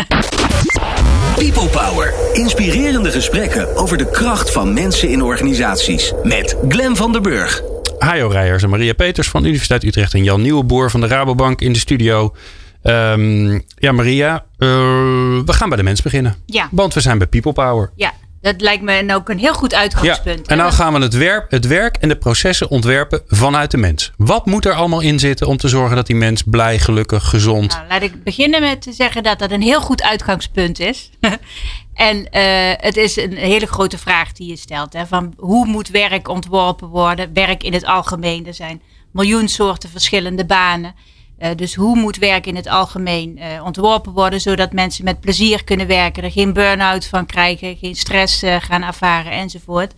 People 1.36 1.68
Power. 1.68 2.14
Inspirerende 2.32 3.10
gesprekken 3.10 3.76
over 3.76 3.96
de 3.96 4.10
kracht 4.10 4.52
van 4.52 4.72
mensen 4.72 5.08
in 5.08 5.22
organisaties. 5.22 6.12
Met 6.22 6.56
Glen 6.68 6.96
van 6.96 7.12
der 7.12 7.20
Burg. 7.20 7.62
Hajo 7.98 8.28
Rijers 8.28 8.62
en 8.62 8.70
Maria 8.70 8.92
Peters 8.92 9.28
van 9.28 9.40
de 9.40 9.46
Universiteit 9.48 9.84
Utrecht 9.84 10.14
en 10.14 10.24
Jan 10.24 10.42
Nieuweboer 10.42 10.90
van 10.90 11.00
de 11.00 11.06
Rabobank 11.06 11.60
in 11.60 11.72
de 11.72 11.78
studio. 11.78 12.34
Ehm, 12.82 13.58
ja, 13.78 13.92
Maria, 13.92 14.44
eh, 14.58 14.68
we 15.44 15.52
gaan 15.52 15.68
bij 15.68 15.78
de 15.78 15.84
mens 15.84 16.02
beginnen. 16.02 16.36
Ja. 16.46 16.68
Want 16.70 16.94
we 16.94 17.00
zijn 17.00 17.18
bij 17.18 17.26
People 17.26 17.52
Power. 17.52 17.90
Ja, 17.96 18.12
dat 18.42 18.60
lijkt 18.60 18.82
me 18.82 19.14
ook 19.14 19.28
een 19.28 19.38
heel 19.38 19.54
goed 19.54 19.70
Ja, 19.70 19.78
uitgangspunt. 19.78 20.48
en 20.48 20.58
dan 20.58 20.72
gaan 20.72 20.92
we 20.92 21.00
het 21.00 21.14
werk, 21.14 21.50
het 21.50 21.66
werk 21.66 21.96
en 21.96 22.08
de 22.08 22.16
processen 22.16 22.70
ontwerpen 22.70 23.22
vanuit 23.26 23.70
de 23.70 23.76
mens. 23.76 24.12
Wat 24.16 24.46
moet 24.46 24.64
er 24.64 24.72
allemaal 24.72 25.00
in 25.00 25.18
zitten 25.18 25.46
om 25.46 25.56
te 25.56 25.68
zorgen 25.68 25.96
dat 25.96 26.06
die 26.06 26.16
mens 26.16 26.42
blij, 26.46 26.78
gelukkig, 26.78 27.28
gezond. 27.28 27.72
Nou, 27.72 27.88
laat 27.88 28.02
ik 28.02 28.24
beginnen 28.24 28.60
met 28.60 28.82
te 28.82 28.92
zeggen 28.92 29.22
dat 29.22 29.38
dat 29.38 29.50
een 29.50 29.62
heel 29.62 29.80
goed 29.80 30.02
uitgangspunt 30.02 30.78
is. 30.80 31.10
en 31.94 32.30
eh, 32.30 32.72
het 32.76 32.96
is 32.96 33.16
een 33.16 33.36
hele 33.36 33.66
grote 33.66 33.98
vraag 33.98 34.32
die 34.32 34.48
je 34.48 34.56
stelt. 34.56 34.92
Hè, 34.92 35.06
van 35.06 35.34
hoe 35.36 35.66
moet 35.66 35.88
werk 35.88 36.28
ontworpen 36.28 36.88
worden? 36.88 37.32
Werk 37.32 37.62
in 37.62 37.72
het 37.72 37.84
algemeen. 37.84 38.46
Er 38.46 38.54
zijn 38.54 38.82
miljoen 39.12 39.48
soorten 39.48 39.90
verschillende 39.90 40.44
banen. 40.44 40.94
Eh, 41.42 41.50
dus 41.56 41.74
hoe 41.74 41.96
moet 41.96 42.16
werk 42.16 42.46
in 42.46 42.56
het 42.56 42.68
algemeen 42.68 43.38
eh, 43.38 43.64
ontworpen 43.64 44.12
worden, 44.12 44.40
zodat 44.40 44.72
mensen 44.72 45.04
met 45.04 45.20
plezier 45.20 45.64
kunnen 45.64 45.86
werken, 45.86 46.22
er 46.22 46.30
geen 46.30 46.52
burn-out 46.52 47.06
van 47.06 47.26
krijgen, 47.26 47.76
geen 47.76 47.94
stress 47.94 48.42
eh, 48.42 48.56
gaan 48.60 48.82
ervaren 48.82 49.32
enzovoort. 49.32 49.92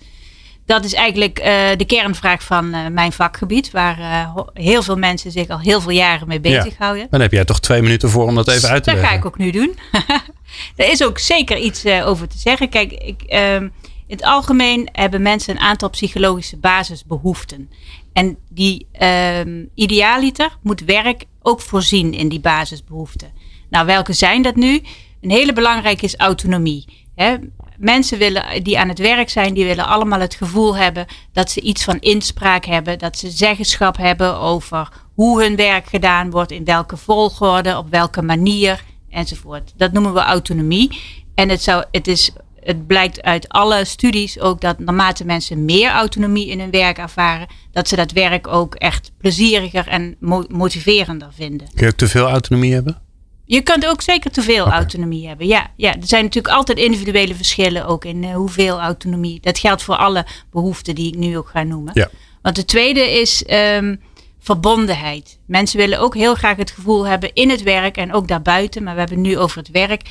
Dat 0.66 0.84
is 0.84 0.94
eigenlijk 0.94 1.34
de 1.78 1.84
kernvraag 1.86 2.42
van 2.42 2.92
mijn 2.94 3.12
vakgebied, 3.12 3.70
waar 3.70 4.28
heel 4.52 4.82
veel 4.82 4.96
mensen 4.96 5.30
zich 5.30 5.48
al 5.48 5.60
heel 5.60 5.80
veel 5.80 5.90
jaren 5.90 6.28
mee 6.28 6.40
bezighouden. 6.40 7.06
Dan 7.10 7.20
heb 7.20 7.32
jij 7.32 7.44
toch 7.44 7.60
twee 7.60 7.82
minuten 7.82 8.10
voor 8.10 8.26
om 8.26 8.34
dat 8.34 8.48
even 8.48 8.68
uit 8.68 8.82
te 8.84 8.90
Dat 8.90 8.98
ga 8.98 9.04
leggen. 9.04 9.18
ik 9.18 9.26
ook 9.26 9.38
nu 9.38 9.50
doen. 9.50 9.78
er 10.76 10.90
is 10.90 11.04
ook 11.04 11.18
zeker 11.18 11.58
iets 11.58 11.86
over 11.86 12.28
te 12.28 12.38
zeggen. 12.38 12.68
Kijk, 12.68 12.92
ik, 12.92 13.22
ehm, 13.22 13.62
in 14.06 14.16
het 14.16 14.24
algemeen 14.24 14.88
hebben 14.92 15.22
mensen 15.22 15.54
een 15.54 15.62
aantal 15.62 15.90
psychologische 15.90 16.56
basisbehoeften. 16.56 17.70
En 18.12 18.36
die 18.48 18.86
ehm, 18.92 19.64
idealiter 19.74 20.56
moet 20.62 20.80
werk 20.80 21.24
ook 21.46 21.60
voorzien 21.60 22.12
in 22.12 22.28
die 22.28 22.40
basisbehoeften. 22.40 23.32
Nou, 23.70 23.86
welke 23.86 24.12
zijn 24.12 24.42
dat 24.42 24.56
nu? 24.56 24.82
Een 25.20 25.30
hele 25.30 25.52
belangrijke 25.52 26.04
is 26.04 26.16
autonomie. 26.16 26.84
Hè? 27.14 27.36
Mensen 27.78 28.18
willen, 28.18 28.64
die 28.64 28.78
aan 28.78 28.88
het 28.88 28.98
werk 28.98 29.30
zijn, 29.30 29.54
die 29.54 29.64
willen 29.64 29.86
allemaal 29.86 30.20
het 30.20 30.34
gevoel 30.34 30.76
hebben 30.76 31.06
dat 31.32 31.50
ze 31.50 31.60
iets 31.60 31.84
van 31.84 31.98
inspraak 31.98 32.64
hebben, 32.64 32.98
dat 32.98 33.18
ze 33.18 33.30
zeggenschap 33.30 33.96
hebben 33.96 34.38
over 34.38 34.88
hoe 35.14 35.42
hun 35.42 35.56
werk 35.56 35.86
gedaan 35.86 36.30
wordt, 36.30 36.50
in 36.50 36.64
welke 36.64 36.96
volgorde, 36.96 37.78
op 37.78 37.90
welke 37.90 38.22
manier 38.22 38.84
enzovoort. 39.10 39.72
Dat 39.76 39.92
noemen 39.92 40.14
we 40.14 40.20
autonomie. 40.20 41.00
En 41.34 41.48
het, 41.48 41.62
zou, 41.62 41.84
het, 41.90 42.06
is, 42.06 42.30
het 42.64 42.86
blijkt 42.86 43.22
uit 43.22 43.48
alle 43.48 43.84
studies 43.84 44.40
ook 44.40 44.60
dat 44.60 44.78
naarmate 44.78 45.24
mensen 45.24 45.64
meer 45.64 45.90
autonomie 45.90 46.48
in 46.48 46.60
hun 46.60 46.70
werk 46.70 46.98
ervaren, 46.98 47.46
dat 47.72 47.88
ze 47.88 47.96
dat 47.96 48.12
werk 48.12 48.46
ook 48.46 48.74
echt 48.74 49.12
plezieriger 49.18 49.88
en 49.88 50.16
mo- 50.20 50.44
motiverender 50.48 51.28
vinden. 51.34 51.68
Kun 51.74 51.86
je 51.86 51.92
ook 51.92 51.98
te 51.98 52.08
veel 52.08 52.28
autonomie 52.28 52.72
hebben? 52.72 53.02
Je 53.46 53.60
kunt 53.60 53.86
ook 53.86 54.02
zeker 54.02 54.30
te 54.30 54.42
veel 54.42 54.66
autonomie 54.66 55.28
hebben. 55.28 55.46
Ja, 55.46 55.70
ja, 55.76 55.94
er 55.94 56.06
zijn 56.06 56.24
natuurlijk 56.24 56.54
altijd 56.54 56.78
individuele 56.78 57.34
verschillen 57.34 57.86
ook 57.86 58.04
in 58.04 58.24
eh, 58.24 58.34
hoeveel 58.34 58.80
autonomie. 58.80 59.40
Dat 59.40 59.58
geldt 59.58 59.82
voor 59.82 59.96
alle 59.96 60.26
behoeften 60.50 60.94
die 60.94 61.08
ik 61.08 61.18
nu 61.18 61.38
ook 61.38 61.48
ga 61.48 61.62
noemen. 61.62 61.92
Ja. 61.94 62.08
Want 62.42 62.56
de 62.56 62.64
tweede 62.64 63.20
is 63.20 63.44
ehm, 63.44 63.96
verbondenheid. 64.40 65.38
Mensen 65.46 65.78
willen 65.78 65.98
ook 65.98 66.14
heel 66.14 66.34
graag 66.34 66.56
het 66.56 66.70
gevoel 66.70 67.06
hebben 67.06 67.32
in 67.34 67.50
het 67.50 67.62
werk 67.62 67.96
en 67.96 68.12
ook 68.12 68.28
daarbuiten, 68.28 68.82
maar 68.82 68.92
we 68.92 68.98
hebben 68.98 69.18
het 69.18 69.26
nu 69.26 69.38
over 69.38 69.58
het 69.58 69.70
werk, 69.70 70.02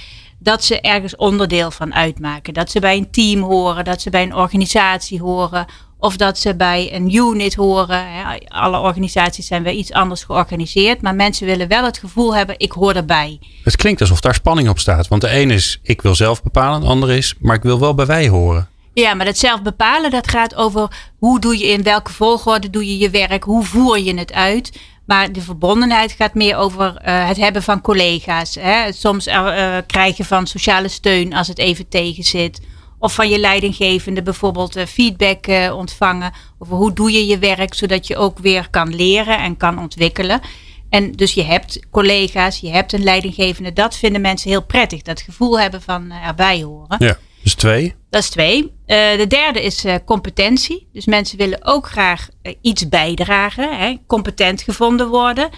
dat 0.43 0.63
ze 0.63 0.81
ergens 0.81 1.15
onderdeel 1.15 1.71
van 1.71 1.93
uitmaken. 1.93 2.53
Dat 2.53 2.71
ze 2.71 2.79
bij 2.79 2.97
een 2.97 3.11
team 3.11 3.41
horen, 3.41 3.83
dat 3.85 4.01
ze 4.01 4.09
bij 4.09 4.23
een 4.23 4.35
organisatie 4.35 5.21
horen, 5.21 5.65
of 5.97 6.17
dat 6.17 6.39
ze 6.39 6.55
bij 6.55 6.93
een 6.93 7.15
unit 7.15 7.55
horen. 7.55 8.05
Alle 8.47 8.79
organisaties 8.79 9.47
zijn 9.47 9.63
wel 9.63 9.73
iets 9.73 9.91
anders 9.91 10.23
georganiseerd, 10.23 11.01
maar 11.01 11.15
mensen 11.15 11.45
willen 11.45 11.67
wel 11.67 11.83
het 11.83 11.97
gevoel 11.97 12.35
hebben, 12.35 12.59
ik 12.59 12.71
hoor 12.71 12.93
erbij. 12.93 13.39
Het 13.63 13.75
klinkt 13.75 14.01
alsof 14.01 14.19
daar 14.19 14.33
spanning 14.33 14.69
op 14.69 14.79
staat. 14.79 15.07
Want 15.07 15.21
de 15.21 15.39
een 15.39 15.51
is, 15.51 15.79
ik 15.83 16.01
wil 16.01 16.15
zelf 16.15 16.43
bepalen. 16.43 16.81
De 16.81 16.87
ander 16.87 17.11
is, 17.11 17.35
maar 17.39 17.55
ik 17.55 17.63
wil 17.63 17.79
wel 17.79 17.93
bij 17.93 18.05
wij 18.05 18.27
horen. 18.27 18.67
Ja, 18.93 19.13
maar 19.13 19.25
dat 19.25 19.37
zelf 19.37 19.61
bepalen, 19.61 20.11
dat 20.11 20.27
gaat 20.27 20.55
over 20.55 21.11
hoe 21.19 21.39
doe 21.39 21.57
je 21.57 21.67
in 21.67 21.83
welke 21.83 22.11
volgorde 22.11 22.69
doe 22.69 22.87
je 22.87 22.97
je 22.97 23.09
werk, 23.09 23.43
hoe 23.43 23.63
voer 23.63 23.99
je 23.99 24.17
het 24.17 24.33
uit. 24.33 24.79
Maar 25.05 25.31
de 25.31 25.41
verbondenheid 25.41 26.11
gaat 26.11 26.33
meer 26.33 26.55
over 26.55 26.95
eh, 26.95 27.27
het 27.27 27.37
hebben 27.37 27.63
van 27.63 27.81
collega's. 27.81 28.55
Hè? 28.55 28.91
Soms 28.91 29.27
er, 29.27 29.47
eh, 29.47 29.77
krijgen 29.87 30.25
van 30.25 30.47
sociale 30.47 30.87
steun 30.87 31.33
als 31.33 31.47
het 31.47 31.57
even 31.57 31.87
tegen 31.87 32.23
zit. 32.23 32.61
Of 33.03 33.13
van 33.13 33.29
je 33.29 33.39
leidinggevende 33.39 34.21
bijvoorbeeld 34.21 34.75
eh, 34.75 34.85
feedback 34.85 35.47
eh, 35.47 35.75
ontvangen 35.75 36.31
over 36.59 36.75
hoe 36.75 36.93
doe 36.93 37.11
je 37.11 37.25
je 37.25 37.37
werk, 37.37 37.73
zodat 37.73 38.07
je 38.07 38.17
ook 38.17 38.39
weer 38.39 38.67
kan 38.69 38.95
leren 38.95 39.37
en 39.37 39.57
kan 39.57 39.79
ontwikkelen. 39.79 40.41
En 40.89 41.11
dus 41.11 41.33
je 41.33 41.43
hebt 41.43 41.79
collega's, 41.91 42.59
je 42.59 42.69
hebt 42.69 42.93
een 42.93 43.03
leidinggevende. 43.03 43.73
Dat 43.73 43.95
vinden 43.95 44.21
mensen 44.21 44.49
heel 44.49 44.63
prettig. 44.63 45.01
Dat 45.01 45.21
gevoel 45.21 45.59
hebben 45.59 45.81
van 45.81 46.11
eh, 46.11 46.27
erbij 46.27 46.61
horen. 46.61 46.95
Ja. 46.99 47.17
Dus 47.43 47.53
twee. 47.55 47.95
Dat 48.09 48.21
is 48.21 48.29
twee. 48.29 48.61
Uh, 48.61 48.71
de 49.17 49.25
derde 49.27 49.63
is 49.63 49.85
uh, 49.85 49.95
competentie. 50.05 50.87
Dus 50.93 51.05
mensen 51.05 51.37
willen 51.37 51.59
ook 51.63 51.87
graag 51.87 52.29
uh, 52.43 52.53
iets 52.61 52.89
bijdragen, 52.89 53.77
hè, 53.77 53.95
competent 54.07 54.61
gevonden 54.61 55.09
worden. 55.09 55.49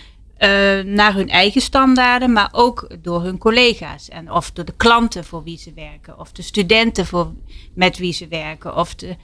naar 0.86 1.14
hun 1.14 1.30
eigen 1.30 1.62
standaarden, 1.62 2.32
maar 2.34 2.50
ook 2.52 2.88
door 3.02 3.24
hun 3.24 3.38
collega's. 3.38 4.10
En 4.10 4.32
of 4.32 4.52
door 4.52 4.66
de 4.66 4.74
klanten 4.78 5.24
voor 5.26 5.44
wie 5.44 5.58
ze 5.58 5.72
werken, 5.76 6.20
of 6.20 6.32
de 6.32 6.42
studenten 6.42 7.06
voor, 7.06 7.32
met 7.74 7.98
wie 7.98 8.14
ze 8.14 8.28
werken, 8.28 8.76
of 8.76 8.96
de 8.96 9.16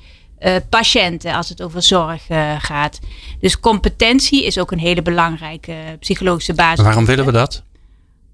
patiënten 0.69 1.34
als 1.34 1.50
het 1.50 1.62
over 1.62 1.82
zorg 1.82 2.26
gaat. 2.58 3.00
Dus 3.39 3.60
competentie 3.60 4.45
is 4.45 4.58
ook 4.58 4.71
een 4.71 4.80
hele 4.80 5.02
belangrijke 5.02 5.74
psychologische 6.00 6.54
basis. 6.54 6.84
Waarom 6.84 7.06
willen 7.06 7.26
we 7.26 7.32
dat? 7.32 7.63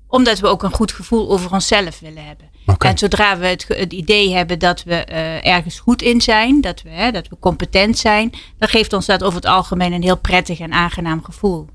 Omdat 0.07 0.39
we 0.39 0.47
ook 0.47 0.63
een 0.63 0.73
goed 0.73 0.91
gevoel 0.91 1.29
over 1.29 1.51
onszelf 1.51 1.99
willen 1.99 2.25
hebben. 2.25 2.49
Okay. 2.65 2.91
En 2.91 2.97
zodra 2.97 3.37
we 3.37 3.47
het, 3.47 3.65
het, 3.67 3.93
idee 3.93 4.33
hebben 4.33 4.59
dat 4.59 4.83
we 4.83 5.07
uh, 5.11 5.45
ergens 5.45 5.79
goed 5.79 6.01
in 6.01 6.21
zijn, 6.21 6.61
dat 6.61 6.81
we, 6.81 6.89
hè, 6.89 7.11
dat 7.11 7.27
we 7.27 7.35
competent 7.39 7.97
zijn, 7.97 8.31
dan 8.57 8.69
geeft 8.69 8.93
ons 8.93 9.05
dat 9.05 9.23
over 9.23 9.35
het 9.35 9.45
algemeen 9.45 9.93
een 9.93 10.03
heel 10.03 10.17
prettig 10.17 10.59
en 10.59 10.73
aangenaam 10.73 11.23
gevoel. 11.23 11.67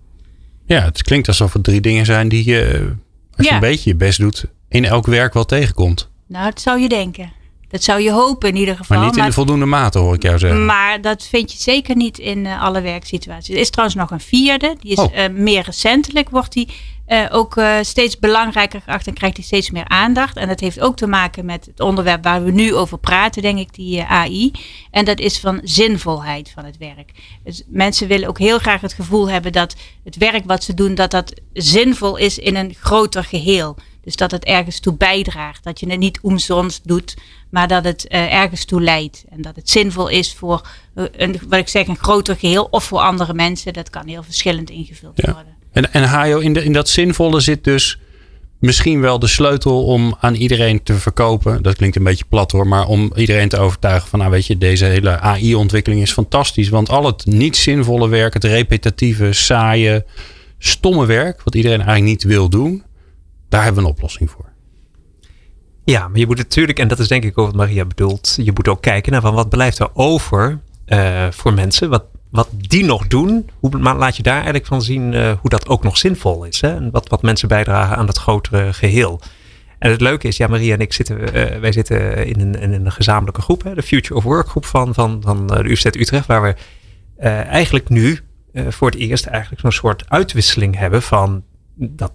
Ja, 0.66 0.82
het 0.84 1.02
klinkt 1.02 1.28
alsof 1.28 1.52
het 1.52 1.64
drie 1.64 1.80
dingen 1.80 2.06
zijn 2.06 2.28
die 2.28 2.44
je, 2.44 2.92
als 3.36 3.46
je 3.46 3.52
een 3.52 3.60
beetje 3.60 3.90
je 3.90 3.96
best 3.96 4.18
doet, 4.18 4.44
in 4.68 4.84
elk 4.84 5.06
werk 5.06 5.34
wel 5.34 5.44
tegenkomt. 5.44 6.10
Nou, 6.26 6.44
dat 6.44 6.60
zou 6.60 6.80
je 6.80 6.88
denken. 6.88 7.32
Dat 7.68 7.82
zou 7.82 8.00
je 8.00 8.12
hopen 8.12 8.48
in 8.48 8.56
ieder 8.56 8.76
geval. 8.76 8.96
Maar 8.96 9.06
niet 9.06 9.16
in 9.16 9.24
de 9.24 9.32
voldoende 9.32 9.66
mate 9.66 9.98
hoor 9.98 10.14
ik 10.14 10.22
jou 10.22 10.38
zeggen. 10.38 10.64
Maar 10.64 11.00
dat 11.00 11.26
vind 11.26 11.52
je 11.52 11.58
zeker 11.58 11.96
niet 11.96 12.18
in 12.18 12.44
uh, 12.44 12.62
alle 12.62 12.80
werksituaties. 12.80 13.54
Er 13.54 13.60
is 13.60 13.70
trouwens 13.70 13.98
nog 13.98 14.10
een 14.10 14.20
vierde. 14.20 14.76
Die 14.80 14.92
is 14.92 14.98
oh. 14.98 15.16
uh, 15.16 15.28
meer 15.28 15.62
recentelijk 15.62 16.30
wordt 16.30 16.52
die 16.52 16.68
uh, 17.12 17.26
ook 17.30 17.56
uh, 17.56 17.78
steeds 17.80 18.18
belangrijker 18.18 18.80
geacht 18.80 19.06
en 19.06 19.14
krijgt 19.14 19.36
hij 19.36 19.44
steeds 19.44 19.70
meer 19.70 19.88
aandacht. 19.88 20.36
En 20.36 20.48
dat 20.48 20.60
heeft 20.60 20.80
ook 20.80 20.96
te 20.96 21.06
maken 21.06 21.44
met 21.44 21.66
het 21.66 21.80
onderwerp 21.80 22.24
waar 22.24 22.44
we 22.44 22.50
nu 22.50 22.74
over 22.74 22.98
praten, 22.98 23.42
denk 23.42 23.58
ik, 23.58 23.74
die 23.74 23.98
uh, 23.98 24.10
AI. 24.10 24.52
En 24.90 25.04
dat 25.04 25.18
is 25.18 25.38
van 25.38 25.60
zinvolheid 25.62 26.50
van 26.54 26.64
het 26.64 26.76
werk. 26.78 27.12
Dus 27.44 27.62
mensen 27.66 28.08
willen 28.08 28.28
ook 28.28 28.38
heel 28.38 28.58
graag 28.58 28.80
het 28.80 28.92
gevoel 28.92 29.30
hebben 29.30 29.52
dat 29.52 29.76
het 30.04 30.16
werk 30.16 30.42
wat 30.44 30.64
ze 30.64 30.74
doen, 30.74 30.94
dat 30.94 31.10
dat 31.10 31.40
zinvol 31.52 32.16
is 32.16 32.38
in 32.38 32.56
een 32.56 32.74
groter 32.80 33.24
geheel. 33.24 33.76
Dus 34.02 34.16
dat 34.16 34.30
het 34.30 34.44
ergens 34.44 34.80
toe 34.80 34.94
bijdraagt. 34.94 35.64
Dat 35.64 35.80
je 35.80 35.90
het 35.90 35.98
niet 35.98 36.20
omzonst 36.20 36.88
doet, 36.88 37.16
maar 37.50 37.68
dat 37.68 37.84
het 37.84 38.08
ergens 38.08 38.64
toe 38.64 38.82
leidt. 38.82 39.24
En 39.28 39.42
dat 39.42 39.56
het 39.56 39.70
zinvol 39.70 40.08
is 40.08 40.34
voor 40.34 40.68
een, 40.94 41.40
wat 41.48 41.58
ik 41.58 41.68
zeg, 41.68 41.86
een 41.86 41.96
groter 41.96 42.36
geheel 42.36 42.68
of 42.70 42.84
voor 42.84 42.98
andere 42.98 43.34
mensen. 43.34 43.72
Dat 43.72 43.90
kan 43.90 44.06
heel 44.06 44.22
verschillend 44.22 44.70
ingevuld 44.70 45.12
ja. 45.16 45.32
worden. 45.32 45.61
En, 45.72 45.92
en 45.92 46.42
in 46.64 46.72
dat 46.72 46.88
zinvolle 46.88 47.40
zit 47.40 47.64
dus 47.64 47.98
misschien 48.62 49.00
wel 49.00 49.18
de 49.18 49.26
sleutel 49.26 49.84
om 49.84 50.16
aan 50.20 50.34
iedereen 50.34 50.82
te 50.82 50.94
verkopen. 50.94 51.62
Dat 51.62 51.76
klinkt 51.76 51.96
een 51.96 52.04
beetje 52.04 52.24
plat 52.28 52.52
hoor, 52.52 52.66
maar 52.66 52.86
om 52.86 53.12
iedereen 53.14 53.48
te 53.48 53.58
overtuigen 53.58 54.08
van, 54.08 54.18
nou 54.18 54.30
weet 54.30 54.46
je, 54.46 54.58
deze 54.58 54.84
hele 54.84 55.20
AI-ontwikkeling 55.20 56.02
is 56.02 56.12
fantastisch. 56.12 56.68
Want 56.68 56.88
al 56.88 57.06
het 57.06 57.26
niet 57.26 57.56
zinvolle 57.56 58.08
werk, 58.08 58.34
het 58.34 58.44
repetitieve, 58.44 59.32
saaie, 59.32 60.04
stomme 60.58 61.06
werk, 61.06 61.42
wat 61.42 61.54
iedereen 61.54 61.80
eigenlijk 61.80 62.08
niet 62.08 62.22
wil 62.22 62.48
doen, 62.48 62.82
daar 63.48 63.62
hebben 63.62 63.82
we 63.82 63.88
een 63.88 63.94
oplossing 63.94 64.30
voor. 64.30 64.50
Ja, 65.84 66.08
maar 66.08 66.18
je 66.18 66.26
moet 66.26 66.36
natuurlijk, 66.36 66.78
en 66.78 66.88
dat 66.88 66.98
is 66.98 67.08
denk 67.08 67.24
ik 67.24 67.38
ook 67.38 67.46
wat 67.46 67.54
Maria 67.54 67.84
bedoelt, 67.84 68.38
je 68.42 68.52
moet 68.54 68.68
ook 68.68 68.82
kijken 68.82 69.12
naar 69.12 69.20
van 69.20 69.34
wat 69.34 69.48
blijft 69.48 69.78
er 69.78 69.88
over 69.94 70.60
uh, 70.86 71.26
voor 71.30 71.54
mensen. 71.54 71.90
Wat, 71.90 72.04
wat 72.32 72.48
die 72.56 72.84
nog 72.84 73.06
doen, 73.06 73.50
hoe 73.58 73.78
laat 73.78 74.16
je 74.16 74.22
daar 74.22 74.34
eigenlijk 74.34 74.66
van 74.66 74.82
zien 74.82 75.12
uh, 75.12 75.32
hoe 75.40 75.50
dat 75.50 75.68
ook 75.68 75.82
nog 75.82 75.96
zinvol 75.96 76.44
is? 76.44 76.60
Hè? 76.60 76.74
En 76.74 76.90
wat, 76.90 77.08
wat 77.08 77.22
mensen 77.22 77.48
bijdragen 77.48 77.96
aan 77.96 78.06
dat 78.06 78.18
grotere 78.18 78.72
geheel. 78.72 79.20
En 79.78 79.90
het 79.90 80.00
leuke 80.00 80.28
is, 80.28 80.36
ja, 80.36 80.46
Maria 80.46 80.74
en 80.74 80.80
ik 80.80 80.92
zitten, 80.92 81.20
uh, 81.20 81.58
wij 81.58 81.72
zitten 81.72 82.26
in 82.26 82.40
een, 82.40 82.72
een 82.72 82.92
gezamenlijke 82.92 83.42
groep, 83.42 83.62
hè, 83.62 83.74
de 83.74 83.82
Future 83.82 84.14
of 84.14 84.24
Work 84.24 84.48
groep 84.48 84.64
van, 84.64 84.94
van, 84.94 85.22
van 85.24 85.46
de 85.46 85.58
Universiteit 85.58 85.96
Utrecht, 85.96 86.26
waar 86.26 86.42
we 86.42 86.54
eigenlijk 87.28 87.88
nu 87.88 88.20
voor 88.68 88.90
het 88.90 88.98
eerst 88.98 89.26
eigenlijk 89.26 89.60
zo'n 89.60 89.72
soort 89.72 90.04
uitwisseling 90.08 90.76
hebben 90.76 91.02
van 91.02 91.44
dat 91.74 92.12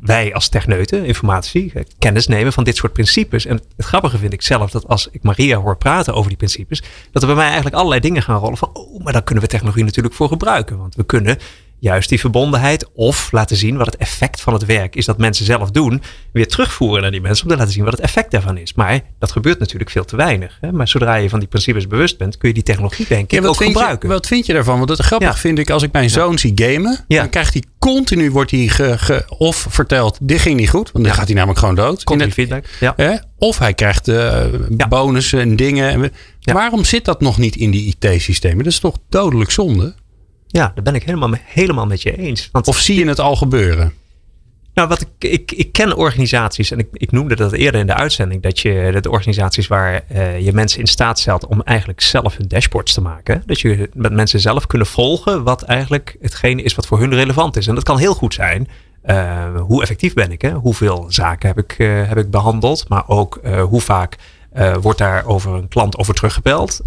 wij 0.00 0.34
als 0.34 0.48
techneuten, 0.48 1.04
informatie, 1.04 1.72
kennis 1.98 2.26
nemen 2.26 2.52
van 2.52 2.64
dit 2.64 2.76
soort 2.76 2.92
principes. 2.92 3.46
En 3.46 3.60
het 3.76 3.86
grappige 3.86 4.18
vind 4.18 4.32
ik 4.32 4.42
zelf 4.42 4.70
dat 4.70 4.88
als 4.88 5.08
ik 5.10 5.22
Maria 5.22 5.56
hoor 5.58 5.76
praten 5.76 6.14
over 6.14 6.28
die 6.28 6.36
principes, 6.36 6.82
dat 7.12 7.22
er 7.22 7.28
bij 7.28 7.36
mij 7.36 7.46
eigenlijk 7.46 7.76
allerlei 7.76 8.00
dingen 8.00 8.22
gaan 8.22 8.38
rollen 8.38 8.56
van, 8.56 8.70
oh, 8.72 9.04
maar 9.04 9.12
daar 9.12 9.22
kunnen 9.22 9.44
we 9.44 9.50
technologie 9.50 9.84
natuurlijk 9.84 10.14
voor 10.14 10.28
gebruiken. 10.28 10.78
Want 10.78 10.94
we 10.94 11.04
kunnen 11.04 11.38
juist 11.84 12.08
die 12.08 12.20
verbondenheid 12.20 12.90
of 12.94 13.32
laten 13.32 13.56
zien 13.56 13.76
wat 13.76 13.86
het 13.86 13.96
effect 13.96 14.40
van 14.40 14.52
het 14.52 14.64
werk 14.64 14.96
is 14.96 15.04
dat 15.04 15.18
mensen 15.18 15.44
zelf 15.44 15.70
doen, 15.70 16.02
weer 16.32 16.48
terugvoeren 16.48 17.02
naar 17.02 17.10
die 17.10 17.20
mensen 17.20 17.44
om 17.44 17.50
te 17.50 17.56
laten 17.56 17.72
zien 17.72 17.84
wat 17.84 17.92
het 17.92 18.02
effect 18.02 18.30
daarvan 18.30 18.56
is. 18.56 18.74
Maar 18.74 19.00
dat 19.18 19.32
gebeurt 19.32 19.58
natuurlijk 19.58 19.90
veel 19.90 20.04
te 20.04 20.16
weinig. 20.16 20.58
Hè? 20.60 20.72
Maar 20.72 20.88
zodra 20.88 21.14
je 21.14 21.28
van 21.28 21.38
die 21.38 21.48
principes 21.48 21.86
bewust 21.86 22.18
bent, 22.18 22.36
kun 22.36 22.48
je 22.48 22.54
die 22.54 22.62
technologie 22.62 23.06
denk 23.08 23.32
ik 23.32 23.46
ook 23.46 23.56
gebruiken. 23.56 24.08
wat 24.08 24.26
vind 24.26 24.46
je 24.46 24.52
daarvan? 24.52 24.76
Want 24.76 24.88
het 24.88 25.00
grappig 25.00 25.38
vind 25.38 25.58
ik 25.58 25.70
als 25.70 25.82
ik 25.82 25.92
mijn 25.92 26.10
zoon 26.10 26.38
zie 26.38 26.52
gamen, 26.54 27.04
dan 27.08 27.28
krijgt 27.28 27.52
hij 27.52 27.62
continu 27.78 28.30
wordt 28.30 28.50
hij 28.50 28.68
ge, 28.68 29.24
of 29.38 29.66
verteld, 29.70 30.18
dit 30.20 30.40
ging 30.40 30.56
niet 30.56 30.70
goed, 30.70 30.92
want 30.92 31.04
dan 31.04 31.14
gaat 31.14 31.26
hij 31.26 31.34
namelijk 31.34 31.58
gewoon 31.58 31.74
dood. 31.74 32.04
Continu 32.04 32.32
feedback. 32.32 32.64
Ja. 32.80 32.92
Hè? 32.96 33.14
Of 33.38 33.58
hij 33.58 33.74
krijgt 33.74 34.08
uh, 34.08 34.44
bonussen 34.88 35.40
en 35.40 35.56
dingen. 35.56 36.12
Waarom 36.40 36.84
zit 36.84 37.04
dat 37.04 37.20
nog 37.20 37.38
niet 37.38 37.56
in 37.56 37.70
die 37.70 37.94
IT-systemen? 37.98 38.64
Dat 38.64 38.72
is 38.72 38.78
toch 38.78 38.96
dodelijk 39.08 39.50
zonde? 39.50 39.94
Ja, 40.56 40.72
daar 40.74 40.84
ben 40.84 40.94
ik 40.94 41.02
helemaal, 41.02 41.30
helemaal 41.44 41.86
met 41.86 42.02
je 42.02 42.16
eens. 42.16 42.48
Want 42.52 42.68
of 42.68 42.78
zie 42.78 42.98
je 42.98 43.06
het 43.06 43.20
al 43.20 43.36
gebeuren? 43.36 43.92
Nou, 44.74 44.88
wat 44.88 45.00
ik, 45.00 45.30
ik, 45.30 45.52
ik 45.52 45.72
ken 45.72 45.96
organisaties, 45.96 46.70
en 46.70 46.78
ik, 46.78 46.88
ik 46.92 47.12
noemde 47.12 47.36
dat 47.36 47.52
eerder 47.52 47.80
in 47.80 47.86
de 47.86 47.94
uitzending, 47.94 48.42
dat 48.42 48.60
je 48.60 48.90
dat 48.92 49.06
organisaties 49.06 49.66
waar 49.66 50.04
uh, 50.12 50.40
je 50.40 50.52
mensen 50.52 50.80
in 50.80 50.86
staat 50.86 51.18
stelt 51.18 51.46
om 51.46 51.62
eigenlijk 51.62 52.00
zelf 52.00 52.36
hun 52.36 52.48
dashboards 52.48 52.94
te 52.94 53.00
maken. 53.00 53.42
Dat 53.46 53.60
je 53.60 53.90
met 53.94 54.12
mensen 54.12 54.40
zelf 54.40 54.66
kunnen 54.66 54.86
volgen 54.86 55.42
wat 55.42 55.62
eigenlijk 55.62 56.16
hetgene 56.20 56.62
is 56.62 56.74
wat 56.74 56.86
voor 56.86 57.00
hun 57.00 57.14
relevant 57.14 57.56
is. 57.56 57.66
En 57.66 57.74
dat 57.74 57.84
kan 57.84 57.98
heel 57.98 58.14
goed 58.14 58.34
zijn. 58.34 58.68
Uh, 59.06 59.60
hoe 59.60 59.82
effectief 59.82 60.14
ben 60.14 60.32
ik? 60.32 60.42
Hè? 60.42 60.52
Hoeveel 60.52 61.06
zaken 61.08 61.48
heb 61.48 61.58
ik, 61.58 61.78
uh, 61.78 62.08
heb 62.08 62.18
ik 62.18 62.30
behandeld? 62.30 62.88
Maar 62.88 63.08
ook 63.08 63.40
hoe 63.68 63.80
vaak 63.80 64.16
wordt 64.80 64.98
daar 64.98 65.26
over 65.26 65.54
een 65.54 65.68
klant 65.68 65.96
over 65.96 66.14
teruggebeld? 66.14 66.80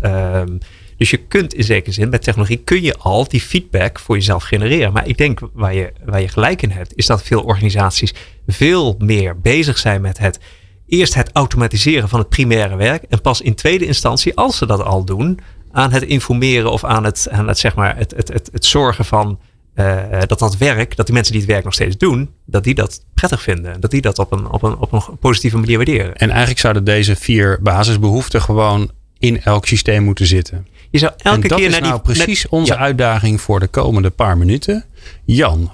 Dus 0.97 1.09
je 1.09 1.17
kunt 1.17 1.53
in 1.53 1.63
zekere 1.63 1.91
zin, 1.91 2.09
met 2.09 2.23
technologie 2.23 2.57
kun 2.57 2.81
je 2.81 2.97
al 2.97 3.27
die 3.27 3.41
feedback 3.41 3.99
voor 3.99 4.15
jezelf 4.15 4.43
genereren. 4.43 4.93
Maar 4.93 5.07
ik 5.07 5.17
denk 5.17 5.39
waar 5.53 5.73
je, 5.73 5.93
waar 6.05 6.21
je 6.21 6.27
gelijk 6.27 6.61
in 6.61 6.71
hebt, 6.71 6.95
is 6.95 7.05
dat 7.05 7.23
veel 7.23 7.41
organisaties 7.41 8.13
veel 8.47 8.95
meer 8.97 9.39
bezig 9.39 9.77
zijn 9.77 10.01
met 10.01 10.17
het 10.17 10.39
eerst 10.87 11.13
het 11.13 11.29
automatiseren 11.33 12.09
van 12.09 12.19
het 12.19 12.29
primaire 12.29 12.75
werk. 12.75 13.03
En 13.03 13.21
pas 13.21 13.41
in 13.41 13.55
tweede 13.55 13.85
instantie, 13.85 14.35
als 14.35 14.57
ze 14.57 14.65
dat 14.65 14.83
al 14.83 15.03
doen, 15.03 15.39
aan 15.71 15.91
het 15.91 16.03
informeren 16.03 16.71
of 16.71 16.83
aan 16.83 17.03
het, 17.03 17.27
aan 17.31 17.47
het, 17.47 17.59
zeg 17.59 17.75
maar, 17.75 17.97
het, 17.97 18.13
het, 18.15 18.27
het, 18.27 18.49
het 18.51 18.65
zorgen 18.65 19.05
van 19.05 19.39
uh, 19.75 20.21
dat 20.25 20.39
dat 20.39 20.57
werk, 20.57 20.95
dat 20.95 21.05
die 21.05 21.15
mensen 21.15 21.33
die 21.33 21.41
het 21.41 21.51
werk 21.51 21.63
nog 21.63 21.73
steeds 21.73 21.97
doen, 21.97 22.29
dat 22.45 22.63
die 22.63 22.73
dat 22.73 23.03
prettig 23.13 23.41
vinden. 23.41 23.81
Dat 23.81 23.91
die 23.91 24.01
dat 24.01 24.19
op 24.19 24.31
een, 24.31 24.51
op 24.51 24.63
een, 24.63 24.77
op 24.77 24.91
een 24.91 25.17
positieve 25.19 25.57
manier 25.57 25.75
waarderen. 25.75 26.15
En 26.15 26.29
eigenlijk 26.29 26.59
zouden 26.59 26.83
deze 26.83 27.15
vier 27.15 27.59
basisbehoeften 27.61 28.41
gewoon 28.41 28.91
in 29.19 29.41
elk 29.41 29.65
systeem 29.65 30.03
moeten 30.03 30.25
zitten. 30.25 30.67
Je 30.89 30.97
zou 30.97 31.11
elke 31.17 31.41
en 31.41 31.47
dat 31.47 31.57
keer 31.57 31.67
is 31.67 31.79
nou 31.79 31.91
die, 31.91 32.01
precies 32.01 32.47
onze 32.49 32.77
uitdaging 32.77 33.41
voor 33.41 33.59
de 33.59 33.67
komende 33.67 34.09
paar 34.09 34.37
minuten. 34.37 34.85
Jan, 35.25 35.71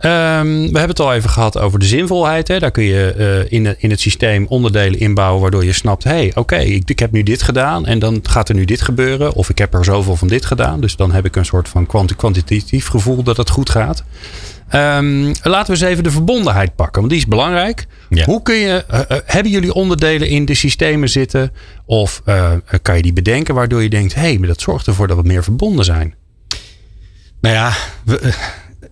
um, 0.00 0.72
we 0.72 0.78
hebben 0.78 0.88
het 0.88 1.00
al 1.00 1.14
even 1.14 1.30
gehad 1.30 1.58
over 1.58 1.78
de 1.78 1.84
zinvolheid. 1.84 2.48
Hè. 2.48 2.58
Daar 2.58 2.70
kun 2.70 2.84
je 2.84 3.14
uh, 3.18 3.58
in, 3.58 3.74
in 3.78 3.90
het 3.90 4.00
systeem 4.00 4.46
onderdelen 4.48 5.00
inbouwen 5.00 5.40
waardoor 5.42 5.64
je 5.64 5.72
snapt: 5.72 6.04
hé, 6.04 6.10
hey, 6.10 6.32
oké, 6.34 6.56
ik, 6.56 6.90
ik 6.90 6.98
heb 6.98 7.12
nu 7.12 7.22
dit 7.22 7.42
gedaan 7.42 7.86
en 7.86 7.98
dan 7.98 8.20
gaat 8.22 8.48
er 8.48 8.54
nu 8.54 8.64
dit 8.64 8.82
gebeuren. 8.82 9.34
Of 9.34 9.50
ik 9.50 9.58
heb 9.58 9.74
er 9.74 9.84
zoveel 9.84 10.16
van 10.16 10.28
dit 10.28 10.44
gedaan. 10.44 10.80
Dus 10.80 10.96
dan 10.96 11.12
heb 11.12 11.24
ik 11.24 11.36
een 11.36 11.44
soort 11.44 11.68
van 11.68 11.86
kwantitatief 12.16 12.86
gevoel 12.86 13.22
dat 13.22 13.36
het 13.36 13.50
goed 13.50 13.70
gaat. 13.70 14.04
Um, 14.74 15.32
laten 15.42 15.74
we 15.74 15.80
eens 15.80 15.90
even 15.90 16.04
de 16.04 16.10
verbondenheid 16.10 16.74
pakken, 16.74 17.00
want 17.00 17.12
die 17.12 17.20
is 17.20 17.26
belangrijk. 17.26 17.86
Ja. 18.08 18.24
Hoe 18.24 18.42
kun 18.42 18.54
je, 18.54 18.84
uh, 18.90 18.98
uh, 18.98 19.18
hebben 19.24 19.52
jullie 19.52 19.74
onderdelen 19.74 20.28
in 20.28 20.44
de 20.44 20.54
systemen 20.54 21.08
zitten? 21.08 21.52
Of 21.84 22.22
uh, 22.26 22.52
kan 22.82 22.96
je 22.96 23.02
die 23.02 23.12
bedenken 23.12 23.54
waardoor 23.54 23.82
je 23.82 23.88
denkt: 23.88 24.14
hé, 24.14 24.20
hey, 24.20 24.38
maar 24.38 24.48
dat 24.48 24.60
zorgt 24.60 24.86
ervoor 24.86 25.08
dat 25.08 25.16
we 25.16 25.22
meer 25.22 25.42
verbonden 25.42 25.84
zijn? 25.84 26.14
Nou 27.40 27.54
ja, 27.54 27.72
we, 28.04 28.34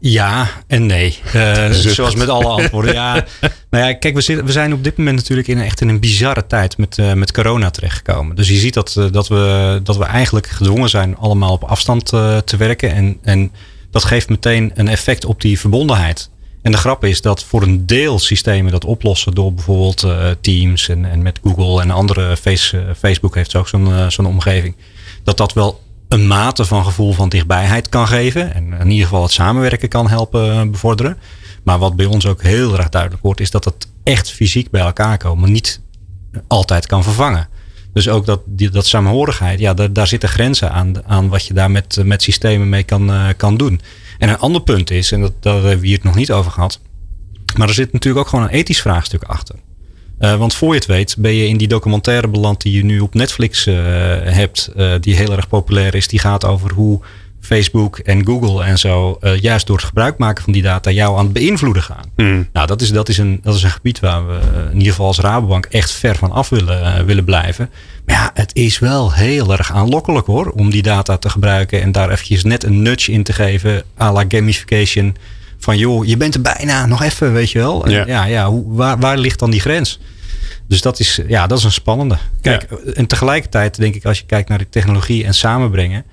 ja 0.01 0.49
en 0.67 0.87
nee. 0.87 1.19
zoals 1.71 2.15
met 2.15 2.29
alle 2.29 2.49
antwoorden. 2.49 2.95
Ja, 2.95 3.13
nou 3.71 3.85
ja, 3.85 3.95
kijk, 3.95 4.15
we, 4.15 4.21
zitten, 4.21 4.47
we 4.47 4.53
zijn 4.53 4.73
op 4.73 4.85
dit 4.85 4.97
moment 4.97 5.17
natuurlijk 5.17 5.49
in, 5.49 5.61
echt 5.61 5.81
in 5.81 5.89
een 5.89 6.01
bizarre 6.01 6.47
tijd 6.47 6.79
met, 6.79 7.15
met 7.15 7.33
corona 7.33 7.71
terechtgekomen. 7.71 8.37
Dus 8.37 8.49
je 8.49 8.57
ziet 8.57 8.75
dat, 8.75 9.01
dat, 9.11 9.29
we, 9.29 9.81
dat 9.83 9.97
we 9.97 10.05
eigenlijk 10.05 10.47
gedwongen 10.47 10.89
zijn 10.89 11.17
allemaal 11.17 11.53
op 11.53 11.65
afstand 11.65 12.07
te 12.45 12.57
werken. 12.59 12.95
En, 12.95 13.19
en 13.23 13.53
dat 13.95 14.05
geeft 14.05 14.29
meteen 14.29 14.71
een 14.75 14.89
effect 14.89 15.25
op 15.25 15.41
die 15.41 15.61
verbondenheid. 15.61 16.31
En 16.63 16.73
de 16.73 16.79
grap 16.79 17.05
is 17.05 17.21
dat 17.21 17.45
voor 17.45 17.63
een 17.63 17.87
deel 17.87 18.19
systemen 18.19 18.73
dat 18.73 18.85
oplossen 18.85 19.35
door 19.35 19.53
bijvoorbeeld 19.53 20.03
uh, 20.03 20.31
Teams 20.41 20.89
en, 20.89 21.05
en 21.05 21.23
met 21.23 21.41
Google 21.43 21.81
en 21.81 21.91
andere 21.91 22.37
face, 22.37 22.77
uh, 22.77 22.83
Facebook 22.99 23.35
heeft 23.35 23.55
ook 23.55 23.69
zo'n 23.69 23.89
uh, 23.89 24.09
zo'n 24.09 24.27
omgeving. 24.27 24.77
Dat 25.25 25.37
dat 25.37 25.53
wel 25.53 25.81
een 26.09 26.27
mate 26.27 26.65
van 26.65 26.85
gevoel 26.85 27.13
van 27.13 27.29
dichtbijheid 27.29 27.89
kan 27.89 28.09
geven. 28.09 28.55
En 28.55 28.73
in 28.73 28.91
ieder 28.91 29.07
geval 29.07 29.23
het 29.23 29.33
samenwerken 29.33 29.89
kan 29.89 30.09
helpen 30.09 30.71
bevorderen. 30.71 31.19
Maar 31.63 31.79
wat 31.79 31.97
bij 31.97 32.07
ons 32.07 32.27
ook 32.27 32.43
heel 32.43 32.77
erg 32.77 32.89
duidelijk 32.89 33.23
wordt, 33.23 33.41
is 33.41 33.51
dat 33.51 33.65
het 33.65 33.89
echt 34.03 34.31
fysiek 34.31 34.71
bij 34.71 34.81
elkaar 34.81 35.19
komen 35.19 35.53
niet 35.53 35.81
altijd 36.47 36.87
kan 36.87 37.03
vervangen. 37.03 37.49
Dus 37.95 38.09
ook 38.09 38.27
dat, 38.27 38.41
die, 38.47 38.71
dat 38.71 38.87
saamhorigheid, 38.87 39.59
ja, 39.59 39.75
daar, 39.75 39.93
daar 39.93 40.07
zitten 40.07 40.29
grenzen 40.29 40.73
aan, 40.73 41.05
aan 41.07 41.29
wat 41.29 41.47
je 41.47 41.55
daar 41.55 41.71
met, 41.71 41.99
met 42.05 42.23
systemen 42.23 42.69
mee 42.69 42.83
kan, 42.83 43.11
uh, 43.11 43.29
kan 43.37 43.57
doen. 43.57 43.81
En 44.19 44.29
een 44.29 44.39
ander 44.39 44.63
punt 44.63 44.91
is, 44.91 45.13
en 45.13 45.21
dat, 45.21 45.33
daar 45.41 45.55
hebben 45.55 45.81
we 45.81 45.87
hier 45.87 45.97
het 45.97 46.05
nog 46.05 46.15
niet 46.15 46.33
over 46.33 46.51
gehad, 46.51 46.81
maar 47.57 47.69
er 47.69 47.75
zit 47.75 47.93
natuurlijk 47.93 48.25
ook 48.25 48.31
gewoon 48.31 48.45
een 48.45 48.51
ethisch 48.51 48.81
vraagstuk 48.81 49.23
achter. 49.23 49.55
Uh, 50.19 50.37
want 50.37 50.55
voor 50.55 50.69
je 50.69 50.75
het 50.75 50.87
weet 50.87 51.17
ben 51.19 51.35
je 51.35 51.49
in 51.49 51.57
die 51.57 51.69
documentaire 51.69 52.29
beland 52.29 52.61
die 52.61 52.73
je 52.73 52.85
nu 52.85 53.01
op 53.01 53.15
Netflix 53.15 53.65
hebt, 53.65 54.71
die 55.01 55.17
heel 55.17 55.33
erg 55.33 55.49
populair 55.49 55.95
is. 55.95 56.09
Die 56.09 56.19
gaat 56.19 56.45
over 56.45 56.73
hoe 56.73 57.01
Facebook 57.45 57.99
en 57.99 58.27
Google 58.27 58.65
en 58.65 58.79
zo 58.79 59.19
uh, 59.21 59.41
juist 59.41 59.67
door 59.67 59.77
het 59.77 59.85
gebruik 59.85 60.19
maken 60.19 60.45
van 60.45 60.53
die 60.53 60.63
data 60.63 60.91
jou 60.91 61.19
aan 61.19 61.25
het 61.25 61.33
beïnvloeden 61.33 61.83
gaan. 61.83 62.05
Mm. 62.17 62.49
Nou, 62.53 62.67
dat 62.67 62.81
is, 62.81 62.91
dat, 62.91 63.09
is 63.09 63.19
een, 63.19 63.41
dat 63.43 63.55
is 63.55 63.63
een 63.63 63.71
gebied 63.71 64.01
waar 64.01 64.27
we 64.27 64.41
in 64.71 64.77
ieder 64.77 64.91
geval 64.91 65.07
als 65.07 65.19
Rabobank 65.19 65.67
echt 65.67 65.91
ver 65.91 66.17
van 66.17 66.33
af 66.33 66.49
willen, 66.49 66.81
uh, 66.81 67.05
willen 67.05 67.25
blijven. 67.25 67.71
Maar 68.07 68.17
ja, 68.17 68.31
het 68.35 68.55
is 68.55 68.79
wel 68.79 69.13
heel 69.13 69.53
erg 69.53 69.73
aanlokkelijk 69.73 70.27
hoor, 70.27 70.51
om 70.51 70.71
die 70.71 70.83
data 70.83 71.17
te 71.17 71.31
gebruiken 71.31 71.83
en 71.83 71.93
daar 71.93 72.11
eventjes 72.11 72.45
net 72.45 72.65
een 72.65 72.83
nudge 72.83 73.13
in 73.13 73.23
te 73.23 73.33
geven, 73.33 73.83
à 74.01 74.13
la 74.13 74.25
gamification. 74.29 75.17
Van 75.59 75.79
joh, 75.79 76.07
je 76.07 76.17
bent 76.17 76.35
er 76.35 76.41
bijna, 76.41 76.87
nog 76.87 77.03
even, 77.03 77.33
weet 77.33 77.51
je 77.51 77.59
wel. 77.59 77.89
Ja, 77.89 78.07
ja, 78.07 78.25
ja 78.25 78.49
hoe, 78.49 78.65
waar, 78.67 78.99
waar 78.99 79.19
ligt 79.19 79.39
dan 79.39 79.51
die 79.51 79.61
grens? 79.61 80.01
Dus 80.69 80.81
dat 80.81 80.99
is, 80.99 81.21
ja, 81.29 81.47
dat 81.47 81.59
is 81.59 81.65
een 81.65 81.73
spannende. 81.73 82.17
Kijk, 82.41 82.67
ja. 82.71 82.93
en 82.93 83.07
tegelijkertijd 83.07 83.77
denk 83.77 83.95
ik, 83.95 84.05
als 84.05 84.19
je 84.19 84.27
kijkt 84.27 84.49
naar 84.49 84.59
de 84.59 84.69
technologie 84.69 85.25
en 85.25 85.35
samenbrengen. 85.35 86.05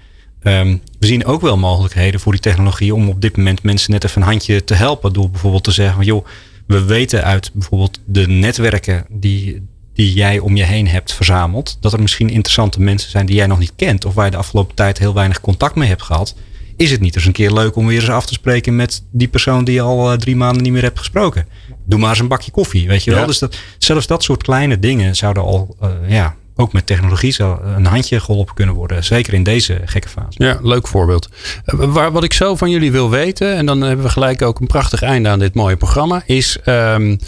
Um, 0.44 0.82
we 1.00 1.06
zien 1.06 1.26
ook 1.26 1.42
wel 1.42 1.58
mogelijkheden 1.58 2.20
voor 2.20 2.32
die 2.32 2.42
technologie 2.42 2.96
om 2.96 3.10
op 3.10 3.22
dit 3.22 3.38
moment 3.38 3.64
mensen 3.64 3.92
net 3.92 4.04
even 4.04 4.22
een 4.22 4.28
handje 4.28 4.64
te 4.64 4.74
helpen. 4.74 5.14
Door 5.14 5.30
bijvoorbeeld 5.30 5.64
te 5.64 5.72
zeggen 5.72 6.06
joh, 6.06 6.26
we 6.68 6.84
weten 6.84 7.24
uit 7.24 7.52
bijvoorbeeld 7.54 8.00
de 8.06 8.28
netwerken 8.28 9.06
die, 9.10 9.68
die 9.94 10.14
jij 10.14 10.40
om 10.40 10.56
je 10.56 10.64
heen 10.64 10.88
hebt 10.88 11.14
verzameld. 11.14 11.78
Dat 11.80 11.94
er 11.94 12.02
misschien 12.02 12.30
interessante 12.30 12.82
mensen 12.82 13.12
zijn 13.12 13.26
die 13.26 13.36
jij 13.36 13.48
nog 13.48 13.60
niet 13.60 13.74
kent. 13.76 14.06
Of 14.06 14.14
waar 14.14 14.26
je 14.26 14.32
de 14.32 14.38
afgelopen 14.38 14.76
tijd 14.76 14.98
heel 14.98 15.14
weinig 15.14 15.42
contact 15.42 15.76
mee 15.76 15.88
hebt 15.88 16.04
gehad. 16.04 16.36
Is 16.78 16.92
het 16.92 17.02
niet 17.02 17.16
eens 17.16 17.26
een 17.26 17.32
keer 17.32 17.52
leuk 17.52 17.76
om 17.76 17.88
weer 17.88 18.00
eens 18.00 18.10
af 18.10 18.26
te 18.26 18.34
spreken 18.34 18.76
met 18.76 19.04
die 19.12 19.28
persoon 19.28 19.64
die 19.64 19.74
je 19.74 19.82
al 19.82 20.18
drie 20.18 20.36
maanden 20.36 20.64
niet 20.64 20.72
meer 20.72 20.82
hebt 20.82 21.00
gesproken? 21.00 21.46
Doe 21.86 22.00
maar 22.00 22.10
eens 22.10 22.20
een 22.20 22.28
bakje 22.28 22.52
koffie, 22.52 22.88
weet 22.88 23.04
je 23.04 23.12
wel. 23.12 23.26
Dus 23.26 23.40
dat, 23.40 23.58
zelfs 23.78 24.08
dat 24.08 24.24
soort 24.24 24.44
kleine 24.44 24.80
dingen 24.80 25.16
zouden 25.16 25.44
al 25.44 25.76
uh, 25.84 25.90
ja, 26.08 26.36
ook 26.62 26.74
met 26.74 26.86
technologie 26.86 27.32
zou 27.32 27.64
een 27.64 27.86
handje 27.86 28.20
geholpen 28.20 28.56
kunnen 28.56 28.76
worden. 28.76 29.04
Zeker 29.04 29.34
in 29.34 29.44
deze 29.44 29.82
gekke 29.86 30.10
fase. 30.10 30.44
Ja, 30.44 30.60
leuk 30.62 30.88
voorbeeld. 30.88 31.30
Waar, 31.66 32.12
wat 32.12 32.24
ik 32.24 32.34
zo 32.34 32.56
van 32.56 32.70
jullie 32.70 32.92
wil 32.92 33.10
weten, 33.10 33.56
en 33.56 33.66
dan 33.66 33.82
hebben 33.82 34.06
we 34.06 34.12
gelijk 34.12 34.42
ook 34.42 34.60
een 34.60 34.68
prachtig 34.68 35.02
einde 35.02 35.30
aan 35.30 35.40
dit 35.40 35.54
mooie 35.54 35.78
programma, 35.78 36.22
is 36.26 36.58
um, 36.66 37.20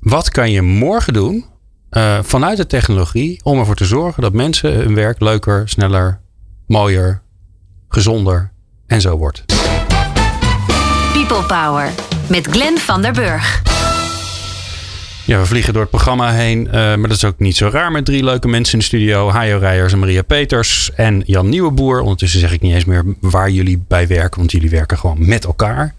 wat 0.00 0.30
kan 0.30 0.50
je 0.50 0.62
morgen 0.62 1.12
doen 1.12 1.44
uh, 1.90 2.18
vanuit 2.22 2.56
de 2.56 2.66
technologie 2.66 3.40
om 3.42 3.58
ervoor 3.58 3.74
te 3.74 3.84
zorgen 3.84 4.22
dat 4.22 4.32
mensen 4.32 4.72
hun 4.72 4.94
werk 4.94 5.20
leuker, 5.20 5.68
sneller, 5.68 6.20
mooier, 6.66 7.22
gezonder 7.88 8.52
en 8.86 9.00
zo 9.00 9.16
wordt. 9.16 9.44
People 11.12 11.42
Power 11.46 11.90
met 12.28 12.46
Glenn 12.46 12.78
van 12.78 13.02
der 13.02 13.12
Burg. 13.12 13.77
Ja, 15.28 15.38
we 15.38 15.46
vliegen 15.46 15.72
door 15.72 15.82
het 15.82 15.90
programma 15.90 16.32
heen. 16.32 16.66
Uh, 16.66 16.72
maar 16.72 17.00
dat 17.00 17.10
is 17.10 17.24
ook 17.24 17.38
niet 17.38 17.56
zo 17.56 17.68
raar 17.68 17.92
met 17.92 18.04
drie 18.04 18.24
leuke 18.24 18.48
mensen 18.48 18.72
in 18.72 18.78
de 18.78 18.84
studio. 18.84 19.30
Hajo 19.30 19.58
Rijers 19.58 19.92
en 19.92 19.98
Maria 19.98 20.22
Peters 20.22 20.90
en 20.94 21.22
Jan 21.26 21.48
Nieuweboer. 21.48 22.00
Ondertussen 22.00 22.40
zeg 22.40 22.52
ik 22.52 22.60
niet 22.60 22.74
eens 22.74 22.84
meer 22.84 23.04
waar 23.20 23.50
jullie 23.50 23.84
bij 23.88 24.06
werken. 24.06 24.38
Want 24.38 24.52
jullie 24.52 24.70
werken 24.70 24.98
gewoon 24.98 25.28
met 25.28 25.44
elkaar. 25.44 25.94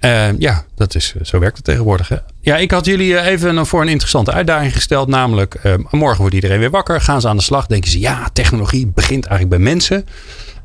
Uh, 0.00 0.38
ja, 0.38 0.64
dat 0.74 0.94
is, 0.94 1.14
zo 1.22 1.38
werkt 1.38 1.56
het 1.56 1.64
tegenwoordig. 1.64 2.08
Hè? 2.08 2.16
Ja, 2.40 2.56
ik 2.56 2.70
had 2.70 2.86
jullie 2.86 3.20
even 3.20 3.66
voor 3.66 3.80
een 3.80 3.88
interessante 3.88 4.32
uitdaging 4.32 4.72
gesteld. 4.72 5.08
Namelijk, 5.08 5.60
uh, 5.66 5.74
morgen 5.90 6.20
wordt 6.20 6.34
iedereen 6.34 6.58
weer 6.58 6.70
wakker. 6.70 7.00
Gaan 7.00 7.20
ze 7.20 7.28
aan 7.28 7.36
de 7.36 7.42
slag. 7.42 7.66
Denken 7.66 7.90
ze, 7.90 8.00
ja, 8.00 8.28
technologie 8.32 8.86
begint 8.86 9.26
eigenlijk 9.26 9.62
bij 9.62 9.72
mensen. 9.72 10.06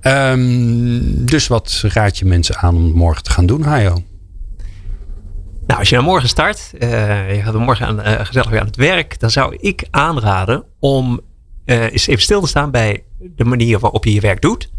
Um, 0.01 1.25
dus 1.25 1.47
wat 1.47 1.83
raad 1.87 2.17
je 2.17 2.25
mensen 2.25 2.57
aan 2.57 2.75
om 2.75 2.91
morgen 2.91 3.23
te 3.23 3.31
gaan 3.31 3.45
doen, 3.45 3.63
Hajo? 3.63 4.03
Nou, 5.67 5.79
als 5.79 5.89
je 5.89 5.95
nou 5.95 6.07
morgen 6.07 6.29
start, 6.29 6.71
uh, 6.79 7.35
je 7.35 7.41
gaat 7.41 7.53
morgen 7.53 7.87
aan, 7.87 7.99
uh, 7.99 8.25
gezellig 8.25 8.49
weer 8.49 8.59
aan 8.59 8.65
het 8.65 8.75
werk, 8.75 9.19
dan 9.19 9.31
zou 9.31 9.57
ik 9.59 9.87
aanraden 9.91 10.63
om 10.79 11.21
uh, 11.65 11.91
eens 11.91 12.07
even 12.07 12.21
stil 12.21 12.41
te 12.41 12.47
staan 12.47 12.71
bij 12.71 13.03
de 13.35 13.45
manier 13.45 13.79
waarop 13.79 14.05
je 14.05 14.13
je 14.13 14.19
werk 14.19 14.41
doet. 14.41 14.71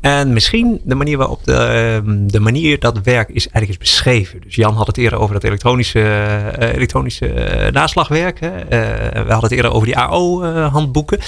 En 0.00 0.32
misschien 0.32 0.80
de 0.84 0.94
manier 0.94 1.16
waarop 1.16 1.44
de, 1.44 2.02
de 2.26 2.40
manier 2.40 2.78
dat 2.78 3.00
werk 3.00 3.28
is 3.28 3.48
eigenlijk 3.48 3.82
is 3.82 3.90
beschreven. 3.90 4.40
Dus 4.40 4.54
Jan 4.54 4.74
had 4.74 4.86
het 4.86 4.96
eerder 4.96 5.18
over 5.18 5.34
dat 5.34 5.44
elektronische, 5.44 6.54
elektronische 6.58 7.68
naslagwerk. 7.72 8.40
Hè? 8.40 8.64
we 8.68 9.16
hadden 9.16 9.40
het 9.40 9.52
eerder 9.52 9.72
over 9.72 9.86
die 9.86 9.98
AO-handboeken. 9.98 11.18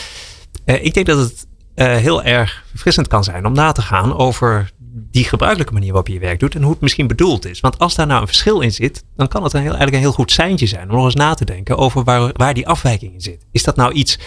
ik 0.65 0.95
denk 0.95 1.07
dat 1.07 1.19
het 1.19 1.47
heel 1.75 2.23
erg 2.23 2.65
verfrissend 2.71 3.09
kan 3.09 3.25
zijn 3.25 3.47
om 3.47 3.53
na 3.53 3.73
te 3.73 3.83
gaan 3.83 4.17
over 4.17 4.71
die 4.97 5.25
gebruikelijke 5.25 5.73
manier 5.73 5.89
waarop 5.89 6.07
je 6.07 6.15
je 6.15 6.21
werk 6.21 6.41
doet 6.41 6.55
en 6.55 6.63
hoe 6.63 6.73
het 6.73 6.81
misschien 6.81 7.07
bedoeld 7.07 7.47
is. 7.47 7.61
Want 7.61 7.79
als 7.79 7.95
daar 7.95 8.07
nou 8.07 8.21
een 8.21 8.27
verschil 8.27 8.61
in 8.61 8.73
zit, 8.73 9.05
dan 9.17 9.29
kan 9.29 9.43
het 9.43 9.53
een 9.53 9.61
heel, 9.61 9.69
eigenlijk 9.69 9.97
een 9.97 10.03
heel 10.03 10.13
goed 10.13 10.33
seintje 10.33 10.67
zijn 10.67 10.91
om 10.91 10.97
nog 10.97 11.05
eens 11.05 11.15
na 11.15 11.35
te 11.35 11.45
denken 11.45 11.77
over 11.77 12.05
waar, 12.05 12.33
waar 12.33 12.55
die 12.55 12.69
afwijking 12.69 13.13
in 13.13 13.21
zit. 13.21 13.47
Is 13.51 13.63
dat 13.63 13.77
nou 13.77 13.93
iets 13.93 14.19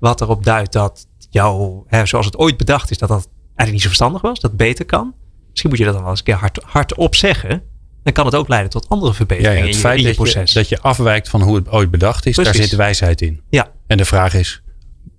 wat 0.00 0.20
erop 0.20 0.44
duidt 0.44 0.72
dat 0.72 1.06
jou, 1.30 1.82
hè, 1.86 2.06
zoals 2.06 2.26
het 2.26 2.38
ooit 2.38 2.56
bedacht 2.56 2.90
is, 2.90 2.98
dat 2.98 3.08
dat 3.08 3.28
eigenlijk 3.46 3.72
niet 3.72 3.80
zo 3.80 3.86
verstandig 3.86 4.22
was, 4.22 4.40
dat 4.40 4.56
beter 4.56 4.84
kan? 4.84 5.14
Misschien 5.50 5.70
moet 5.70 5.78
je 5.78 5.84
dat 5.84 5.94
dan 5.94 6.02
wel 6.02 6.10
eens 6.10 6.20
een 6.20 6.26
keer 6.26 6.34
hard, 6.34 6.60
hardop 6.62 7.14
zeggen. 7.14 7.62
Dan 8.02 8.12
kan 8.12 8.26
het 8.26 8.34
ook 8.34 8.48
leiden 8.48 8.70
tot 8.70 8.88
andere 8.88 9.14
verbeteringen 9.14 9.56
ja, 9.56 9.60
ja, 9.60 9.66
het 9.66 9.74
in 9.74 9.80
feit 9.80 9.96
in 9.96 10.02
je 10.02 10.08
dat 10.08 10.16
proces. 10.16 10.52
Je, 10.52 10.58
dat 10.58 10.68
je 10.68 10.80
afwijkt 10.80 11.28
van 11.28 11.42
hoe 11.42 11.56
het 11.56 11.70
ooit 11.70 11.90
bedacht 11.90 12.26
is, 12.26 12.34
Precies. 12.34 12.56
daar 12.56 12.62
zit 12.62 12.76
wijsheid 12.76 13.20
in. 13.20 13.40
Ja. 13.48 13.70
En 13.86 13.96
de 13.96 14.04
vraag 14.04 14.34
is, 14.34 14.62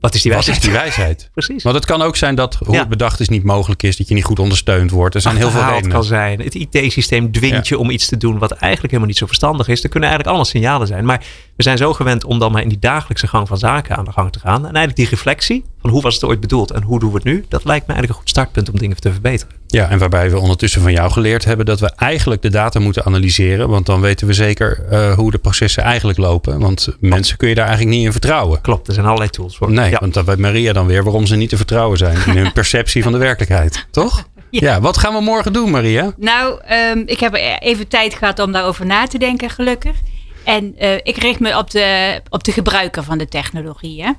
wat 0.06 0.16
is 0.16 0.22
die 0.22 0.32
wijsheid? 0.32 0.58
Wat 0.58 0.66
is 0.66 0.72
die 0.72 0.80
wijsheid? 0.80 1.30
Precies. 1.34 1.64
Want 1.64 1.76
het 1.76 1.86
kan 1.86 2.02
ook 2.02 2.16
zijn 2.16 2.36
dat 2.36 2.56
hoe 2.56 2.74
ja. 2.74 2.80
het 2.80 2.90
bedacht 2.90 3.20
is 3.20 3.30
niet 3.30 3.44
mogelijk 3.44 3.84
is. 3.84 3.98
Dat 3.98 4.08
je 4.08 4.14
niet 4.14 4.24
goed 4.24 4.40
ondersteund 4.40 4.92
wordt. 4.92 5.16
Er 5.16 5.22
zijn 5.22 5.36
heel 5.36 5.50
veel 5.50 5.62
redenen. 5.62 5.84
Het 5.84 5.94
kan 5.94 6.04
zijn. 6.04 6.42
Het 6.42 6.56
IT-systeem 6.56 7.32
dwingt 7.32 7.68
ja. 7.68 7.76
je 7.76 7.80
om 7.80 7.90
iets 7.90 8.08
te 8.08 8.18
doen 8.18 8.38
wat 8.38 8.52
eigenlijk 8.52 8.84
helemaal 8.84 9.08
niet 9.08 9.18
zo 9.18 9.26
verstandig 9.26 9.68
is. 9.68 9.84
Er 9.84 9.90
kunnen 9.90 10.10
eigenlijk 10.10 10.28
allemaal 10.28 10.52
signalen 10.52 10.88
zijn. 10.88 11.06
Maar 11.06 11.24
we 11.56 11.64
zijn 11.64 11.78
zo 11.78 11.94
gewend 11.94 12.26
om 12.26 12.40
dan 12.40 12.52
maar 12.52 12.62
in 12.62 12.70
die 12.70 12.80
dagelijkse 12.80 13.28
gang 13.28 13.48
van 13.48 13.58
zaken 13.58 13.98
aan 13.98 14.06
de 14.06 14.12
gang 14.12 14.32
te 14.32 14.40
gaan. 14.40 14.58
En 14.58 14.64
eigenlijk 14.64 14.96
die 14.96 15.10
reflectie 15.10 15.66
van 15.82 15.90
hoe 15.90 16.02
was 16.02 16.14
het 16.14 16.24
ooit 16.24 16.40
bedoeld 16.40 16.72
en 16.72 16.84
hoe 16.84 17.00
doen 17.00 17.10
we 17.10 17.16
het 17.16 17.26
nu. 17.26 17.46
Dat 17.50 17.66
lijkt 17.66 17.88
me 17.88 17.94
eigenlijk 17.94 18.10
een 18.10 18.20
goed 18.20 18.30
startpunt 18.30 18.70
om 18.72 18.80
dingen 18.80 18.98
te 18.98 19.12
verbeteren. 19.12 19.56
Ja, 19.68 19.90
en 19.90 19.98
waarbij 19.98 20.30
we 20.30 20.40
ondertussen 20.40 20.82
van 20.82 20.92
jou 20.92 21.12
geleerd 21.12 21.46
hebben 21.46 21.66
dat 21.66 21.80
we 21.80 21.92
eigenlijk 21.96 22.42
de 22.42 22.50
data 22.50 22.80
moeten 22.80 23.06
analyseren. 23.06 23.70
Want 23.70 23.86
dan 23.86 24.02
weten 24.02 24.28
we 24.28 24.34
zeker 24.34 24.86
uh, 24.92 25.14
hoe 25.14 25.32
de 25.32 25.38
processen 25.38 25.84
eigenlijk 25.84 26.18
lopen. 26.18 26.60
Want 26.60 26.88
mensen 27.00 27.38
kun 27.38 27.50
je 27.50 27.56
daar 27.56 27.68
eigenlijk 27.68 27.96
niet 27.96 28.06
in 28.06 28.12
vertrouwen. 28.12 28.62
Klopt, 28.62 28.88
er 28.88 28.94
zijn 28.94 29.06
allerlei 29.06 29.30
tools 29.30 29.58
voor. 29.58 29.72
Nee, 29.72 29.95
ja. 29.96 30.02
want 30.02 30.14
dat 30.14 30.26
weet 30.26 30.38
Maria 30.38 30.74
dan 30.74 30.88
weer 30.88 31.04
waarom 31.04 31.26
ze 31.26 31.36
niet 31.36 31.50
te 31.50 31.58
vertrouwen 31.58 31.98
zijn 31.98 32.18
in 32.26 32.38
hun 32.38 32.52
perceptie 32.62 33.04
van 33.04 33.12
de 33.12 33.18
werkelijkheid. 33.18 33.88
Toch? 33.92 34.28
Ja. 34.50 34.60
ja. 34.62 34.82
wat 34.82 34.98
gaan 34.98 35.14
we 35.14 35.22
morgen 35.22 35.54
doen, 35.54 35.72
Maria? 35.72 36.14
Nou, 36.18 36.62
um, 36.92 37.04
ik 37.06 37.20
heb 37.20 37.34
even 37.60 37.88
tijd 37.88 38.14
gehad 38.14 38.40
om 38.40 38.52
daarover 38.52 38.86
na 38.86 39.08
te 39.08 39.18
denken, 39.18 39.50
gelukkig. 39.50 39.96
En 40.44 40.76
uh, 40.80 40.94
ik 40.94 41.18
richt 41.18 41.40
me 41.40 41.58
op 41.58 41.72
de, 41.72 42.22
op 42.30 42.44
de 42.44 42.52
gebruiker 42.52 43.04
van 43.04 43.18
de 43.18 43.28
technologie. 43.28 44.04
Hè? 44.04 44.12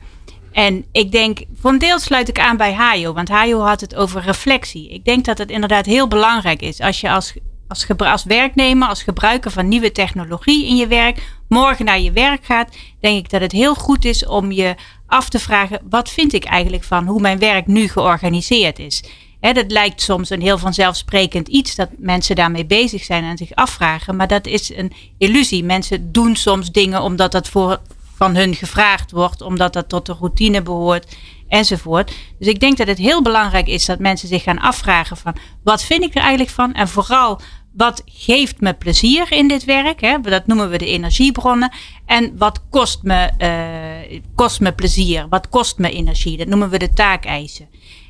En 0.53 0.85
ik 0.93 1.13
denk, 1.13 1.45
voor 1.61 1.71
een 1.71 1.79
deel 1.79 1.99
sluit 1.99 2.29
ik 2.29 2.39
aan 2.39 2.57
bij 2.57 2.73
Hajo, 2.73 3.13
want 3.13 3.29
Hajo 3.29 3.61
had 3.61 3.81
het 3.81 3.95
over 3.95 4.23
reflectie. 4.23 4.89
Ik 4.89 5.05
denk 5.05 5.25
dat 5.25 5.39
het 5.39 5.51
inderdaad 5.51 5.87
heel 5.87 6.09
belangrijk 6.09 6.63
is 6.63 6.81
als 6.81 7.01
je 7.01 7.11
als, 7.11 7.35
als, 7.69 7.87
als 7.97 8.25
werknemer, 8.25 8.89
als 8.89 9.03
gebruiker 9.03 9.51
van 9.51 9.69
nieuwe 9.69 9.93
technologie 9.93 10.67
in 10.67 10.77
je 10.77 10.87
werk, 10.87 11.23
morgen 11.49 11.85
naar 11.85 12.01
je 12.01 12.13
werk 12.13 12.45
gaat, 12.45 12.77
denk 13.01 13.19
ik 13.19 13.31
dat 13.31 13.41
het 13.41 13.53
heel 13.53 13.75
goed 13.75 14.05
is 14.05 14.27
om 14.27 14.53
je 14.53 14.75
af 15.07 15.29
te 15.29 15.39
vragen: 15.39 15.81
wat 15.89 16.11
vind 16.11 16.33
ik 16.33 16.45
eigenlijk 16.45 16.85
van 16.85 17.07
hoe 17.07 17.21
mijn 17.21 17.39
werk 17.39 17.67
nu 17.67 17.89
georganiseerd 17.89 18.79
is? 18.79 19.03
He, 19.41 19.53
dat 19.53 19.71
lijkt 19.73 20.01
soms 20.01 20.31
een 20.31 20.41
heel 20.41 20.59
vanzelfsprekend 20.59 21.49
iets 21.49 21.75
dat 21.75 21.89
mensen 21.99 22.37
daarmee 22.37 22.67
bezig 22.67 23.05
zijn 23.05 23.25
en 23.25 23.37
zich 23.37 23.55
afvragen. 23.55 24.17
Maar 24.17 24.29
dat 24.29 24.47
is 24.47 24.77
een 24.77 24.93
illusie. 25.19 25.65
Mensen 25.65 26.13
doen 26.13 26.37
soms 26.37 26.71
dingen 26.71 27.03
omdat 27.03 27.33
dat 27.33 27.49
voor, 27.49 27.81
van 28.17 28.37
hun 28.37 28.55
gevraagd 28.55 29.11
wordt, 29.11 29.41
omdat 29.41 29.73
dat 29.73 29.89
tot 29.89 30.07
de 30.07 30.17
routine 30.19 30.63
behoort 30.63 31.17
enzovoort. 31.49 32.13
Dus 32.39 32.49
ik 32.49 32.61
denk 32.61 32.77
dat 32.77 32.87
het 32.87 32.99
heel 32.99 33.23
belangrijk 33.23 33.67
is 33.67 33.85
dat 33.85 33.99
mensen 33.99 34.29
zich 34.29 34.43
gaan 34.43 34.59
afvragen 34.59 35.17
van 35.17 35.37
wat 35.65 35.83
vind 35.83 36.03
ik 36.03 36.15
er 36.15 36.21
eigenlijk 36.21 36.51
van 36.51 36.73
en 36.75 36.89
vooral 36.89 37.41
wat 37.77 38.03
geeft 38.07 38.61
me 38.61 38.75
plezier 38.75 39.33
in 39.33 39.49
dit 39.49 39.65
werk? 39.65 40.01
Hè? 40.01 40.21
Dat 40.21 40.47
noemen 40.47 40.71
we 40.71 40.79
de 40.79 40.87
energiebronnen. 40.87 41.73
En 42.07 42.37
wat 42.39 42.65
kost 42.71 43.03
me, 43.03 43.31
uh, 43.39 44.21
kost 44.35 44.61
me 44.61 44.73
plezier? 44.73 45.27
Wat 45.29 45.49
kost 45.49 45.79
me 45.79 45.91
energie? 45.91 46.37
Dat 46.37 46.47
noemen 46.47 46.71
we 46.71 46.79
de 46.79 46.91
taakeisen. 46.91 47.69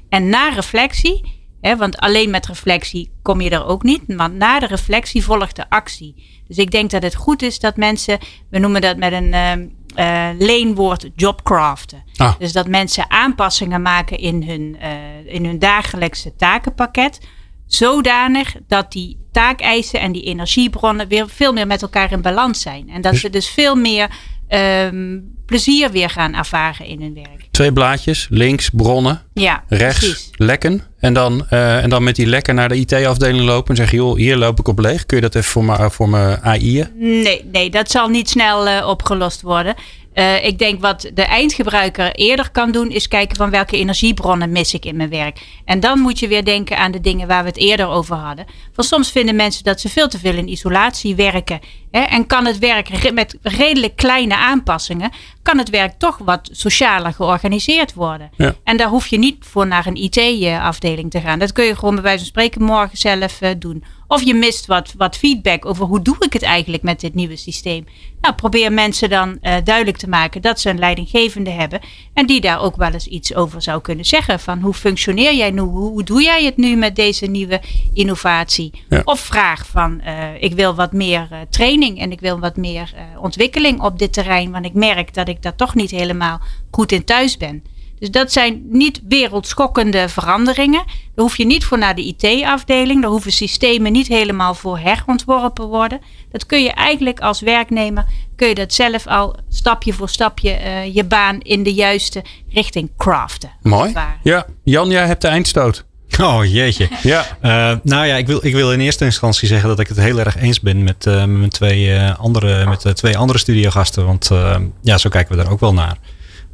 En 0.08 0.28
na 0.28 0.48
reflectie, 0.48 1.24
hè, 1.60 1.76
want 1.76 1.96
alleen 1.96 2.30
met 2.30 2.46
reflectie 2.46 3.10
kom 3.22 3.40
je 3.40 3.50
er 3.50 3.66
ook 3.66 3.82
niet, 3.82 4.08
maar 4.08 4.30
na 4.30 4.58
de 4.58 4.66
reflectie 4.66 5.24
volgt 5.24 5.56
de 5.56 5.70
actie. 5.70 6.14
Dus 6.48 6.56
ik 6.56 6.70
denk 6.70 6.90
dat 6.90 7.02
het 7.02 7.14
goed 7.14 7.42
is 7.42 7.58
dat 7.58 7.76
mensen, 7.76 8.18
we 8.50 8.58
noemen 8.58 8.80
dat 8.80 8.96
met 8.96 9.12
een 9.12 9.32
uh, 9.32 9.52
uh, 9.96 10.38
leenwoord 10.38 11.10
jobcraften. 11.14 12.04
Ah. 12.16 12.34
Dus 12.38 12.52
dat 12.52 12.68
mensen 12.68 13.10
aanpassingen 13.10 13.82
maken 13.82 14.18
in 14.18 14.42
hun, 14.42 14.76
uh, 14.82 15.34
in 15.34 15.44
hun 15.44 15.58
dagelijkse 15.58 16.34
takenpakket. 16.34 17.20
Zodanig 17.66 18.54
dat 18.66 18.92
die 18.92 19.25
taakeisen 19.36 20.00
en 20.00 20.12
die 20.12 20.22
energiebronnen 20.22 21.08
weer 21.08 21.28
veel 21.28 21.52
meer 21.52 21.66
met 21.66 21.82
elkaar 21.82 22.12
in 22.12 22.22
balans 22.22 22.60
zijn. 22.60 22.88
En 22.90 23.00
dat 23.00 23.16
ze 23.16 23.30
dus 23.30 23.48
veel 23.48 23.74
meer 23.74 24.08
ehm, 24.48 25.18
plezier 25.46 25.90
weer 25.90 26.10
gaan 26.10 26.34
ervaren 26.34 26.86
in 26.86 27.00
hun 27.00 27.14
werk. 27.14 27.46
Twee 27.50 27.72
blaadjes, 27.72 28.26
links 28.30 28.70
bronnen, 28.70 29.22
Ja, 29.34 29.64
rechts 29.68 29.98
precies. 29.98 30.30
lekken. 30.32 30.82
En 30.98 31.12
dan, 31.14 31.46
eh, 31.48 31.82
en 31.82 31.90
dan 31.90 32.02
met 32.04 32.16
die 32.16 32.26
lekken 32.26 32.54
naar 32.54 32.68
de 32.68 32.76
IT-afdeling 32.76 33.44
lopen 33.44 33.70
en 33.70 33.76
zeggen, 33.76 33.98
joh, 33.98 34.16
hier 34.16 34.36
loop 34.36 34.58
ik 34.58 34.68
op 34.68 34.78
leeg. 34.78 35.06
Kun 35.06 35.16
je 35.16 35.22
dat 35.22 35.34
even 35.34 35.50
voor 35.50 35.64
me, 35.64 35.90
voor 35.90 36.08
me 36.08 36.40
AI'en? 36.42 36.90
Nee, 36.98 37.44
nee, 37.52 37.70
dat 37.70 37.90
zal 37.90 38.08
niet 38.08 38.28
snel 38.28 38.68
eh, 38.68 38.88
opgelost 38.88 39.42
worden. 39.42 39.74
Eh, 40.16 40.44
ik 40.44 40.58
denk 40.58 40.80
wat 40.80 41.10
de 41.14 41.22
eindgebruiker 41.22 42.14
eerder 42.14 42.50
kan 42.50 42.70
doen, 42.70 42.90
is 42.90 43.08
kijken 43.08 43.36
van 43.36 43.50
welke 43.50 43.76
energiebronnen 43.76 44.52
mis 44.52 44.74
ik 44.74 44.84
in 44.84 44.96
mijn 44.96 45.08
werk. 45.08 45.38
En 45.64 45.80
dan 45.80 45.98
moet 45.98 46.18
je 46.18 46.28
weer 46.28 46.44
denken 46.44 46.78
aan 46.78 46.92
de 46.92 47.00
dingen 47.00 47.28
waar 47.28 47.42
we 47.42 47.48
het 47.48 47.58
eerder 47.58 47.88
over 47.88 48.16
hadden. 48.16 48.46
Van 48.72 48.84
soms 48.84 49.10
vinden 49.10 49.36
mensen 49.36 49.64
dat 49.64 49.80
ze 49.80 49.88
veel 49.88 50.08
te 50.08 50.18
veel 50.18 50.34
in 50.34 50.48
isolatie 50.48 51.14
werken. 51.14 51.60
Hè, 51.90 52.00
en 52.00 52.26
kan 52.26 52.46
het 52.46 52.58
werk 52.58 53.12
met 53.12 53.38
redelijk 53.42 53.96
kleine 53.96 54.36
aanpassingen, 54.36 55.10
kan 55.42 55.58
het 55.58 55.70
werk 55.70 55.98
toch 55.98 56.18
wat 56.18 56.48
socialer 56.52 57.12
georganiseerd 57.12 57.94
worden. 57.94 58.30
Ja. 58.36 58.54
En 58.64 58.76
daar 58.76 58.88
hoef 58.88 59.06
je 59.06 59.18
niet 59.18 59.36
voor 59.40 59.66
naar 59.66 59.86
een 59.86 59.96
IT-afdeling 59.96 61.10
te 61.10 61.20
gaan. 61.20 61.38
Dat 61.38 61.52
kun 61.52 61.64
je 61.64 61.76
gewoon 61.76 61.94
bij 61.94 62.02
wijze 62.02 62.18
van 62.18 62.26
spreken 62.26 62.62
morgen 62.62 62.98
zelf 62.98 63.40
eh, 63.40 63.50
doen. 63.58 63.84
Of 64.08 64.22
je 64.22 64.34
mist 64.34 64.66
wat, 64.66 64.94
wat 64.96 65.16
feedback 65.16 65.64
over 65.64 65.84
hoe 65.84 66.02
doe 66.02 66.16
ik 66.18 66.32
het 66.32 66.42
eigenlijk 66.42 66.82
met 66.82 67.00
dit 67.00 67.14
nieuwe 67.14 67.36
systeem. 67.36 67.86
Nou, 68.20 68.34
probeer 68.34 68.72
mensen 68.72 69.10
dan 69.10 69.38
eh, 69.40 69.54
duidelijk 69.64 69.96
te 69.96 70.08
maken 70.08 70.42
dat 70.42 70.60
ze 70.60 70.70
een 70.70 70.78
leidinggevende 70.78 71.50
hebben. 71.50 71.80
En 72.14 72.26
die 72.26 72.40
daar 72.40 72.60
ook 72.60 72.76
wel 72.76 72.90
eens 72.90 73.06
iets 73.06 73.34
over 73.34 73.62
zou 73.62 73.80
kunnen 73.80 74.04
zeggen. 74.04 74.40
Van 74.40 74.60
hoe 74.60 74.74
functioneer 74.74 75.34
jij 75.34 75.50
nu? 75.50 75.60
Hoe, 75.60 75.90
hoe 75.90 76.02
doe 76.04 76.22
jij 76.22 76.44
het 76.44 76.56
nu 76.56 76.76
met 76.76 76.96
deze 76.96 77.26
nieuwe 77.26 77.60
innovatie? 77.92 78.84
Ja. 78.88 79.00
Of 79.04 79.20
vraag 79.20 79.66
van 79.66 80.00
eh, 80.00 80.42
ik 80.42 80.54
wil 80.54 80.74
wat 80.74 80.92
meer 80.92 81.28
eh, 81.30 81.38
training 81.50 82.00
en 82.00 82.12
ik 82.12 82.20
wil 82.20 82.38
wat 82.38 82.56
meer 82.56 82.94
ontwikkeling 83.20 83.80
op 83.80 83.98
dit 83.98 84.12
terrein. 84.12 84.50
Want 84.50 84.64
ik 84.64 84.74
merk 84.74 85.14
dat 85.14 85.28
ik 85.28 85.42
daar 85.42 85.56
toch 85.56 85.74
niet 85.74 85.90
helemaal 85.90 86.40
goed 86.70 86.92
in 86.92 87.04
thuis 87.04 87.36
ben. 87.36 87.62
Dus 87.98 88.10
dat 88.10 88.32
zijn 88.32 88.62
niet 88.68 89.00
wereldschokkende 89.08 90.08
veranderingen. 90.08 90.84
Daar 90.86 91.24
hoef 91.24 91.36
je 91.36 91.46
niet 91.46 91.64
voor 91.64 91.78
naar 91.78 91.94
de 91.94 92.02
IT-afdeling. 92.02 93.00
Daar 93.00 93.10
hoeven 93.10 93.32
systemen 93.32 93.92
niet 93.92 94.06
helemaal 94.06 94.54
voor 94.54 94.78
herontworpen 94.78 95.66
worden. 95.66 96.00
Dat 96.30 96.46
kun 96.46 96.62
je 96.62 96.72
eigenlijk 96.72 97.20
als 97.20 97.40
werknemer, 97.40 98.04
kun 98.36 98.48
je 98.48 98.54
dat 98.54 98.72
zelf 98.72 99.06
al 99.06 99.36
stapje 99.48 99.92
voor 99.92 100.08
stapje 100.08 100.50
eh, 100.50 100.94
je 100.94 101.04
baan 101.04 101.40
in 101.40 101.62
de 101.62 101.74
juiste 101.74 102.24
richting 102.48 102.90
craften. 102.96 103.50
Mooi. 103.62 103.92
Ja, 104.22 104.46
Jan, 104.64 104.90
jij 104.90 105.06
hebt 105.06 105.22
de 105.22 105.28
eindstoot. 105.28 105.84
Oh 106.20 106.44
jeetje. 106.44 106.88
Ja. 107.02 107.24
Eh, 107.40 107.76
nou 107.82 108.06
ja, 108.06 108.16
ik 108.16 108.26
wil, 108.26 108.38
ik 108.42 108.54
wil 108.54 108.72
in 108.72 108.80
eerste 108.80 109.04
instantie 109.04 109.48
zeggen 109.48 109.68
dat 109.68 109.80
ik 109.80 109.88
het 109.88 109.96
heel 109.96 110.18
erg 110.18 110.36
eens 110.36 110.60
ben 110.60 110.82
met, 110.82 111.06
eh, 111.06 111.18
met 111.18 111.28
mijn 111.28 111.50
twee, 111.50 111.94
eh, 111.94 112.18
andere, 112.18 112.66
met 112.66 112.82
de 112.82 112.92
twee 112.92 113.18
andere 113.18 113.38
studiogasten. 113.38 114.06
Want 114.06 114.30
eh, 114.30 114.56
ja, 114.82 114.98
zo 114.98 115.08
kijken 115.08 115.36
we 115.36 115.42
daar 115.42 115.52
ook 115.52 115.60
wel 115.60 115.74
naar. 115.74 115.96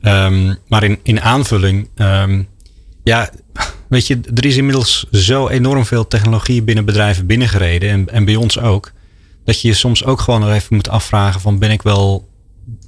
Ehm, 0.03 0.55
maar 0.68 0.82
in, 0.82 0.98
in 1.03 1.20
aanvulling, 1.20 1.88
ehm, 1.94 2.42
ja, 3.05 3.30
weet 3.88 4.07
je, 4.07 4.20
er 4.34 4.44
is 4.44 4.57
inmiddels 4.57 5.07
zo 5.11 5.48
enorm 5.48 5.84
veel 5.84 6.09
technologie 6.09 6.62
binnen 6.62 6.84
bedrijven 6.84 7.26
binnengereden. 7.26 7.90
En, 7.90 8.09
en 8.09 8.24
bij 8.24 8.36
ons 8.36 8.59
ook. 8.59 8.92
Dat 9.44 9.61
je 9.61 9.68
je 9.68 9.74
soms 9.74 10.05
ook 10.05 10.20
gewoon 10.20 10.40
nog 10.40 10.50
even 10.50 10.74
moet 10.74 10.88
afvragen 10.88 11.40
van 11.40 11.59
ben 11.59 11.70
ik 11.70 11.82
wel, 11.82 12.28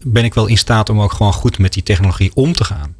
ben 0.04 0.24
ik 0.24 0.34
wel 0.34 0.46
in 0.46 0.58
staat 0.58 0.88
om 0.88 1.00
ook 1.00 1.12
gewoon 1.12 1.32
goed 1.32 1.58
met 1.58 1.72
die 1.72 1.82
technologie 1.82 2.30
om 2.34 2.52
te 2.52 2.64
gaan. 2.64 2.94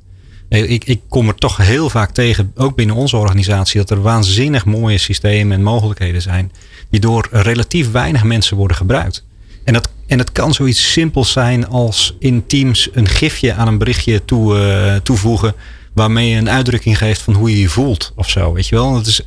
Ik, 0.49 0.85
ik 0.85 1.01
kom 1.09 1.29
er 1.29 1.35
toch 1.35 1.57
heel 1.57 1.91
vaak 1.91 2.11
tegen, 2.11 2.53
ook 2.55 2.77
binnen 2.77 2.97
onze 2.97 3.17
organisatie, 3.17 3.81
dat 3.81 3.91
er 3.91 4.03
waanzinnig 4.03 4.65
mooie 4.65 4.99
systemen 4.99 5.57
en 5.57 5.63
mogelijkheden 5.63 6.23
zijn. 6.23 6.53
die 6.91 7.01
door 7.01 7.29
relatief 7.31 7.91
weinig 7.91 8.25
mensen 8.25 8.57
worden 8.57 8.77
gebruikt. 8.77 9.25
En 9.65 9.73
dat, 9.73 9.91
en 10.07 10.19
dat 10.19 10.33
kan 10.33 10.55
zoiets 10.55 10.93
simpels 10.93 11.33
zijn 11.33 11.69
als 11.69 12.17
in 12.19 12.47
Teams 12.47 12.89
een 12.93 13.09
gifje 13.09 13.55
aan 13.55 13.69
een 13.69 13.79
berichtje 13.79 14.25
toe, 14.25 14.59
eh, 14.59 14.97
toevoegen. 14.97 15.55
waarmee 15.95 16.29
je 16.29 16.37
een 16.37 16.51
uitdrukking 16.51 16.99
geeft 16.99 17.23
van 17.23 17.35
hoe 17.35 17.51
je 17.51 17.61
je 17.61 17.69
voelt 17.69 18.13
of 18.17 18.31
zo. 18.31 18.53
Weet 18.53 18.67
je 18.67 18.75
wel? 18.75 18.93
Dat 18.93 19.07
is, 19.07 19.23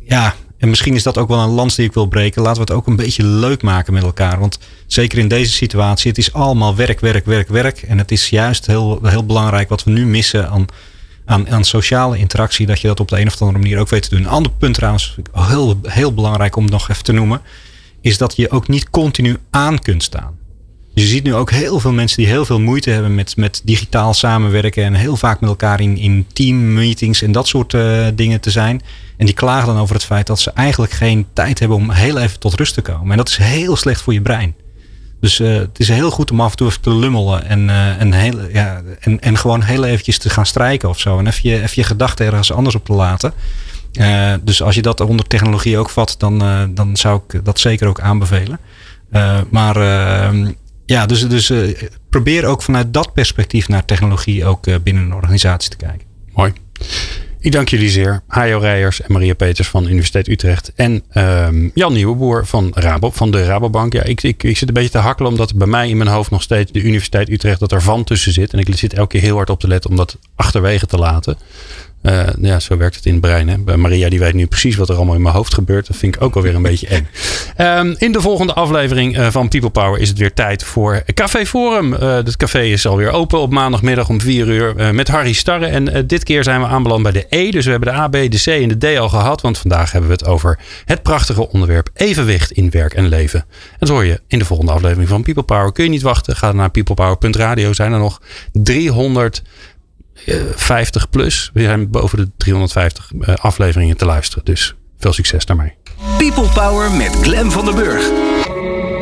ja, 0.00 0.34
en 0.62 0.68
misschien 0.68 0.94
is 0.94 1.02
dat 1.02 1.18
ook 1.18 1.28
wel 1.28 1.38
een 1.38 1.48
lans 1.48 1.74
die 1.74 1.86
ik 1.86 1.92
wil 1.92 2.06
breken. 2.06 2.42
Laten 2.42 2.64
we 2.64 2.72
het 2.72 2.78
ook 2.78 2.86
een 2.86 2.96
beetje 2.96 3.24
leuk 3.24 3.62
maken 3.62 3.92
met 3.92 4.02
elkaar. 4.02 4.38
Want 4.38 4.58
zeker 4.86 5.18
in 5.18 5.28
deze 5.28 5.52
situatie, 5.52 6.08
het 6.10 6.18
is 6.18 6.32
allemaal 6.32 6.76
werk, 6.76 7.00
werk, 7.00 7.24
werk, 7.24 7.48
werk. 7.48 7.82
En 7.82 7.98
het 7.98 8.10
is 8.10 8.28
juist 8.28 8.66
heel, 8.66 8.98
heel 9.02 9.26
belangrijk 9.26 9.68
wat 9.68 9.84
we 9.84 9.90
nu 9.90 10.06
missen 10.06 10.48
aan, 10.48 10.66
aan, 11.24 11.50
aan 11.50 11.64
sociale 11.64 12.18
interactie. 12.18 12.66
Dat 12.66 12.80
je 12.80 12.86
dat 12.86 13.00
op 13.00 13.08
de 13.08 13.20
een 13.20 13.26
of 13.26 13.40
andere 13.40 13.58
manier 13.58 13.78
ook 13.78 13.88
weet 13.88 14.02
te 14.02 14.08
doen. 14.08 14.18
Een 14.18 14.26
ander 14.30 14.52
punt 14.58 14.74
trouwens, 14.74 15.16
heel, 15.32 15.80
heel 15.82 16.14
belangrijk 16.14 16.56
om 16.56 16.62
het 16.62 16.72
nog 16.72 16.88
even 16.88 17.04
te 17.04 17.12
noemen. 17.12 17.40
Is 18.02 18.18
dat 18.18 18.36
je 18.36 18.50
ook 18.50 18.68
niet 18.68 18.90
continu 18.90 19.36
aan 19.50 19.78
kunt 19.78 20.02
staan. 20.02 20.40
Je 20.94 21.02
ziet 21.02 21.24
nu 21.24 21.34
ook 21.34 21.50
heel 21.50 21.80
veel 21.80 21.92
mensen 21.92 22.16
die 22.16 22.26
heel 22.26 22.44
veel 22.44 22.60
moeite 22.60 22.90
hebben 22.90 23.14
met, 23.14 23.36
met 23.36 23.60
digitaal 23.64 24.14
samenwerken. 24.14 24.84
En 24.84 24.94
heel 24.94 25.16
vaak 25.16 25.40
met 25.40 25.50
elkaar 25.50 25.80
in, 25.80 25.96
in 25.96 26.26
teammeetings 26.32 27.22
en 27.22 27.32
dat 27.32 27.48
soort 27.48 27.74
eh, 27.74 28.06
dingen 28.14 28.40
te 28.40 28.50
zijn. 28.50 28.82
En 29.16 29.26
die 29.26 29.34
klagen 29.34 29.66
dan 29.66 29.78
over 29.78 29.94
het 29.94 30.04
feit 30.04 30.26
dat 30.26 30.40
ze 30.40 30.50
eigenlijk 30.50 30.92
geen 30.92 31.26
tijd 31.32 31.58
hebben 31.58 31.76
om 31.76 31.90
heel 31.90 32.18
even 32.18 32.38
tot 32.38 32.54
rust 32.54 32.74
te 32.74 32.80
komen. 32.80 33.10
En 33.10 33.16
dat 33.16 33.28
is 33.28 33.36
heel 33.36 33.76
slecht 33.76 34.00
voor 34.00 34.12
je 34.12 34.20
brein. 34.20 34.54
Dus 35.20 35.40
eh, 35.40 35.54
het 35.54 35.78
is 35.78 35.88
heel 35.88 36.10
goed 36.10 36.30
om 36.30 36.40
af 36.40 36.50
en 36.50 36.56
toe 36.56 36.68
even 36.68 36.80
te 36.80 36.94
lummelen. 36.94 37.44
En, 37.44 37.70
eh, 37.70 38.00
en, 38.00 38.38
ja, 38.52 38.82
en, 39.00 39.20
en 39.20 39.38
gewoon 39.38 39.62
heel 39.62 39.84
eventjes 39.84 40.18
te 40.18 40.30
gaan 40.30 40.46
strijken 40.46 40.88
of 40.88 41.00
zo. 41.00 41.18
En 41.18 41.26
even 41.26 41.50
je, 41.50 41.56
even 41.56 41.72
je 41.74 41.84
gedachten 41.84 42.26
ergens 42.26 42.52
anders 42.52 42.74
op 42.74 42.84
te 42.84 42.92
laten. 42.92 43.32
Eh, 43.92 44.34
dus 44.42 44.62
als 44.62 44.74
je 44.74 44.82
dat 44.82 45.00
onder 45.00 45.26
technologie 45.26 45.78
ook 45.78 45.90
vat, 45.90 46.14
dan, 46.18 46.42
eh, 46.42 46.62
dan 46.70 46.96
zou 46.96 47.20
ik 47.28 47.44
dat 47.44 47.60
zeker 47.60 47.86
ook 47.86 48.00
aanbevelen. 48.00 48.58
Eh, 49.10 49.40
maar 49.50 49.76
eh, 49.76 50.48
ja, 50.86 51.06
dus, 51.06 51.28
dus 51.28 51.52
probeer 52.10 52.44
ook 52.44 52.62
vanuit 52.62 52.94
dat 52.94 53.12
perspectief 53.12 53.68
naar 53.68 53.84
technologie 53.84 54.44
ook 54.44 54.82
binnen 54.82 55.02
een 55.02 55.14
organisatie 55.14 55.70
te 55.70 55.76
kijken. 55.76 56.06
Mooi. 56.34 56.52
Ik 57.42 57.52
dank 57.52 57.68
jullie 57.68 57.90
zeer. 57.90 58.22
Hajo 58.26 58.58
Rijers 58.58 59.00
en 59.00 59.12
Maria 59.12 59.34
Peters 59.34 59.68
van 59.68 59.86
Universiteit 59.86 60.28
Utrecht. 60.28 60.72
En 60.74 61.02
ehm, 61.08 61.68
Jan 61.74 61.92
Nieuweboer 61.92 62.46
van, 62.46 62.70
Rabo, 62.74 63.10
van 63.10 63.30
de 63.30 63.44
Rabobank. 63.44 63.92
Ja, 63.92 64.02
ik, 64.02 64.22
ik, 64.22 64.42
ik 64.42 64.56
zit 64.56 64.68
een 64.68 64.74
beetje 64.74 64.90
te 64.90 64.98
hakkelen 64.98 65.30
omdat 65.30 65.54
bij 65.54 65.66
mij 65.66 65.88
in 65.88 65.96
mijn 65.96 66.10
hoofd 66.10 66.30
nog 66.30 66.42
steeds 66.42 66.72
de 66.72 66.82
Universiteit 66.82 67.28
Utrecht 67.28 67.60
dat 67.60 67.72
er 67.72 67.82
van 67.82 68.04
tussen 68.04 68.32
zit. 68.32 68.52
En 68.52 68.58
ik 68.58 68.76
zit 68.76 68.94
elke 68.94 69.08
keer 69.08 69.20
heel 69.20 69.36
hard 69.36 69.50
op 69.50 69.60
te 69.60 69.68
letten 69.68 69.90
om 69.90 69.96
dat 69.96 70.18
achterwege 70.36 70.86
te 70.86 70.98
laten. 70.98 71.36
Eh, 72.02 72.26
ja, 72.40 72.60
zo 72.60 72.76
werkt 72.76 72.96
het 72.96 73.06
in 73.06 73.12
het 73.12 73.20
brein. 73.20 73.48
Hè? 73.48 73.58
Bij 73.58 73.76
Maria 73.76 74.08
die 74.08 74.18
weet 74.18 74.34
nu 74.34 74.46
precies 74.46 74.76
wat 74.76 74.88
er 74.88 74.96
allemaal 74.96 75.14
in 75.14 75.22
mijn 75.22 75.34
hoofd 75.34 75.54
gebeurt. 75.54 75.86
Dat 75.86 75.96
vind 75.96 76.14
ik 76.14 76.22
ook 76.22 76.36
alweer 76.36 76.54
een 76.54 76.62
beetje 76.62 76.86
eng. 76.86 77.06
Ehm, 77.56 77.94
in 77.98 78.12
de 78.12 78.20
volgende 78.20 78.52
aflevering 78.52 79.16
eh, 79.16 79.26
van 79.30 79.48
People 79.48 79.70
Power 79.70 80.00
is 80.00 80.08
het 80.08 80.18
weer 80.18 80.32
tijd 80.32 80.64
voor 80.64 81.02
Café 81.14 81.46
Forum. 81.46 81.94
Eh 81.94 82.10
het 82.12 82.36
café 82.36 82.62
is 82.62 82.86
alweer 82.86 83.10
open 83.10 83.38
op 83.38 83.52
maandagmiddag 83.52 84.08
om 84.08 84.20
4 84.20 84.46
uur 84.48 84.94
met 84.94 85.08
Harry 85.08 85.32
Starre. 85.32 85.66
En 85.66 86.06
dit 86.06 86.24
keer 86.24 86.44
zijn 86.44 86.60
we 86.60 86.66
aanbeland 86.66 87.02
bij 87.02 87.12
de 87.12 87.26
E. 87.28 87.50
Dus 87.50 87.64
we 87.64 87.70
hebben 87.70 87.92
de 87.92 87.98
A, 87.98 88.08
B, 88.08 88.12
de 88.12 88.40
C 88.42 88.46
en 88.46 88.68
de 88.68 88.94
D 88.94 88.98
al 88.98 89.08
gehad. 89.08 89.40
Want 89.40 89.58
vandaag 89.58 89.92
hebben 89.92 90.10
we 90.10 90.16
het 90.16 90.26
over 90.26 90.58
het 90.84 91.02
prachtige 91.02 91.48
onderwerp 91.48 91.90
evenwicht 91.94 92.50
in 92.50 92.70
werk 92.70 92.94
en 92.94 93.08
leven. 93.08 93.40
En 93.40 93.76
dat 93.78 93.88
hoor 93.88 94.04
je 94.04 94.20
in 94.28 94.38
de 94.38 94.44
volgende 94.44 94.72
aflevering 94.72 95.08
van 95.08 95.22
People 95.22 95.42
Power. 95.42 95.72
Kun 95.72 95.84
je 95.84 95.90
niet 95.90 96.02
wachten? 96.02 96.36
Ga 96.36 96.52
naar 96.52 96.70
peoplepower.radio. 96.70 97.72
Zijn 97.72 97.92
er 97.92 97.98
nog 97.98 98.20
300 98.52 99.42
50 100.54 101.08
plus. 101.08 101.50
We 101.52 101.62
zijn 101.62 101.90
boven 101.90 102.18
de 102.18 102.30
350 102.36 103.10
eh, 103.20 103.34
afleveringen 103.34 103.96
te 103.96 104.04
luisteren. 104.04 104.44
Dus 104.44 104.74
veel 104.98 105.12
succes 105.12 105.46
daarmee. 105.46 105.74
People 106.18 106.48
Power 106.54 106.92
met 106.92 107.16
Glen 107.22 107.50
van 107.50 107.64
der 107.64 107.74
Burg. 107.74 108.10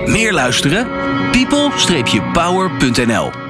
Meer 0.07 0.33
luisteren? 0.33 0.87
people-power.nl 1.31 3.41